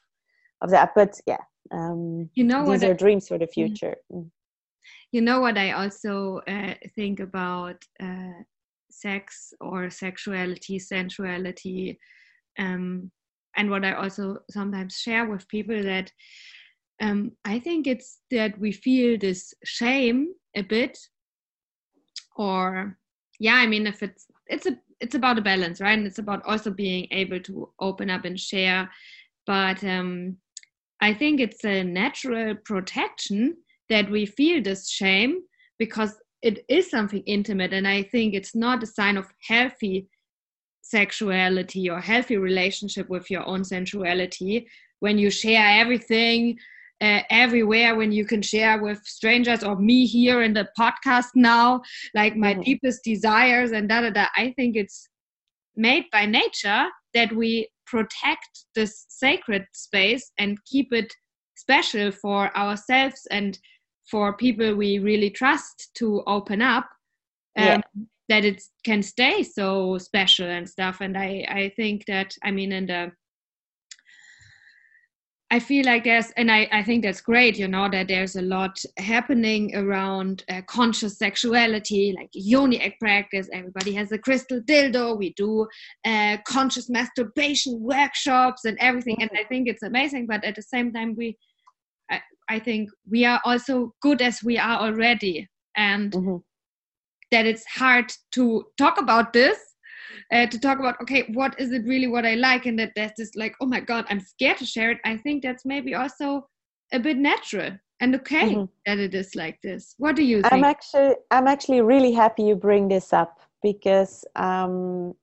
of 0.61 0.71
that 0.71 0.91
but 0.97 1.15
yeah 1.25 1.45
um 1.71 2.29
you 2.35 2.43
know 2.43 2.69
these 2.69 2.83
are 2.83 2.91
I, 2.91 3.03
dreams 3.05 3.29
for 3.29 3.39
the 3.39 3.45
mm-hmm. 3.45 3.69
future 3.69 3.97
mm. 4.13 4.29
you 5.13 5.21
know 5.21 5.39
what 5.41 5.57
i 5.57 5.71
also 5.71 6.41
uh, 6.49 6.75
think 6.97 7.21
about 7.21 7.77
uh, 8.03 8.43
sex 8.91 9.55
or 9.61 9.89
sexuality 9.89 10.81
sensuality 10.81 11.97
um 12.59 13.11
and 13.57 13.71
what 13.71 13.85
I 13.85 13.93
also 13.93 14.39
sometimes 14.51 14.97
share 14.97 15.27
with 15.29 15.49
people 15.49 15.83
that 15.83 16.11
um, 17.01 17.33
I 17.45 17.59
think 17.59 17.87
it's 17.87 18.21
that 18.31 18.59
we 18.59 18.73
feel 18.73 19.19
this 19.19 19.53
shame 19.65 20.29
a 20.57 20.63
bit, 20.63 20.99
or 22.37 22.97
yeah, 23.41 23.55
I 23.55 23.67
mean, 23.67 23.87
if 23.87 24.03
it's 24.03 24.27
it's 24.47 24.67
a 24.67 24.79
it's 25.01 25.15
about 25.15 25.39
a 25.39 25.43
balance, 25.43 25.81
right? 25.81 25.99
And 25.99 26.07
it's 26.07 26.19
about 26.19 26.45
also 26.47 26.71
being 26.71 27.09
able 27.11 27.41
to 27.41 27.71
open 27.81 28.11
up 28.11 28.25
and 28.25 28.39
share. 28.39 28.89
But 29.47 29.83
um, 29.85 30.37
I 31.01 31.13
think 31.13 31.41
it's 31.41 31.65
a 31.65 31.83
natural 31.83 32.55
protection 32.65 33.57
that 33.91 34.11
we 34.11 34.25
feel 34.25 34.63
this 34.63 34.89
shame 34.89 35.41
because 35.79 36.17
it 36.43 36.65
is 36.69 36.91
something 36.91 37.23
intimate, 37.27 37.73
and 37.73 37.89
I 37.89 38.03
think 38.03 38.35
it's 38.35 38.55
not 38.55 38.83
a 38.83 38.87
sign 38.87 39.17
of 39.17 39.27
healthy 39.49 40.09
sexuality 40.85 41.89
or 41.89 41.99
healthy 41.99 42.37
relationship 42.37 43.09
with 43.09 43.31
your 43.31 43.45
own 43.47 43.65
sensuality 43.65 44.67
when 45.01 45.17
you 45.19 45.31
share 45.31 45.81
everything 45.81 46.59
uh, 47.01 47.21
everywhere 47.31 47.97
when 47.97 48.13
you 48.13 48.25
can 48.27 48.43
share 48.43 48.81
with 48.81 48.99
strangers 49.05 49.65
or 49.65 49.77
me 49.77 50.07
here 50.07 50.43
in 50.43 50.53
the 50.53 50.69
podcast 50.79 51.31
now 51.35 51.81
like 52.15 52.37
my 52.37 52.53
mm-hmm. 52.53 52.63
deepest 52.63 53.03
desires 53.03 53.73
and 53.73 53.89
da 53.89 54.03
da 54.03 54.11
da. 54.11 54.27
I 54.37 54.53
think 54.57 54.77
it's 54.77 55.09
made 55.75 56.05
by 56.13 56.27
nature 56.27 56.87
that 57.15 57.35
we 57.35 57.69
protect 57.87 58.67
this 58.75 59.07
sacred 59.09 59.65
space 59.73 60.33
and 60.39 60.63
keep 60.67 60.93
it 60.93 61.13
special 61.57 62.13
for 62.13 62.55
ourselves 62.57 63.27
and 63.31 63.59
for 64.11 64.37
people 64.37 64.75
we 64.75 64.99
really 64.99 65.31
trust 65.31 65.91
to 65.95 66.23
open 66.27 66.61
up. 66.61 66.85
Um, 67.57 67.65
yeah 67.65 67.81
that 68.29 68.45
it 68.45 68.63
can 68.85 69.03
stay 69.03 69.43
so 69.43 69.99
special 69.99 70.47
and 70.47 70.69
stuff 70.69 71.01
and 71.01 71.17
i 71.17 71.45
i 71.49 71.73
think 71.77 72.05
that 72.07 72.35
i 72.43 72.51
mean 72.51 72.73
in 72.73 72.87
the 72.87 73.13
I 75.55 75.61
feel 75.61 75.87
like 75.87 76.03
there's, 76.03 76.33
and 76.37 76.51
I, 76.51 76.69
I 76.73 76.83
think 76.83 77.05
that's 77.05 77.21
great, 77.21 77.57
you 77.57 77.69
know, 77.69 77.89
that 77.89 78.09
there's 78.09 78.35
a 78.35 78.43
lot 78.43 78.77
happening 78.99 79.77
around 79.77 80.43
uh, 80.49 80.63
conscious 80.67 81.17
sexuality, 81.17 82.13
like 82.17 82.31
yoni 82.33 82.81
egg 82.81 82.95
practice. 82.99 83.49
Everybody 83.53 83.93
has 83.95 84.11
a 84.11 84.19
crystal 84.19 84.61
dildo. 84.61 85.17
We 85.17 85.33
do 85.35 85.69
uh, 86.05 86.39
conscious 86.45 86.91
masturbation 86.91 87.81
workshops 87.81 88.65
and 88.65 88.77
everything. 88.81 89.19
And 89.21 89.31
I 89.39 89.45
think 89.45 89.69
it's 89.69 89.85
amazing. 89.85 90.27
But 90.27 90.43
at 90.43 90.57
the 90.57 90.63
same 90.63 90.93
time, 90.93 91.15
we, 91.17 91.37
I, 92.11 92.21
I 92.49 92.59
think 92.59 92.91
we 93.09 93.25
are 93.25 93.41
also 93.45 93.95
good 94.03 94.23
as 94.23 94.43
we 94.43 94.59
are 94.59 94.81
already. 94.81 95.49
And 95.77 96.11
mm-hmm 96.11 96.37
that 97.35 97.47
it's 97.47 97.67
hard 97.67 98.13
to 98.31 98.65
talk 98.79 99.01
about 99.01 99.33
this 99.33 99.59
uh, 100.33 100.47
to 100.47 100.59
talk 100.59 100.79
about 100.79 101.01
okay 101.03 101.25
what 101.35 101.59
is 101.59 101.73
it 101.73 101.85
really 101.85 102.07
what 102.07 102.25
i 102.25 102.35
like? 102.35 102.67
And 102.67 102.79
that 102.79 102.93
there's 102.95 103.17
this 103.19 103.33
like 103.35 103.55
oh 103.61 103.67
my 103.67 103.81
god 103.81 104.05
i'm 104.09 104.21
scared 104.21 104.59
to 104.59 104.67
share 104.67 104.91
it. 104.93 104.99
I 105.05 105.17
think 105.17 105.43
that's 105.43 105.65
maybe 105.65 105.95
also 105.95 106.47
a 106.93 107.01
bit 107.01 107.17
natural 107.17 107.73
and 108.01 108.15
okay 108.15 108.55
mm-hmm. 108.55 108.65
that 108.87 108.99
it 108.99 109.15
is 109.15 109.35
like 109.35 109.59
this. 109.63 109.95
What 109.99 110.15
do 110.17 110.23
you 110.23 110.43
think? 110.43 110.53
i'm 110.53 110.65
actually 110.65 111.15
i'm 111.33 111.49
actually 111.49 111.81
really 111.81 112.13
happy 112.13 112.45
you 112.45 112.55
bring 112.55 112.89
this 112.89 113.13
up 113.13 113.41
because 113.63 114.25
um 114.37 115.15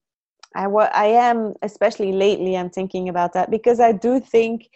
i 0.55 0.65
i 1.05 1.05
am 1.05 1.53
especially 1.61 2.11
lately 2.11 2.57
i'm 2.57 2.69
thinking 2.69 3.07
about 3.09 3.33
that 3.33 3.49
because 3.49 3.79
i 3.79 3.91
do 3.91 4.19
think 4.19 4.69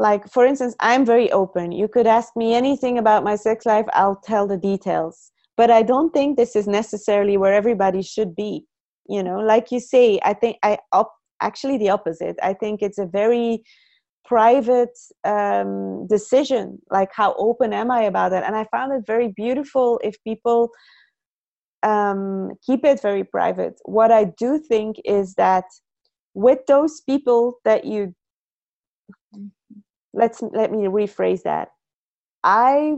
like 0.00 0.28
for 0.32 0.44
instance 0.44 0.74
i'm 0.80 1.04
very 1.04 1.30
open. 1.30 1.70
You 1.70 1.86
could 1.86 2.06
ask 2.06 2.36
me 2.36 2.54
anything 2.54 2.98
about 2.98 3.22
my 3.22 3.36
sex 3.36 3.66
life 3.66 3.86
i'll 3.92 4.20
tell 4.30 4.46
the 4.48 4.56
details 4.56 5.29
but 5.60 5.70
i 5.78 5.82
don't 5.92 6.12
think 6.18 6.36
this 6.36 6.54
is 6.60 6.66
necessarily 6.80 7.36
where 7.36 7.54
everybody 7.62 8.02
should 8.14 8.34
be 8.44 8.52
you 9.10 9.22
know? 9.22 9.40
Like 9.40 9.70
you 9.72 9.80
say 9.80 10.20
i 10.22 10.32
think 10.32 10.56
i 10.62 10.78
op- 10.92 11.16
actually 11.42 11.78
the 11.78 11.90
opposite. 11.90 12.36
I 12.42 12.52
think 12.52 12.82
it's 12.82 12.98
a 12.98 13.06
very 13.06 13.62
private 14.26 14.96
um, 15.24 16.06
decision 16.06 16.78
like 16.90 17.10
how 17.20 17.34
open 17.46 17.72
am 17.72 17.90
i 17.90 18.02
about 18.02 18.32
it? 18.32 18.44
And 18.46 18.54
i 18.54 18.66
found 18.70 18.92
it 18.92 19.04
very 19.06 19.28
beautiful 19.42 20.00
if 20.04 20.14
people 20.22 20.70
um, 21.82 22.50
keep 22.66 22.84
it 22.84 23.00
very 23.02 23.24
private. 23.24 23.74
What 23.84 24.10
i 24.20 24.24
do 24.44 24.50
think 24.72 24.96
is 25.04 25.34
that 25.34 25.64
with 26.34 26.60
those 26.68 27.00
people 27.10 27.42
that 27.64 27.84
you 27.84 28.14
let's 30.20 30.42
let 30.60 30.70
me 30.70 30.82
rephrase 31.00 31.42
that. 31.42 31.68
I 32.44 32.96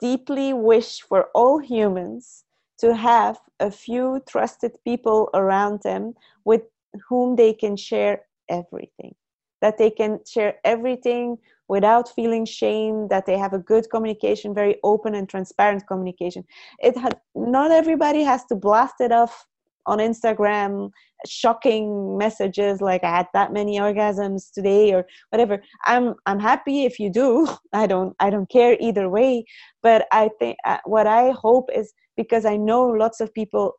deeply 0.00 0.52
wish 0.52 1.00
for 1.00 1.28
all 1.34 1.58
humans 1.58 2.44
to 2.78 2.94
have 2.94 3.38
a 3.60 3.70
few 3.70 4.20
trusted 4.28 4.72
people 4.84 5.28
around 5.34 5.80
them 5.82 6.14
with 6.44 6.62
whom 7.08 7.36
they 7.36 7.52
can 7.52 7.76
share 7.76 8.22
everything. 8.48 9.14
That 9.60 9.76
they 9.76 9.90
can 9.90 10.20
share 10.26 10.54
everything 10.64 11.36
without 11.68 12.08
feeling 12.08 12.46
shame 12.46 13.08
that 13.08 13.26
they 13.26 13.38
have 13.38 13.52
a 13.52 13.58
good 13.58 13.88
communication 13.90 14.54
very 14.54 14.76
open 14.82 15.14
and 15.14 15.28
transparent 15.28 15.86
communication. 15.86 16.44
It 16.78 16.96
had 16.96 17.20
not 17.34 17.70
everybody 17.70 18.22
has 18.22 18.44
to 18.46 18.56
blast 18.56 18.94
it 19.00 19.12
off 19.12 19.46
on 19.86 19.98
instagram 19.98 20.90
shocking 21.26 22.16
messages 22.16 22.80
like 22.80 23.04
i 23.04 23.10
had 23.10 23.26
that 23.34 23.52
many 23.52 23.78
orgasms 23.78 24.52
today 24.52 24.92
or 24.92 25.04
whatever. 25.30 25.62
I'm 25.84 26.14
i'm 26.26 26.38
happy 26.38 26.84
if 26.84 26.98
you 26.98 27.10
do. 27.10 27.48
I 27.72 27.86
don't 27.86 28.14
i 28.20 28.30
don't 28.30 28.50
care 28.50 28.76
either 28.80 29.08
way. 29.08 29.44
But 29.82 30.06
i 30.12 30.30
think 30.38 30.56
uh, 30.66 30.78
what 30.84 31.06
i 31.06 31.30
hope 31.30 31.70
is 31.74 31.92
because 32.16 32.44
i 32.44 32.56
know 32.56 32.82
lots 32.84 33.20
of 33.20 33.32
people 33.34 33.74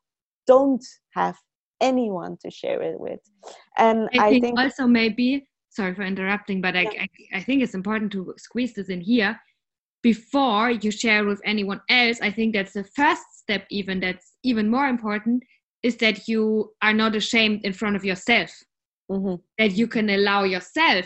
don't 0.48 0.84
have 1.12 1.38
anyone 1.80 2.38
to 2.44 2.52
share 2.52 2.82
it 2.82 3.00
with. 3.00 3.20
And 3.78 4.10
i, 4.14 4.28
I 4.28 4.30
think, 4.30 4.46
think, 4.46 4.60
also 4.60 4.88
maybe 4.88 5.48
sorry 5.70 5.96
for 5.96 6.04
interrupting 6.04 6.62
but 6.62 6.76
I, 6.76 6.82
yeah. 6.82 7.02
I, 7.04 7.38
I 7.38 7.44
think 7.44 7.64
it's 7.64 7.76
important 7.76 8.12
to 8.14 8.34
squeeze 8.38 8.74
this 8.74 8.90
in 8.90 9.02
here. 9.02 9.40
Before 10.04 10.72
you 10.72 10.90
share 10.90 11.26
with 11.26 11.40
anyone 11.46 11.82
else 11.88 12.18
i 12.22 12.32
think 12.32 12.56
that's 12.56 12.74
the 12.74 12.84
first 12.96 13.22
step 13.36 13.68
even 13.70 14.00
that's 14.00 14.34
even 14.44 14.68
more 14.68 14.88
important 14.88 15.44
is 15.84 15.98
that 15.98 16.28
you 16.28 16.72
are 16.82 16.94
not 16.94 17.16
ashamed 17.16 17.66
in 17.66 17.74
front 17.74 17.96
of 17.96 18.06
yourself. 18.06 18.52
Mm-hmm. 19.12 19.36
that 19.58 19.74
you 19.74 19.88
can 19.88 20.10
allow 20.10 20.44
yourself 20.46 21.06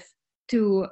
to 0.49 0.85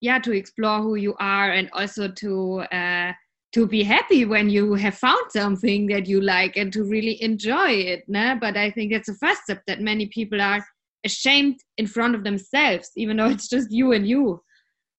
yeah 0.00 0.18
to 0.18 0.32
explore 0.32 0.82
who 0.82 0.96
you 0.96 1.14
are 1.20 1.52
and 1.52 1.70
also 1.72 2.08
to 2.08 2.62
uh, 2.72 3.12
to 3.52 3.64
be 3.68 3.84
happy 3.84 4.24
when 4.24 4.50
you 4.50 4.74
have 4.74 4.96
found 4.96 5.30
something 5.30 5.86
that 5.86 6.08
you 6.08 6.20
like 6.20 6.56
and 6.56 6.72
to 6.72 6.82
really 6.82 7.22
enjoy 7.22 7.70
it 7.70 8.02
nah? 8.08 8.34
but 8.34 8.56
i 8.56 8.72
think 8.72 8.92
that's 8.92 9.06
the 9.06 9.14
first 9.14 9.42
step 9.42 9.62
that 9.68 9.80
many 9.80 10.06
people 10.06 10.40
are 10.42 10.64
ashamed 11.04 11.60
in 11.76 11.86
front 11.86 12.14
of 12.14 12.24
themselves 12.24 12.90
even 12.96 13.16
though 13.16 13.30
it's 13.34 13.48
just 13.48 13.70
you 13.70 13.92
and 13.92 14.06
you. 14.06 14.42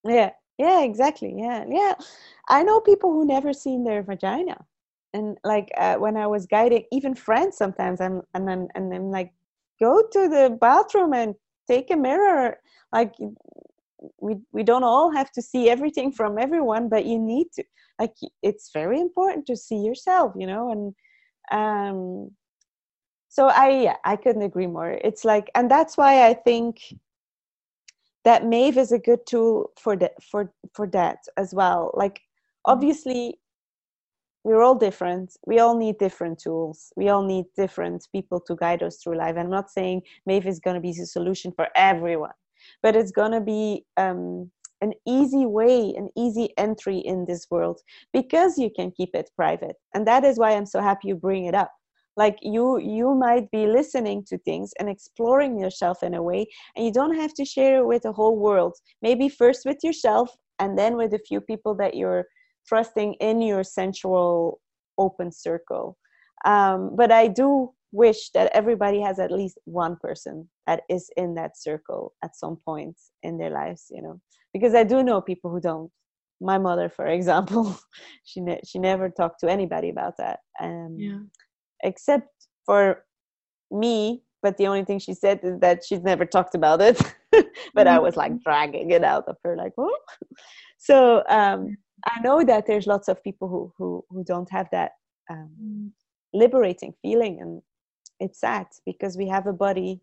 Yeah. 0.05 0.31
Yeah 0.57 0.83
exactly. 0.83 1.33
Yeah. 1.37 1.65
Yeah. 1.67 1.93
I 2.47 2.63
know 2.63 2.79
people 2.79 3.11
who 3.11 3.25
never 3.25 3.53
seen 3.53 3.83
their 3.83 4.03
vagina 4.03 4.57
and 5.13 5.37
like 5.43 5.69
uh, 5.77 5.95
when 5.95 6.15
i 6.17 6.27
was 6.27 6.45
guiding 6.45 6.83
even 6.91 7.15
friends 7.15 7.57
sometimes 7.57 7.99
i'm 8.01 8.21
and 8.33 8.47
then 8.47 8.67
and 8.75 8.93
i'm 8.93 9.09
like 9.09 9.31
go 9.79 10.03
to 10.11 10.27
the 10.27 10.57
bathroom 10.59 11.13
and 11.13 11.35
take 11.69 11.91
a 11.91 11.95
mirror. 11.95 12.57
Like 12.91 13.13
we 14.19 14.37
we 14.51 14.63
don't 14.63 14.83
all 14.83 15.11
have 15.11 15.31
to 15.33 15.41
see 15.41 15.69
everything 15.69 16.11
from 16.11 16.37
everyone 16.37 16.87
but 16.87 17.05
you 17.05 17.19
need 17.19 17.47
to 17.53 17.63
like 17.99 18.15
it's 18.41 18.71
very 18.73 18.99
important 18.99 19.45
to 19.45 19.57
see 19.57 19.75
yourself 19.75 20.31
you 20.37 20.47
know 20.47 20.71
and 20.71 20.93
um 21.51 22.31
so 23.27 23.47
i 23.47 23.69
yeah, 23.69 23.97
i 24.05 24.15
couldn't 24.15 24.41
agree 24.41 24.67
more. 24.67 24.91
It's 24.91 25.25
like 25.25 25.51
and 25.53 25.69
that's 25.69 25.97
why 25.97 26.27
i 26.27 26.33
think 26.33 26.81
that 28.25 28.45
Maeve 28.45 28.77
is 28.77 28.91
a 28.91 28.99
good 28.99 29.25
tool 29.25 29.71
for 29.77 29.95
that 29.97 30.13
for 30.23 30.51
for 30.73 30.87
that 30.87 31.19
as 31.37 31.53
well. 31.53 31.91
Like 31.93 32.15
mm-hmm. 32.15 32.71
obviously 32.71 33.39
we're 34.49 34.63
all 34.63 34.75
different. 34.75 35.37
We 35.45 35.59
all 35.59 35.75
need 35.77 35.97
different 35.99 36.39
tools. 36.39 36.91
We 36.95 37.09
all 37.09 37.23
need 37.23 37.45
different 37.55 38.07
people 38.11 38.39
to 38.47 38.55
guide 38.55 38.83
us 38.83 38.97
through 38.97 39.17
life. 39.17 39.35
I'm 39.37 39.49
not 39.49 39.69
saying 39.69 40.01
Maeve 40.25 40.47
is 40.47 40.59
going 40.59 40.75
to 40.75 40.81
be 40.81 40.91
the 40.91 41.05
solution 41.05 41.51
for 41.51 41.67
everyone 41.75 42.37
but 42.81 42.95
it's 42.95 43.11
going 43.11 43.31
to 43.31 43.41
be 43.41 43.85
um, 43.97 44.49
an 44.81 44.93
easy 45.07 45.45
way 45.45 45.93
an 45.97 46.09
easy 46.15 46.49
entry 46.57 46.99
in 46.99 47.25
this 47.25 47.47
world 47.51 47.81
because 48.13 48.57
you 48.57 48.69
can 48.73 48.91
keep 48.91 49.09
it 49.13 49.29
private. 49.35 49.75
And 49.93 50.07
that 50.07 50.23
is 50.23 50.39
why 50.39 50.51
i'm 50.51 50.65
so 50.65 50.81
happy 50.81 51.09
you 51.09 51.15
bring 51.15 51.45
it 51.45 51.55
up. 51.55 51.71
Like 52.15 52.37
you 52.41 52.79
you 52.79 53.13
might 53.15 53.51
be 53.51 53.67
listening 53.67 54.23
to 54.29 54.37
things 54.39 54.71
and 54.79 54.89
exploring 54.89 55.59
yourself 55.59 56.03
in 56.03 56.13
a 56.13 56.23
way 56.23 56.47
and 56.75 56.85
you 56.85 56.93
don't 56.93 57.15
have 57.15 57.33
to 57.35 57.45
share 57.45 57.79
it 57.79 57.85
with 57.85 58.03
the 58.03 58.13
whole 58.13 58.37
world. 58.37 58.75
Maybe 59.01 59.29
first 59.29 59.65
with 59.65 59.77
yourself 59.83 60.35
and 60.59 60.77
then 60.77 60.95
with 60.95 61.13
a 61.13 61.25
few 61.27 61.41
people 61.41 61.75
that 61.75 61.95
you're 61.95 62.25
trusting 62.69 63.15
in 63.15 63.41
your 63.41 63.63
sensual 63.63 64.61
open 64.97 65.31
circle. 65.31 65.97
Um, 66.45 66.95
but 66.95 67.11
i 67.11 67.27
do 67.27 67.71
wish 67.91 68.29
that 68.35 68.51
everybody 68.53 69.01
has 69.01 69.17
at 69.19 69.31
least 69.31 69.57
one 69.65 69.95
person 69.97 70.47
that 70.67 70.81
is 70.89 71.09
in 71.17 71.33
that 71.35 71.57
circle 71.57 72.13
at 72.23 72.35
some 72.35 72.55
point 72.63 72.95
in 73.23 73.37
their 73.37 73.49
lives 73.49 73.87
you 73.89 74.01
know? 74.01 74.21
Because 74.53 74.73
i 74.73 74.83
do 74.83 75.03
know 75.03 75.21
people 75.21 75.49
who 75.51 75.59
don't. 75.59 75.91
My 76.41 76.57
mother 76.57 76.87
for 76.87 77.07
example 77.07 77.63
she 78.29 78.39
ne- 78.39 78.65
she 78.69 78.79
never 78.79 79.09
talked 79.09 79.39
to 79.41 79.51
anybody 79.51 79.89
about 79.89 80.15
that 80.17 80.39
um, 80.61 80.95
yeah. 80.97 81.23
except 81.83 82.29
for 82.65 83.03
me 83.83 84.23
but 84.41 84.55
the 84.57 84.67
only 84.67 84.85
thing 84.85 84.99
she 84.99 85.13
said 85.13 85.41
is 85.43 85.59
that 85.59 85.83
she's 85.85 86.03
never 86.11 86.25
talked 86.25 86.55
about 86.55 86.81
it. 86.81 86.97
But 87.75 87.85
mm-hmm. 87.85 87.95
i 87.95 87.99
was 87.99 88.15
like 88.15 88.33
dragging 88.45 88.89
it 88.97 89.03
out 89.03 89.25
of 89.27 89.37
her 89.43 89.55
like 89.63 89.73
oh 89.77 89.99
so 90.89 91.23
um, 91.39 91.77
i 92.05 92.19
know 92.21 92.43
that 92.43 92.65
there's 92.65 92.87
lots 92.87 93.07
of 93.07 93.23
people 93.23 93.47
who 93.47 93.73
who, 93.77 94.03
who 94.09 94.23
don't 94.23 94.49
have 94.49 94.67
that 94.71 94.93
um, 95.29 95.49
mm. 95.61 95.89
liberating 96.33 96.93
feeling 97.01 97.39
and 97.41 97.61
it's 98.19 98.39
sad 98.39 98.67
because 98.85 99.17
we 99.17 99.27
have 99.27 99.47
a 99.47 99.53
body 99.53 100.01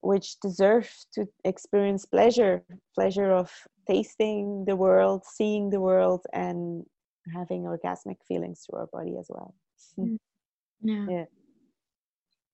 which 0.00 0.38
deserves 0.40 1.06
to 1.12 1.26
experience 1.44 2.04
pleasure 2.04 2.62
pleasure 2.94 3.32
of 3.32 3.50
tasting 3.88 4.64
the 4.66 4.76
world 4.76 5.24
seeing 5.24 5.70
the 5.70 5.80
world 5.80 6.24
and 6.32 6.84
having 7.34 7.62
orgasmic 7.64 8.16
feelings 8.26 8.64
through 8.64 8.80
our 8.80 8.86
body 8.92 9.16
as 9.18 9.26
well 9.28 9.54
mm. 9.98 10.16
yeah, 10.82 11.06
yeah. 11.08 11.24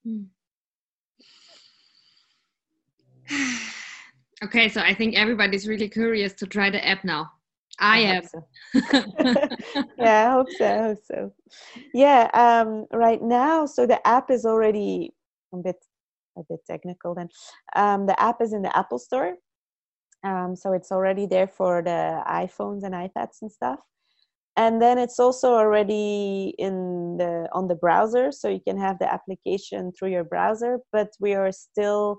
Mm. 0.06 0.26
okay 4.44 4.68
so 4.68 4.80
i 4.80 4.94
think 4.94 5.14
everybody's 5.16 5.68
really 5.68 5.88
curious 5.88 6.32
to 6.32 6.46
try 6.46 6.70
the 6.70 6.86
app 6.86 7.04
now 7.04 7.30
I, 7.78 7.96
I 7.96 8.00
am. 8.00 8.22
So. 8.24 8.46
yeah, 9.98 10.28
I 10.28 10.32
hope 10.32 10.50
so. 10.52 10.66
I 10.66 10.82
hope 10.82 10.98
so. 11.04 11.32
Yeah, 11.92 12.30
um, 12.34 12.86
right 12.92 13.22
now, 13.22 13.66
so 13.66 13.86
the 13.86 14.04
app 14.06 14.30
is 14.30 14.44
already 14.44 15.12
a 15.52 15.58
bit 15.58 15.76
a 16.36 16.42
bit 16.48 16.60
technical. 16.66 17.14
Then 17.14 17.28
um, 17.76 18.06
the 18.06 18.20
app 18.20 18.40
is 18.40 18.52
in 18.52 18.62
the 18.62 18.76
Apple 18.76 18.98
Store, 18.98 19.34
um, 20.24 20.56
so 20.56 20.72
it's 20.72 20.90
already 20.90 21.26
there 21.26 21.46
for 21.46 21.82
the 21.82 22.22
iPhones 22.26 22.82
and 22.82 22.94
iPads 22.94 23.42
and 23.42 23.52
stuff. 23.52 23.78
And 24.56 24.80
then 24.80 24.98
it's 24.98 25.18
also 25.18 25.54
already 25.54 26.54
in 26.58 27.16
the 27.16 27.48
on 27.52 27.68
the 27.68 27.74
browser, 27.74 28.30
so 28.30 28.48
you 28.48 28.60
can 28.60 28.78
have 28.78 28.98
the 28.98 29.12
application 29.12 29.92
through 29.92 30.10
your 30.10 30.24
browser. 30.24 30.78
But 30.92 31.08
we 31.20 31.34
are 31.34 31.52
still 31.52 32.18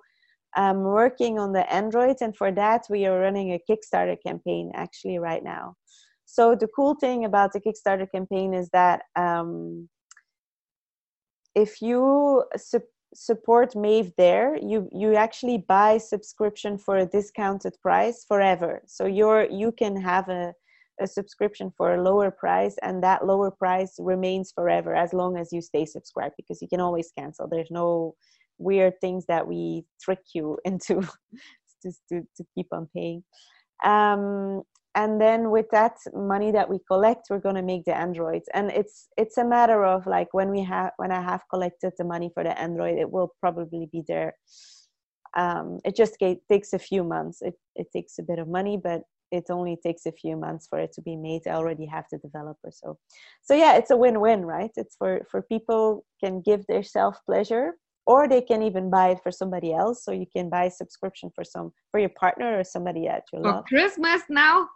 um, 0.56 0.82
working 0.84 1.40
on 1.40 1.54
the 1.54 1.72
Android, 1.72 2.18
and 2.22 2.36
for 2.36 2.52
that, 2.52 2.86
we 2.90 3.06
are 3.06 3.20
running 3.20 3.52
a 3.52 3.60
Kickstarter 3.70 4.18
campaign 4.26 4.72
actually 4.74 5.20
right 5.20 5.44
now. 5.44 5.76
So, 6.26 6.56
the 6.56 6.68
cool 6.68 6.96
thing 6.96 7.26
about 7.26 7.54
the 7.54 7.62
Kickstarter 7.62 8.10
campaign 8.12 8.54
is 8.54 8.70
that 8.70 9.04
um, 9.16 9.90
if 11.56 11.82
you 11.82 12.44
su- 12.58 12.82
support 13.14 13.76
Maeve 13.76 14.12
there, 14.18 14.58
you 14.58 14.90
you 14.92 15.16
actually 15.16 15.58
buy 15.58 15.98
subscription 15.98 16.78
for 16.78 16.98
a 16.98 17.06
discounted 17.06 17.76
price 17.82 18.26
forever. 18.28 18.82
So 18.86 19.06
you're 19.06 19.50
you 19.50 19.72
can 19.72 19.96
have 20.02 20.30
a 20.30 20.54
a 21.00 21.08
subscription 21.08 21.72
for 21.76 21.96
a 21.96 22.02
lower 22.02 22.32
price 22.32 22.76
and 22.82 23.04
that 23.04 23.26
lower 23.26 23.52
price 23.52 23.96
remains 24.00 24.52
forever 24.52 24.96
as 24.96 25.14
long 25.14 25.38
as 25.38 25.52
you 25.52 25.62
stay 25.62 25.86
subscribed 25.86 26.36
because 26.38 26.62
you 26.62 26.68
can 26.68 26.80
always 26.80 27.12
cancel 27.18 27.48
there's 27.48 27.72
no 27.72 28.16
weird 28.58 29.00
things 29.02 29.26
that 29.28 29.48
we 29.48 29.86
trick 30.02 30.22
you 30.34 30.58
into 30.66 31.02
to, 31.82 31.92
to, 32.10 32.22
to 32.38 32.46
keep 32.56 32.68
on 32.72 32.88
paying. 32.96 33.24
Um, 33.84 34.64
and 34.96 35.20
then 35.20 35.52
with 35.52 35.66
that 35.72 35.98
money 36.14 36.52
that 36.52 36.70
we 36.70 36.80
collect 36.90 37.28
we're 37.30 37.40
going 37.40 37.56
to 37.56 37.62
make 37.62 37.84
the 37.86 37.96
androids. 37.96 38.48
And 38.54 38.72
it's 38.72 39.10
it's 39.18 39.38
a 39.38 39.46
matter 39.46 39.86
of 39.86 40.08
like 40.08 40.34
when 40.34 40.50
we 40.50 40.64
have 40.64 40.92
when 40.98 41.12
i 41.12 41.22
have 41.22 41.42
collected 41.50 41.94
the 41.98 42.06
money 42.06 42.32
for 42.34 42.44
the 42.44 42.58
android 42.60 42.98
it 42.98 43.12
will 43.12 43.34
probably 43.40 43.88
be 43.92 44.04
there. 44.08 44.34
Um, 45.38 45.80
it 45.84 45.98
just 45.98 46.18
get, 46.18 46.38
takes 46.50 46.72
a 46.72 46.80
few 46.80 47.04
months. 47.04 47.42
It, 47.42 47.56
it 47.76 47.88
takes 47.92 48.20
a 48.20 48.24
bit 48.24 48.40
of 48.40 48.48
money 48.48 48.80
but 48.82 49.02
it 49.32 49.46
only 49.50 49.78
takes 49.84 50.06
a 50.06 50.14
few 50.14 50.38
months 50.38 50.66
for 50.70 50.80
it 50.80 50.94
to 50.94 51.02
be 51.02 51.18
made. 51.18 51.42
I 51.46 51.56
already 51.56 51.86
have 51.88 52.06
the 52.10 52.18
developer 52.20 52.72
so 52.72 52.98
so 53.44 53.54
yeah 53.54 53.76
it's 53.76 53.92
a 53.92 53.98
win-win 53.98 54.46
right? 54.46 54.72
It's 54.78 54.96
for 54.96 55.28
for 55.30 55.42
people 55.42 56.06
can 56.24 56.42
give 56.42 56.66
their 56.68 56.84
self 56.84 57.18
pleasure 57.26 57.74
or 58.06 58.28
they 58.28 58.42
can 58.42 58.62
even 58.62 58.90
buy 58.90 59.10
it 59.10 59.20
for 59.24 59.32
somebody 59.32 59.74
else. 59.74 60.04
So 60.04 60.12
you 60.12 60.26
can 60.36 60.50
buy 60.50 60.66
a 60.66 60.72
subscription 60.72 61.32
for 61.34 61.44
some 61.44 61.72
for 61.92 62.00
your 62.00 62.10
partner 62.10 62.60
or 62.60 62.64
somebody 62.64 63.08
at 63.08 63.24
your 63.34 63.42
for 63.42 63.54
love. 63.54 63.66
christmas 63.66 64.22
now? 64.30 64.70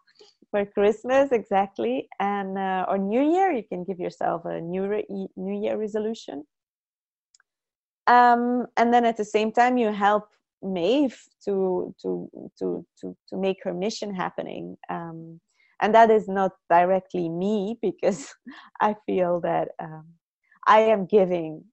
For 0.52 0.66
christmas 0.66 1.32
exactly. 1.32 2.08
And 2.20 2.58
uh, 2.58 2.86
or 2.88 2.98
new 2.98 3.22
year 3.22 3.52
you 3.52 3.64
can 3.64 3.84
give 3.84 4.00
yourself 4.00 4.46
a 4.46 4.60
new 4.60 4.88
re- 4.88 5.28
new 5.36 5.62
year 5.62 5.78
resolution. 5.78 6.46
Um, 8.08 8.66
and 8.78 8.92
then 8.92 9.06
at 9.06 9.18
the 9.18 9.26
same 9.26 9.52
time 9.52 9.78
you 9.78 9.92
help 9.92 10.30
Maeve 10.64 11.22
to 11.46 11.94
to 12.02 12.30
to 12.58 12.86
to 13.02 13.16
to 13.30 13.38
make 13.38 13.58
her 13.64 13.74
mission 13.74 14.14
happening. 14.14 14.78
Um, 14.90 15.40
and 15.82 15.96
that 15.96 16.10
is 16.10 16.28
not 16.28 16.52
directly 16.70 17.30
me 17.30 17.78
because 17.82 18.34
I 18.82 18.96
feel 19.06 19.40
that 19.42 19.70
um, 19.80 20.06
I 20.68 20.80
am 20.82 21.06
giving 21.06 21.64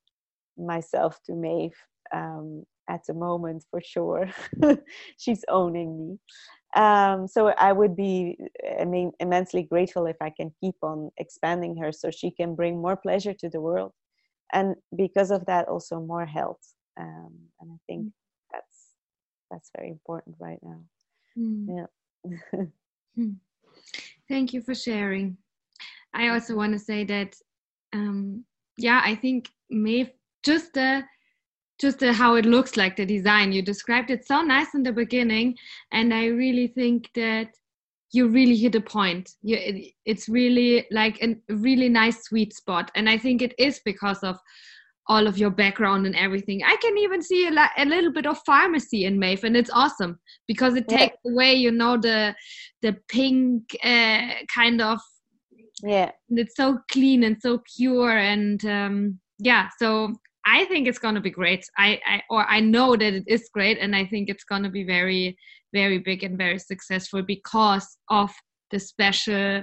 myself 0.58 1.18
to 1.26 1.34
Maeve 1.34 1.76
um, 2.14 2.64
at 2.88 3.00
the 3.06 3.14
moment 3.14 3.64
for 3.70 3.80
sure. 3.80 4.28
She's 5.18 5.44
owning 5.48 5.98
me. 5.98 6.18
Um, 6.80 7.26
so 7.26 7.48
I 7.48 7.72
would 7.72 7.96
be, 7.96 8.36
I 8.78 8.84
mean, 8.84 9.12
immensely 9.18 9.62
grateful 9.62 10.06
if 10.06 10.16
I 10.20 10.30
can 10.30 10.52
keep 10.60 10.74
on 10.82 11.10
expanding 11.16 11.76
her 11.78 11.90
so 11.90 12.10
she 12.10 12.30
can 12.30 12.54
bring 12.54 12.80
more 12.80 12.96
pleasure 12.96 13.32
to 13.34 13.48
the 13.48 13.60
world, 13.60 13.92
and 14.52 14.74
because 14.94 15.30
of 15.30 15.46
that, 15.46 15.68
also 15.68 16.00
more 16.00 16.26
health. 16.26 16.74
Um, 16.98 17.32
and 17.60 17.70
I 17.72 17.76
think 17.86 18.06
mm. 18.06 18.12
that's 18.52 18.90
that's 19.50 19.70
very 19.76 19.90
important 19.90 20.36
right 20.38 20.58
now. 20.62 20.80
Mm. 21.38 21.86
Yeah. 22.24 22.64
Hmm. 23.16 23.30
Thank 24.28 24.52
you 24.52 24.60
for 24.60 24.74
sharing. 24.74 25.38
I 26.12 26.28
also 26.28 26.54
want 26.54 26.74
to 26.74 26.78
say 26.78 27.04
that, 27.04 27.34
um, 27.94 28.44
yeah, 28.76 29.00
I 29.02 29.14
think 29.14 29.48
Maeve 29.70 30.10
just 30.46 30.72
the 30.74 31.02
just 31.78 31.98
the, 31.98 32.10
how 32.10 32.36
it 32.36 32.46
looks 32.46 32.76
like 32.76 32.96
the 32.96 33.04
design 33.04 33.52
you 33.52 33.60
described 33.60 34.10
it 34.10 34.26
so 34.26 34.40
nice 34.40 34.74
in 34.74 34.82
the 34.82 34.92
beginning 34.92 35.54
and 35.92 36.14
i 36.14 36.26
really 36.26 36.68
think 36.68 37.10
that 37.14 37.48
you 38.12 38.28
really 38.28 38.56
hit 38.56 38.74
a 38.74 38.80
point 38.80 39.32
you, 39.42 39.56
it, 39.56 39.92
it's 40.06 40.28
really 40.28 40.86
like 40.90 41.22
a 41.22 41.36
really 41.54 41.88
nice 41.88 42.22
sweet 42.24 42.54
spot 42.54 42.90
and 42.94 43.10
i 43.10 43.18
think 43.18 43.42
it 43.42 43.54
is 43.58 43.80
because 43.84 44.22
of 44.22 44.38
all 45.08 45.26
of 45.26 45.38
your 45.38 45.50
background 45.50 46.06
and 46.06 46.16
everything. 46.16 46.62
I 46.64 46.76
can 46.76 46.98
even 46.98 47.22
see 47.22 47.46
a, 47.46 47.70
a 47.78 47.84
little 47.84 48.12
bit 48.12 48.26
of 48.26 48.38
pharmacy 48.44 49.04
in 49.04 49.18
Maeve, 49.18 49.44
and 49.44 49.56
it's 49.56 49.70
awesome 49.70 50.18
because 50.46 50.74
it 50.74 50.84
yeah. 50.88 50.98
takes 50.98 51.16
away, 51.26 51.54
you 51.54 51.70
know, 51.70 51.96
the 51.96 52.34
the 52.82 52.96
pink 53.08 53.62
uh, 53.82 54.44
kind 54.52 54.80
of. 54.80 54.98
Yeah. 55.82 56.10
It's 56.30 56.56
so 56.56 56.78
clean 56.90 57.22
and 57.24 57.40
so 57.40 57.62
pure, 57.76 58.16
and 58.16 58.64
um, 58.64 59.20
yeah. 59.38 59.68
So 59.78 60.14
I 60.46 60.64
think 60.66 60.86
it's 60.86 60.98
gonna 60.98 61.20
be 61.20 61.30
great. 61.30 61.66
I, 61.76 62.00
I 62.06 62.22
or 62.30 62.46
I 62.46 62.60
know 62.60 62.96
that 62.96 63.12
it 63.14 63.24
is 63.26 63.50
great, 63.52 63.78
and 63.78 63.94
I 63.96 64.06
think 64.06 64.28
it's 64.28 64.44
gonna 64.44 64.70
be 64.70 64.84
very, 64.84 65.36
very 65.72 65.98
big 65.98 66.22
and 66.22 66.38
very 66.38 66.58
successful 66.58 67.22
because 67.22 67.98
of 68.08 68.30
the 68.70 68.78
special 68.78 69.62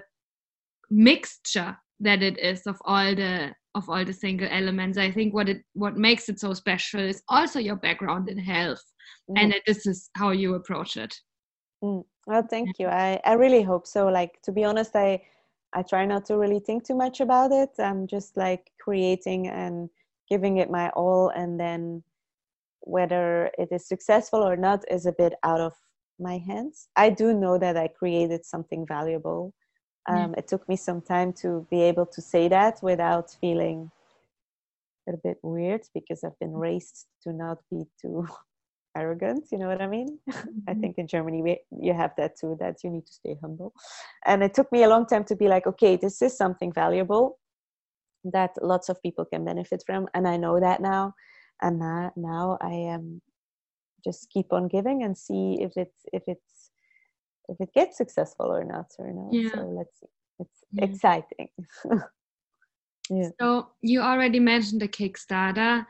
mixture 0.90 1.76
that 2.00 2.22
it 2.22 2.38
is 2.38 2.62
of 2.68 2.78
all 2.86 3.16
the 3.16 3.54
of 3.76 3.90
all 3.90 4.06
the 4.06 4.14
single 4.14 4.48
elements 4.52 4.98
i 4.98 5.10
think 5.10 5.34
what 5.34 5.50
it 5.50 5.62
what 5.74 5.98
makes 5.98 6.30
it 6.30 6.40
so 6.40 6.54
special 6.54 7.00
is 7.00 7.24
also 7.30 7.60
your 7.60 7.76
background 7.76 8.30
in 8.30 8.38
health 8.38 8.84
mm. 9.30 9.40
and 9.40 9.56
this 9.66 9.88
is 9.88 10.10
how 10.16 10.30
you 10.30 10.54
approach 10.54 10.96
it 10.98 11.14
mm. 11.84 12.04
well 12.28 12.46
thank 12.50 12.78
you 12.78 12.88
i 12.88 13.20
i 13.26 13.34
really 13.34 13.64
hope 13.64 13.88
so 13.88 14.08
like 14.08 14.40
to 14.44 14.52
be 14.52 14.64
honest 14.64 14.96
i 14.96 15.20
i 15.74 15.82
try 15.82 16.06
not 16.06 16.26
to 16.26 16.38
really 16.38 16.60
think 16.60 16.86
too 16.86 16.96
much 16.96 17.20
about 17.20 17.52
it 17.52 17.70
i'm 17.80 18.06
just 18.06 18.38
like 18.38 18.70
creating 18.80 19.48
and 19.48 19.90
giving 20.34 20.56
it 20.58 20.70
my 20.80 20.88
all 21.02 21.26
and 21.42 21.60
then 21.64 22.04
whether 22.96 23.26
it 23.64 23.70
is 23.78 23.88
successful 23.94 24.42
or 24.50 24.56
not 24.68 24.80
is 24.96 25.06
a 25.06 25.18
bit 25.24 25.34
out 25.44 25.62
of 25.68 25.74
my 26.28 26.38
hands 26.50 26.76
i 26.96 27.08
do 27.22 27.28
know 27.44 27.56
that 27.58 27.76
i 27.78 27.88
created 27.88 28.42
something 28.54 28.82
valuable 28.96 29.54
um, 30.10 30.36
It 30.38 30.48
took 30.48 30.68
me 30.68 30.76
some 30.76 31.02
time 31.02 31.32
to 31.44 31.66
be 31.72 31.82
able 31.82 32.06
to 32.08 32.22
say 32.22 32.50
that 32.50 32.84
without 32.84 33.28
feeling 33.40 33.90
a 35.08 35.18
bit 35.24 35.38
weird 35.42 35.82
because 35.94 36.24
I've 36.24 36.38
been 36.40 36.54
raised 36.54 37.08
to 37.24 37.34
not 37.34 37.60
be 37.70 37.86
too 38.02 38.28
arrogant. 38.98 39.46
You 39.52 39.60
know 39.60 39.68
what 39.68 39.82
I 39.82 39.88
mean? 39.88 40.20
Mm-hmm. 40.34 40.70
I 40.70 40.74
think 40.76 40.98
in 40.98 41.08
Germany 41.08 41.42
we, 41.42 41.60
you 41.82 41.94
have 41.94 42.12
that 42.18 42.38
too, 42.40 42.56
that 42.60 42.84
you 42.84 42.90
need 42.90 43.06
to 43.06 43.14
stay 43.14 43.36
humble. 43.42 43.74
And 44.26 44.44
it 44.44 44.54
took 44.54 44.72
me 44.72 44.84
a 44.84 44.90
long 44.90 45.06
time 45.06 45.24
to 45.26 45.36
be 45.36 45.48
like, 45.48 45.68
okay, 45.68 45.96
this 45.96 46.22
is 46.22 46.38
something 46.38 46.72
valuable 46.72 47.40
that 48.26 48.52
lots 48.62 48.90
of 48.90 49.02
people 49.02 49.26
can 49.26 49.46
benefit 49.46 49.84
from, 49.86 50.08
and 50.14 50.28
I 50.28 50.38
know 50.38 50.60
that 50.60 50.82
now. 50.82 51.14
And 51.62 51.80
now, 51.80 52.12
now 52.16 52.58
I 52.62 52.74
am 52.74 52.96
um, 53.00 53.22
just 54.04 54.30
keep 54.30 54.52
on 54.52 54.68
giving 54.68 55.04
and 55.04 55.18
see 55.18 55.58
if 55.62 55.74
it's 55.78 56.06
if 56.12 56.24
it's 56.28 56.72
if 57.50 57.58
it 57.60 57.74
gets 57.74 57.98
successful 57.98 58.48
or 58.48 58.64
not 58.64 58.88
or 59.00 59.12
not 59.14 59.34
yeah. 59.34 59.50
so 59.54 59.62
let's 59.62 60.00
see 60.00 60.08
it's 60.40 60.64
yeah. 60.72 60.86
exciting 60.86 61.48
yeah. 63.10 63.30
so 63.40 63.68
you 63.82 64.02
already 64.02 64.40
mentioned 64.40 64.82
the 64.82 64.88
kickstarter 64.88 65.86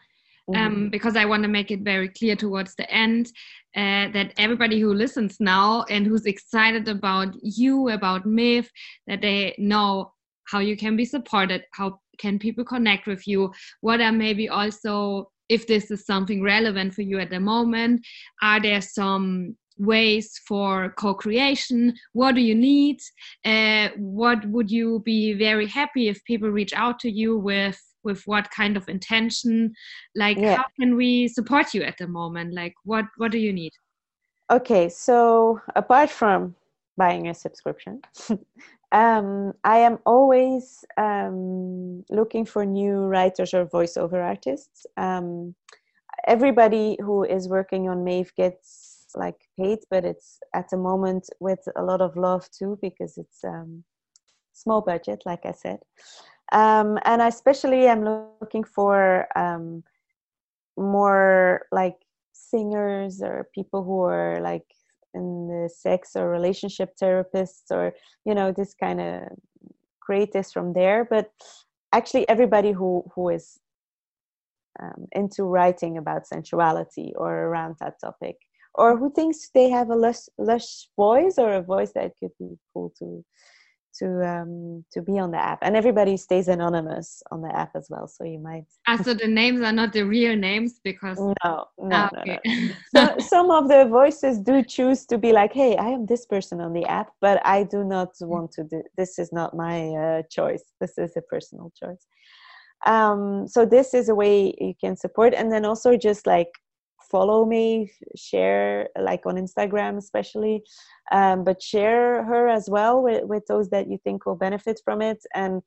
um, 0.49 0.55
mm-hmm. 0.55 0.89
because 0.89 1.15
I 1.15 1.25
want 1.25 1.43
to 1.43 1.49
make 1.49 1.71
it 1.71 1.81
very 1.81 2.09
clear 2.09 2.35
towards 2.35 2.75
the 2.75 2.89
end 2.91 3.27
uh, 3.77 4.11
that 4.11 4.33
everybody 4.37 4.77
who 4.79 4.93
listens 4.93 5.37
now 5.39 5.83
and 5.89 6.05
who's 6.05 6.25
excited 6.25 6.89
about 6.89 7.33
you, 7.41 7.87
about 7.89 8.25
Maeve, 8.25 8.69
that 9.07 9.21
they 9.21 9.55
know 9.57 10.11
how 10.43 10.59
you 10.59 10.75
can 10.75 10.97
be 10.97 11.05
supported, 11.05 11.63
how 11.71 12.01
can 12.17 12.39
people 12.39 12.63
connect 12.63 13.07
with 13.07 13.27
you, 13.27 13.51
what 13.81 14.01
are 14.01 14.11
maybe 14.11 14.49
also, 14.49 15.29
if 15.49 15.67
this 15.67 15.91
is 15.91 16.05
something 16.05 16.41
relevant 16.41 16.93
for 16.93 17.01
you 17.01 17.19
at 17.19 17.29
the 17.29 17.39
moment, 17.39 18.05
are 18.41 18.61
there 18.61 18.81
some 18.81 19.55
ways 19.77 20.39
for 20.47 20.93
co-creation? 20.97 21.93
What 22.13 22.35
do 22.35 22.41
you 22.41 22.55
need? 22.55 22.99
Uh, 23.43 23.89
what 23.97 24.45
would 24.47 24.71
you 24.71 25.01
be 25.05 25.33
very 25.33 25.67
happy 25.67 26.07
if 26.07 26.23
people 26.25 26.49
reach 26.49 26.73
out 26.73 26.99
to 26.99 27.09
you 27.11 27.37
with 27.37 27.79
with 28.03 28.21
what 28.25 28.51
kind 28.51 28.75
of 28.75 28.89
intention? 28.89 29.73
Like 30.15 30.37
yeah. 30.37 30.57
how 30.57 30.65
can 30.79 30.95
we 30.95 31.27
support 31.27 31.73
you 31.73 31.83
at 31.83 31.97
the 31.97 32.07
moment? 32.07 32.53
Like 32.53 32.73
what 32.83 33.05
what 33.17 33.31
do 33.31 33.39
you 33.39 33.53
need? 33.53 33.71
Okay 34.51 34.89
so 34.89 35.59
apart 35.75 36.09
from 36.09 36.55
buying 36.97 37.27
a 37.27 37.33
subscription 37.33 38.01
um, 38.93 39.53
i 39.63 39.77
am 39.77 39.99
always 40.05 40.85
um, 40.97 42.03
looking 42.09 42.45
for 42.45 42.65
new 42.65 43.05
writers 43.05 43.53
or 43.53 43.65
voiceover 43.65 44.23
artists 44.23 44.85
um, 44.97 45.53
everybody 46.27 46.97
who 47.01 47.23
is 47.23 47.47
working 47.47 47.89
on 47.89 48.03
Maeve 48.03 48.33
gets 48.35 49.07
like 49.15 49.47
paid, 49.59 49.79
but 49.89 50.05
it's 50.05 50.39
at 50.55 50.69
the 50.69 50.77
moment 50.77 51.29
with 51.39 51.59
a 51.75 51.83
lot 51.83 52.01
of 52.01 52.15
love 52.15 52.49
too 52.51 52.77
because 52.81 53.17
it's 53.17 53.43
um, 53.43 53.83
small 54.53 54.81
budget, 54.81 55.23
like 55.25 55.45
I 55.45 55.51
said. 55.51 55.79
Um, 56.51 56.99
and 57.05 57.21
I 57.21 57.27
especially 57.27 57.87
am 57.87 58.03
looking 58.41 58.63
for 58.63 59.27
um, 59.37 59.83
more 60.77 61.65
like 61.71 61.97
singers 62.31 63.21
or 63.21 63.49
people 63.53 63.83
who 63.83 64.01
are 64.01 64.39
like 64.41 64.65
in 65.13 65.47
the 65.47 65.69
sex 65.69 66.15
or 66.15 66.29
relationship 66.29 66.91
therapists 67.01 67.71
or 67.71 67.93
you 68.25 68.33
know 68.33 68.51
this 68.51 68.73
kind 68.73 68.99
of 69.01 69.21
create 70.01 70.31
this 70.33 70.51
from 70.51 70.73
there. 70.73 71.05
But 71.05 71.31
actually 71.91 72.27
everybody 72.29 72.71
who 72.71 73.03
who 73.15 73.29
is 73.29 73.59
um, 74.81 75.07
into 75.11 75.43
writing 75.43 75.97
about 75.97 76.27
sensuality 76.27 77.13
or 77.15 77.31
around 77.31 77.75
that 77.79 77.99
topic 78.01 78.37
or 78.75 78.97
who 78.97 79.11
thinks 79.11 79.49
they 79.53 79.69
have 79.69 79.89
a 79.89 79.95
lush, 79.95 80.25
lush 80.37 80.87
voice 80.95 81.35
or 81.37 81.53
a 81.53 81.61
voice 81.61 81.91
that 81.93 82.13
could 82.19 82.31
be 82.39 82.57
cool 82.73 82.91
to 82.97 83.23
to 83.99 84.27
um 84.27 84.83
to 84.91 85.01
be 85.01 85.19
on 85.19 85.31
the 85.31 85.37
app 85.37 85.59
and 85.61 85.75
everybody 85.75 86.17
stays 86.17 86.47
anonymous 86.47 87.21
on 87.31 87.41
the 87.41 87.55
app 87.55 87.75
as 87.75 87.87
well 87.89 88.07
so 88.07 88.23
you 88.23 88.39
might 88.39 88.65
ah, 88.87 88.97
so 88.97 89.13
the 89.13 89.27
names 89.27 89.61
are 89.61 89.71
not 89.71 89.93
the 89.93 90.01
real 90.01 90.35
names 90.35 90.79
because 90.83 91.17
no 91.19 91.65
no, 91.77 91.89
ah, 91.91 92.09
okay. 92.19 92.39
no, 92.45 93.05
no. 93.05 93.17
so 93.17 93.19
some 93.19 93.51
of 93.51 93.67
the 93.67 93.85
voices 93.85 94.39
do 94.39 94.63
choose 94.63 95.05
to 95.05 95.17
be 95.17 95.31
like 95.31 95.53
hey 95.53 95.75
i 95.77 95.87
am 95.87 96.05
this 96.05 96.25
person 96.25 96.59
on 96.59 96.73
the 96.73 96.85
app 96.85 97.11
but 97.21 97.39
i 97.45 97.63
do 97.63 97.83
not 97.83 98.09
want 98.21 98.51
to 98.51 98.63
do 98.63 98.81
this 98.97 99.19
is 99.19 99.31
not 99.31 99.55
my 99.55 99.89
uh, 99.89 100.21
choice 100.29 100.63
this 100.81 100.97
is 100.97 101.15
a 101.15 101.21
personal 101.21 101.71
choice 101.77 102.07
um 102.85 103.47
so 103.47 103.65
this 103.65 103.93
is 103.93 104.09
a 104.09 104.15
way 104.15 104.53
you 104.59 104.73
can 104.79 104.95
support 104.97 105.33
and 105.33 105.51
then 105.51 105.65
also 105.65 105.95
just 105.95 106.25
like 106.27 106.49
follow 107.13 107.45
me 107.45 107.65
share 108.15 108.89
like 109.09 109.23
on 109.29 109.35
instagram 109.45 109.93
especially 109.97 110.55
um, 111.17 111.43
but 111.47 111.61
share 111.61 112.23
her 112.23 112.47
as 112.47 112.65
well 112.75 112.95
with, 113.05 113.23
with 113.31 113.43
those 113.47 113.69
that 113.69 113.87
you 113.91 113.97
think 114.03 114.25
will 114.25 114.41
benefit 114.47 114.77
from 114.85 114.99
it 115.01 115.21
and 115.35 115.61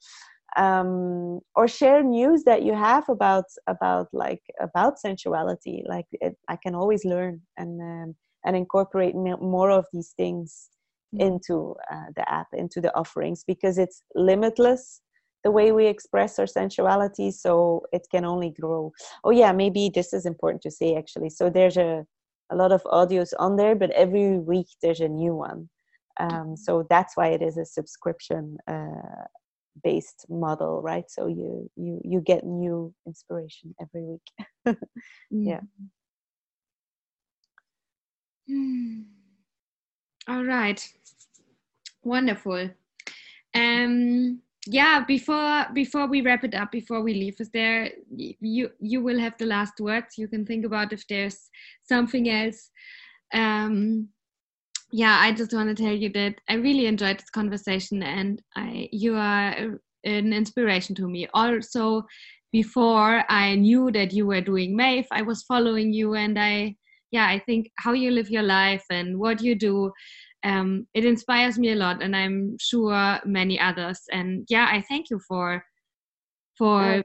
um, 0.57 1.41
or 1.55 1.69
share 1.69 2.03
news 2.03 2.43
that 2.45 2.63
you 2.63 2.75
have 2.75 3.09
about 3.09 3.45
about 3.67 4.09
like 4.13 4.43
about 4.61 4.95
sensuality 4.99 5.83
like 5.87 6.07
it, 6.27 6.35
i 6.49 6.57
can 6.65 6.75
always 6.75 7.05
learn 7.05 7.41
and 7.57 7.73
um, 7.81 8.15
and 8.45 8.57
incorporate 8.57 9.15
more 9.15 9.71
of 9.71 9.85
these 9.93 10.13
things 10.17 10.71
mm-hmm. 11.15 11.27
into 11.27 11.75
uh, 11.93 12.09
the 12.17 12.25
app 12.39 12.49
into 12.53 12.81
the 12.81 12.95
offerings 12.97 13.45
because 13.47 13.77
it's 13.79 14.03
limitless 14.15 15.03
the 15.47 15.53
way 15.53 15.71
we 15.71 15.87
express 15.87 16.41
our 16.41 16.47
sensuality 16.61 17.31
so 17.31 17.83
it 17.93 18.05
can 18.11 18.25
only 18.25 18.51
grow. 18.61 18.93
Oh 19.23 19.31
yeah 19.31 19.53
maybe 19.53 19.83
this 19.95 20.13
is 20.13 20.27
important 20.27 20.61
to 20.63 20.73
say 20.73 20.97
actually. 20.97 21.31
So 21.31 21.45
there's 21.49 21.77
a 21.77 22.05
a 22.51 22.57
lot 22.63 22.73
of 22.73 22.83
audios 22.99 23.33
on 23.39 23.53
there 23.57 23.77
but 23.83 23.91
every 24.05 24.39
week 24.39 24.67
there's 24.83 25.01
a 25.09 25.09
new 25.23 25.35
one. 25.49 25.69
Um, 26.19 26.57
so 26.57 26.85
that's 26.91 27.17
why 27.17 27.29
it 27.29 27.43
is 27.43 27.57
a 27.59 27.65
subscription 27.65 28.57
uh, 28.67 29.23
based 29.85 30.27
model 30.29 30.83
right? 30.91 31.09
So 31.17 31.23
you 31.29 31.71
you 31.77 32.01
you 32.13 32.21
get 32.21 32.43
new 32.45 32.93
inspiration 33.07 33.69
every 33.85 34.05
week. 34.13 34.29
Yeah. 35.31 35.61
Mm. 38.51 39.05
all 40.29 40.45
right. 40.45 40.81
Wonderful. 42.03 42.71
Um 43.55 44.43
yeah 44.67 45.05
before 45.07 45.67
before 45.75 46.07
we 46.07 46.21
wrap 46.21 46.45
it 46.45 46.55
up 46.55 46.73
before 46.73 47.01
we 47.01 47.15
leave 47.15 47.37
is 47.41 47.51
there 47.51 47.91
you 48.17 48.69
you 48.81 49.01
will 49.01 49.19
have 49.19 49.37
the 49.39 49.47
last 49.47 49.75
words. 49.81 50.19
You 50.19 50.29
can 50.29 50.45
think 50.45 50.65
about 50.65 50.93
if 50.93 51.07
there's 51.09 51.51
something 51.83 52.29
else. 52.29 52.71
Um 53.33 54.09
yeah 54.93 55.19
i 55.21 55.33
just 55.33 55.53
want 55.53 55.69
to 55.69 55.83
tell 55.83 55.93
you 55.93 56.09
that 56.11 56.37
i 56.49 56.55
really 56.55 56.87
enjoyed 56.87 57.19
this 57.19 57.31
conversation 57.31 58.05
and 58.05 58.41
i 58.55 58.89
you 58.93 59.17
are 59.17 59.81
an 60.05 60.33
inspiration 60.33 60.95
to 60.95 61.09
me. 61.09 61.29
Also 61.35 62.05
before 62.53 63.25
i 63.29 63.57
knew 63.57 63.91
that 63.91 64.13
you 64.13 64.27
were 64.27 64.41
doing 64.41 64.77
Maeve, 64.77 65.09
i 65.11 65.23
was 65.23 65.43
following 65.43 65.93
you 65.93 66.15
and 66.15 66.39
i 66.39 66.75
yeah 67.11 67.27
i 67.27 67.39
think 67.47 67.69
how 67.79 67.93
you 67.93 68.11
live 68.13 68.31
your 68.31 68.45
life 68.45 68.85
and 68.91 69.19
what 69.19 69.43
you 69.43 69.55
do 69.57 69.93
um, 70.47 70.87
it 70.95 71.05
inspires 71.05 71.59
me 71.59 71.73
a 71.73 71.75
lot 71.75 72.03
and 72.03 72.15
i'm 72.15 72.57
sure 72.59 73.19
many 73.25 73.59
others. 73.61 74.01
And 74.13 74.47
yeah 74.49 74.69
i 74.71 74.81
thank 74.89 75.11
you 75.11 75.21
for 75.29 75.65
for 76.57 77.03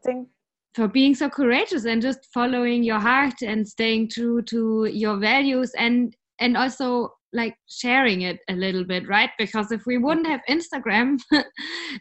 for 0.73 0.87
being 0.87 1.13
so 1.15 1.29
courageous 1.29 1.85
and 1.85 2.01
just 2.01 2.27
following 2.33 2.81
your 2.83 2.99
heart 2.99 3.41
and 3.41 3.67
staying 3.67 4.09
true 4.09 4.41
to 4.43 4.85
your 4.85 5.17
values 5.17 5.71
and 5.77 6.15
and 6.39 6.55
also 6.55 7.09
like 7.33 7.55
sharing 7.69 8.21
it 8.21 8.39
a 8.49 8.53
little 8.53 8.83
bit 8.83 9.07
right? 9.07 9.31
Because 9.37 9.71
if 9.71 9.85
we 9.85 9.97
wouldn't 9.97 10.27
have 10.27 10.41
instagram 10.49 11.19
uh, 11.33 11.43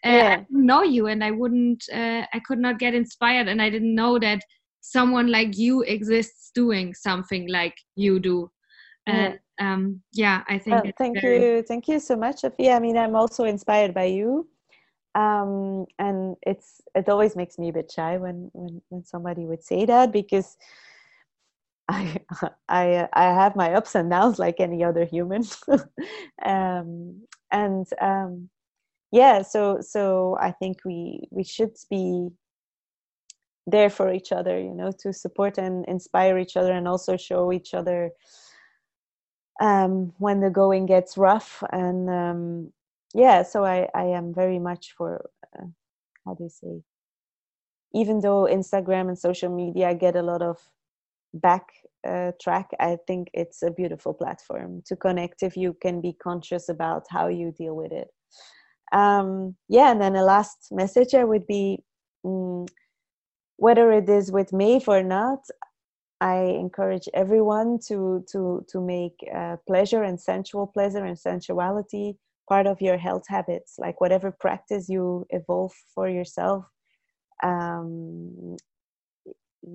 yeah. 0.05 0.33
i 0.33 0.37
didn't 0.37 0.67
know 0.67 0.83
you 0.83 1.07
and 1.07 1.25
i 1.25 1.31
wouldn't 1.31 1.83
uh, 1.93 2.23
i 2.33 2.41
could 2.47 2.59
not 2.59 2.79
get 2.79 2.95
inspired 2.95 3.49
and 3.49 3.63
i 3.63 3.71
didn't 3.71 3.95
know 3.95 4.19
that 4.19 4.41
someone 4.81 5.31
like 5.31 5.57
you 5.57 5.83
exists 5.83 6.51
doing 6.55 6.95
something 6.95 7.49
like 7.49 7.75
you 7.97 8.19
do 8.19 8.51
and 9.07 9.39
um, 9.61 10.01
yeah 10.13 10.43
i 10.49 10.59
think 10.59 10.97
thank 10.97 11.21
very... 11.21 11.43
you 11.43 11.63
thank 11.63 11.89
you 11.89 11.99
so 12.01 12.17
much 12.17 12.41
Sophia. 12.41 12.75
i 12.75 12.79
mean 12.79 12.97
i'm 12.97 13.15
also 13.15 13.45
inspired 13.45 13.95
by 13.95 14.05
you 14.05 14.49
um, 15.15 15.87
and 15.99 16.37
it's 16.43 16.81
it 16.95 17.09
always 17.09 17.35
makes 17.35 17.59
me 17.59 17.69
a 17.69 17.73
bit 17.73 17.91
shy 17.91 18.17
when 18.17 18.51
when, 18.53 18.81
when 18.89 19.05
somebody 19.05 19.45
would 19.45 19.63
say 19.63 19.85
that 19.85 20.13
because 20.13 20.57
I, 21.89 22.19
I 22.69 23.09
I 23.13 23.25
have 23.25 23.57
my 23.57 23.73
ups 23.75 23.97
and 23.97 24.11
downs 24.11 24.39
like 24.39 24.61
any 24.61 24.85
other 24.85 25.05
human, 25.05 25.43
um, 26.45 27.23
and 27.51 27.87
um, 28.01 28.49
yeah. 29.11 29.43
So 29.43 29.81
so 29.81 30.37
I 30.41 30.53
think 30.53 30.79
we 30.85 31.27
we 31.31 31.43
should 31.43 31.77
be 31.91 32.29
there 33.67 33.91
for 33.91 34.13
each 34.13 34.31
other, 34.31 34.59
you 34.61 34.73
know, 34.73 34.93
to 35.01 35.13
support 35.13 35.59
and 35.59 35.85
inspire 35.87 36.39
each 36.39 36.57
other, 36.57 36.73
and 36.73 36.87
also 36.87 37.17
show 37.17 37.53
each 37.53 37.75
other 37.75 38.13
um, 39.61 40.13
when 40.19 40.41
the 40.41 40.51
going 40.51 40.87
gets 40.87 41.17
rough. 41.17 41.63
And 41.73 42.11
um, 42.11 42.73
yeah, 43.15 43.43
so 43.43 43.65
I 43.65 43.89
I 43.95 44.05
am 44.05 44.35
very 44.35 44.59
much 44.59 44.95
for 44.97 45.31
uh, 45.59 45.67
how 46.25 46.35
do 46.35 46.45
you 46.45 46.51
say, 46.51 46.83
even 47.95 48.21
though 48.21 48.49
Instagram 48.51 49.09
and 49.09 49.19
social 49.19 49.55
media 49.55 49.95
get 49.95 50.17
a 50.17 50.23
lot 50.23 50.43
of 50.43 50.59
back 51.35 51.67
uh, 52.07 52.33
track 52.41 52.71
i 52.81 52.97
think 53.07 53.29
it's 53.35 53.63
a 53.63 53.71
beautiful 53.71 54.15
platform 54.15 54.83
to 54.87 54.97
connect 54.97 55.43
if 55.43 55.57
you 55.57 55.77
can 55.83 56.01
be 56.01 56.13
conscious 56.15 56.69
about 56.69 57.05
how 57.11 57.29
you 57.29 57.53
deal 57.53 57.77
with 57.77 57.93
it 57.93 58.09
um, 58.93 59.55
yeah 59.69 59.91
and 59.93 60.01
then 60.01 60.17
a 60.17 60.25
last 60.25 60.69
message 60.71 61.15
i 61.15 61.25
would 61.25 61.47
be 61.47 61.79
um, 62.25 62.67
whether 63.57 63.93
it 63.93 64.09
is 64.09 64.33
with 64.33 64.55
Maeve 64.55 64.89
or 64.89 65.03
not 65.03 65.41
i 66.21 66.37
encourage 66.37 67.09
everyone 67.15 67.79
to 67.79 68.25
to 68.31 68.65
to 68.69 68.81
make 68.81 69.15
uh, 69.35 69.57
pleasure 69.67 70.03
and 70.03 70.21
sensual 70.21 70.67
pleasure 70.67 71.05
and 71.05 71.19
sensuality 71.19 72.17
part 72.49 72.67
of 72.67 72.81
your 72.81 72.99
health 72.99 73.25
habits 73.29 73.77
like 73.79 74.01
whatever 74.01 74.31
practice 74.31 74.89
you 74.89 75.27
evolve 75.31 75.73
for 75.95 76.09
yourself 76.09 76.65
um, 77.43 78.57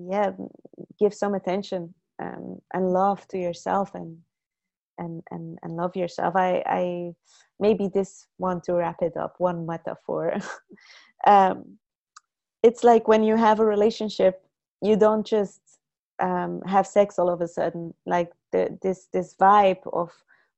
yeah 0.08 0.30
give 0.98 1.14
some 1.14 1.34
attention 1.34 1.94
um, 2.22 2.58
and 2.72 2.92
love 2.92 3.26
to 3.28 3.38
yourself 3.38 3.94
and 3.94 4.18
and 4.98 5.22
and 5.30 5.58
and 5.62 5.76
love 5.76 5.96
yourself. 5.96 6.34
I 6.36 6.62
i 6.66 7.12
maybe 7.60 7.88
this 7.88 8.26
want 8.38 8.64
to 8.64 8.74
wrap 8.74 9.02
it 9.02 9.16
up 9.16 9.34
one 9.38 9.66
metaphor. 9.66 10.34
Um, 11.26 11.78
it's 12.62 12.84
like 12.84 13.08
when 13.08 13.24
you 13.24 13.36
have 13.36 13.58
a 13.58 13.64
relationship 13.64 14.42
you 14.82 14.96
don't 14.96 15.26
just 15.26 15.60
um, 16.20 16.60
have 16.66 16.86
sex 16.86 17.18
all 17.18 17.28
of 17.28 17.40
a 17.40 17.48
sudden 17.48 17.94
like 18.06 18.32
the, 18.52 18.78
this 18.82 19.08
this 19.12 19.34
vibe 19.40 19.80
of 19.92 20.10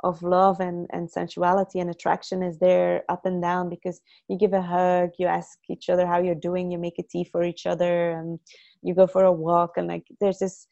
of 0.05 0.23
love 0.23 0.61
and, 0.61 0.87
and 0.93 1.11
sensuality 1.11 1.81
and 1.81 1.91
attraction 1.91 2.41
is 2.41 2.59
there 2.61 3.03
up 3.09 3.27
and 3.27 3.43
down 3.43 3.69
because 3.69 4.01
you 4.29 4.39
give 4.39 4.53
a 4.53 4.63
hug 4.63 5.11
you 5.19 5.27
ask 5.27 5.59
each 5.69 5.89
other 5.89 6.07
how 6.07 6.21
you're 6.21 6.35
doing 6.37 6.71
you 6.71 6.79
make 6.79 6.99
a 6.99 7.03
tea 7.03 7.25
for 7.25 7.43
each 7.43 7.67
other 7.67 8.13
and 8.13 8.39
you 8.83 8.95
go 8.95 9.07
for 9.09 9.25
a 9.25 9.33
walk 9.33 9.73
and 9.77 9.89
like 9.89 10.07
there's 10.21 10.39
this 10.39 10.69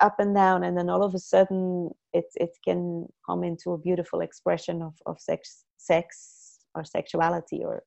up 0.00 0.16
and 0.18 0.34
down 0.34 0.64
and 0.64 0.76
then 0.76 0.90
all 0.90 1.04
of 1.04 1.14
a 1.14 1.18
sudden 1.18 1.90
it 2.12 2.26
it 2.34 2.50
can 2.64 3.06
come 3.24 3.44
into 3.44 3.72
a 3.72 3.78
beautiful 3.78 4.20
expression 4.20 4.82
of 4.82 4.94
of 5.06 5.20
sex 5.20 5.64
sex 5.76 6.58
or 6.74 6.84
sexuality 6.84 7.62
or 7.64 7.82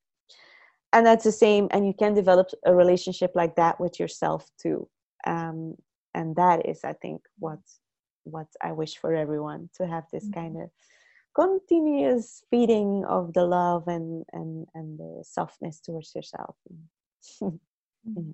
and 0.93 1.05
that's 1.05 1.23
the 1.23 1.31
same 1.31 1.67
and 1.71 1.85
you 1.85 1.93
can 1.93 2.13
develop 2.13 2.49
a 2.65 2.73
relationship 2.73 3.31
like 3.35 3.55
that 3.55 3.79
with 3.79 3.99
yourself 3.99 4.49
too. 4.61 4.87
Um, 5.27 5.75
and 6.19 6.35
that 6.35 6.65
is 6.71 6.79
i 6.83 6.93
think 6.93 7.21
what 7.39 7.59
what 8.23 8.47
i 8.61 8.71
wish 8.71 8.97
for 8.97 9.11
everyone 9.15 9.69
to 9.77 9.87
have 9.87 10.05
this 10.11 10.25
mm-hmm. 10.25 10.39
kind 10.39 10.55
of 10.63 10.69
continuous 11.35 12.43
feeding 12.49 13.05
of 13.07 13.33
the 13.33 13.45
love 13.45 13.87
and 13.87 14.25
and 14.33 14.67
and 14.75 14.99
the 14.99 15.23
softness 15.23 15.79
towards 15.79 16.13
yourself 16.15 16.55
mm-hmm. 17.41 18.31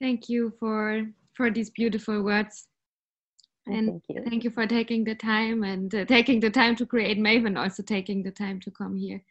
Thank 0.00 0.28
you 0.28 0.52
for 0.58 1.06
for 1.34 1.50
these 1.50 1.70
beautiful 1.70 2.22
words. 2.22 2.68
And 3.66 3.88
thank 3.88 4.02
you. 4.08 4.24
thank 4.28 4.44
you 4.44 4.50
for 4.50 4.66
taking 4.66 5.04
the 5.04 5.14
time 5.14 5.64
and 5.64 5.92
uh, 5.94 6.04
taking 6.04 6.40
the 6.40 6.50
time 6.50 6.76
to 6.76 6.86
create 6.86 7.18
Maeve, 7.18 7.56
also 7.56 7.82
taking 7.82 8.22
the 8.22 8.30
time 8.30 8.60
to 8.60 8.70
come 8.70 8.96
here 8.96 9.22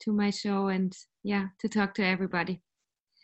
to 0.00 0.12
my 0.12 0.30
show 0.30 0.68
and 0.68 0.96
yeah, 1.22 1.46
to 1.60 1.68
talk 1.68 1.94
to 1.94 2.04
everybody. 2.04 2.60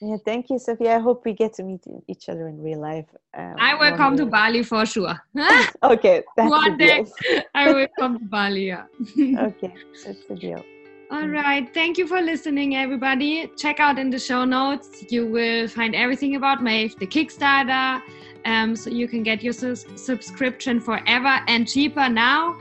Yeah, 0.04 0.16
thank 0.24 0.50
you, 0.50 0.58
Sophia. 0.58 0.96
I 0.96 0.98
hope 0.98 1.24
we 1.24 1.32
get 1.32 1.54
to 1.54 1.62
meet 1.62 1.84
each 2.08 2.28
other 2.28 2.48
in 2.48 2.60
real 2.60 2.80
life. 2.80 3.06
Um, 3.34 3.54
I 3.56 3.76
will 3.76 3.96
come 3.96 4.16
to 4.16 4.26
Bali 4.26 4.64
for 4.64 4.84
sure. 4.84 5.14
okay, 5.84 6.24
one 6.36 6.76
day 6.76 7.04
I 7.54 7.72
will 7.72 7.86
come 7.96 8.18
to 8.18 8.24
Bali. 8.24 8.66
Yeah. 8.66 8.86
okay, 9.16 9.72
that's 10.04 10.24
the 10.28 10.34
deal. 10.34 10.64
All 11.12 11.28
right. 11.28 11.72
Thank 11.72 11.98
you 11.98 12.08
for 12.08 12.20
listening, 12.20 12.74
everybody. 12.74 13.46
Check 13.56 13.78
out 13.78 13.96
in 13.96 14.10
the 14.10 14.18
show 14.18 14.44
notes. 14.44 15.04
You 15.10 15.26
will 15.26 15.68
find 15.68 15.94
everything 15.94 16.34
about 16.34 16.64
Maeve, 16.64 16.98
the 16.98 17.06
Kickstarter, 17.06 18.02
um, 18.44 18.74
so 18.74 18.90
you 18.90 19.06
can 19.06 19.22
get 19.22 19.40
your 19.40 19.52
subscription 19.52 20.80
forever 20.80 21.40
and 21.46 21.68
cheaper 21.68 22.08
now. 22.08 22.56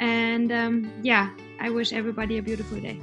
And 0.00 0.52
um, 0.52 0.92
yeah, 1.02 1.30
I 1.58 1.70
wish 1.70 1.92
everybody 1.94 2.36
a 2.36 2.42
beautiful 2.42 2.80
day. 2.80 3.00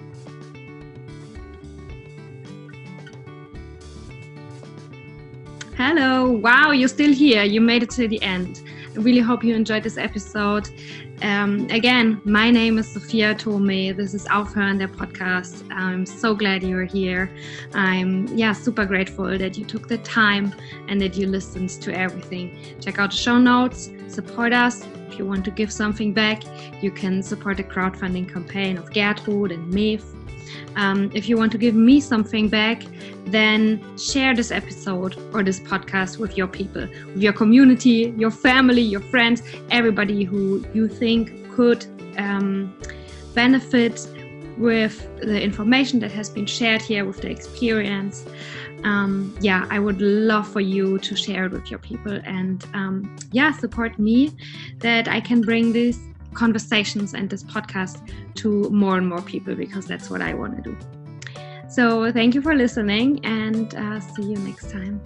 Hello. 5.82 6.30
Wow, 6.30 6.71
you're 6.71 6.89
still 6.89 7.13
here. 7.13 7.45
You 7.45 7.61
made 7.61 7.84
it 7.84 7.89
to 7.91 8.05
the 8.05 8.21
end. 8.21 8.63
I 8.93 8.99
really 8.99 9.21
hope 9.21 9.45
you 9.45 9.55
enjoyed 9.55 9.84
this 9.84 9.97
episode. 9.97 10.69
Um, 11.21 11.67
again, 11.69 12.19
my 12.25 12.51
name 12.51 12.77
is 12.77 12.89
Sophia 12.89 13.34
Tome. 13.34 13.95
This 13.95 14.13
is 14.13 14.25
Aufhören 14.25 14.77
der 14.77 14.89
Podcast. 14.89 15.63
I'm 15.71 16.05
so 16.05 16.36
glad 16.36 16.63
you're 16.63 16.84
here. 16.84 17.32
I'm 17.73 18.27
yeah 18.38 18.51
super 18.51 18.86
grateful 18.86 19.38
that 19.38 19.57
you 19.57 19.63
took 19.63 19.88
the 19.88 19.99
time 19.99 20.53
and 20.89 20.99
that 20.99 21.15
you 21.15 21.27
listened 21.27 21.69
to 21.69 21.97
everything. 21.97 22.57
Check 22.82 22.99
out 22.99 23.11
the 23.11 23.15
show 23.15 23.38
notes. 23.38 23.89
Support 24.09 24.51
us. 24.51 24.84
If 25.10 25.18
you 25.18 25.26
want 25.26 25.43
to 25.45 25.51
give 25.51 25.72
something 25.72 26.14
back, 26.14 26.43
you 26.84 26.91
can 26.91 27.24
support 27.24 27.57
the 27.57 27.64
crowdfunding 27.64 28.32
campaign 28.32 28.78
of 28.78 28.93
Gertrude 28.93 29.51
and 29.51 29.74
Maeve. 29.74 30.05
Um, 30.76 31.12
if 31.14 31.28
you 31.28 31.36
want 31.38 31.51
to 31.53 31.57
give 31.57 31.76
me 31.76 31.99
something 31.99 32.47
back, 32.47 32.84
then 33.26 33.82
share 33.97 34.36
this 34.36 34.51
episode 34.51 35.18
or 35.34 35.43
this 35.43 35.60
podcast 35.60 36.18
with 36.20 36.38
your 36.38 36.47
people, 36.47 36.88
with 37.07 37.22
your 37.22 37.34
community, 37.34 38.14
your 38.18 38.32
family, 38.32 38.82
your 38.82 39.01
friends, 39.01 39.41
everybody 39.72 40.24
who 40.24 40.66
you 40.74 40.88
think 40.88 41.51
could 41.51 41.86
um, 42.18 42.76
benefit 43.34 44.07
with 44.57 45.10
the 45.22 45.41
information 45.41 45.99
that 45.99 46.12
has 46.12 46.30
been 46.30 46.45
shared 46.45 46.82
here, 46.82 47.05
with 47.05 47.22
the 47.22 47.30
experience. 47.30 48.26
Um, 48.84 49.36
yeah, 49.41 49.65
I 49.69 49.80
would 49.80 50.01
love 50.01 50.47
for 50.47 50.61
you 50.61 50.99
to 50.99 51.15
share 51.15 51.45
it 51.45 51.51
with 51.51 51.69
your 51.69 51.80
people 51.80 52.19
and 52.23 52.65
um, 52.73 53.17
yeah, 53.32 53.51
support 53.51 53.99
me 53.99 54.32
that 54.77 55.07
I 55.07 55.19
can 55.19 55.41
bring 55.41 55.73
these 55.73 55.99
conversations 56.34 57.13
and 57.13 57.30
this 57.30 57.43
podcast 57.43 58.07
to 58.36 58.69
more 58.69 58.97
and 58.97 59.07
more 59.07 59.21
people 59.21 59.55
because 59.55 59.86
that's 59.86 60.09
what 60.09 60.21
I 60.21 60.34
want 60.34 60.55
to 60.57 60.61
do. 60.61 60.77
So, 61.69 62.11
thank 62.11 62.34
you 62.34 62.41
for 62.41 62.55
listening 62.55 63.23
and 63.25 63.75
uh, 63.75 63.99
see 63.99 64.23
you 64.23 64.38
next 64.38 64.71
time. 64.71 64.99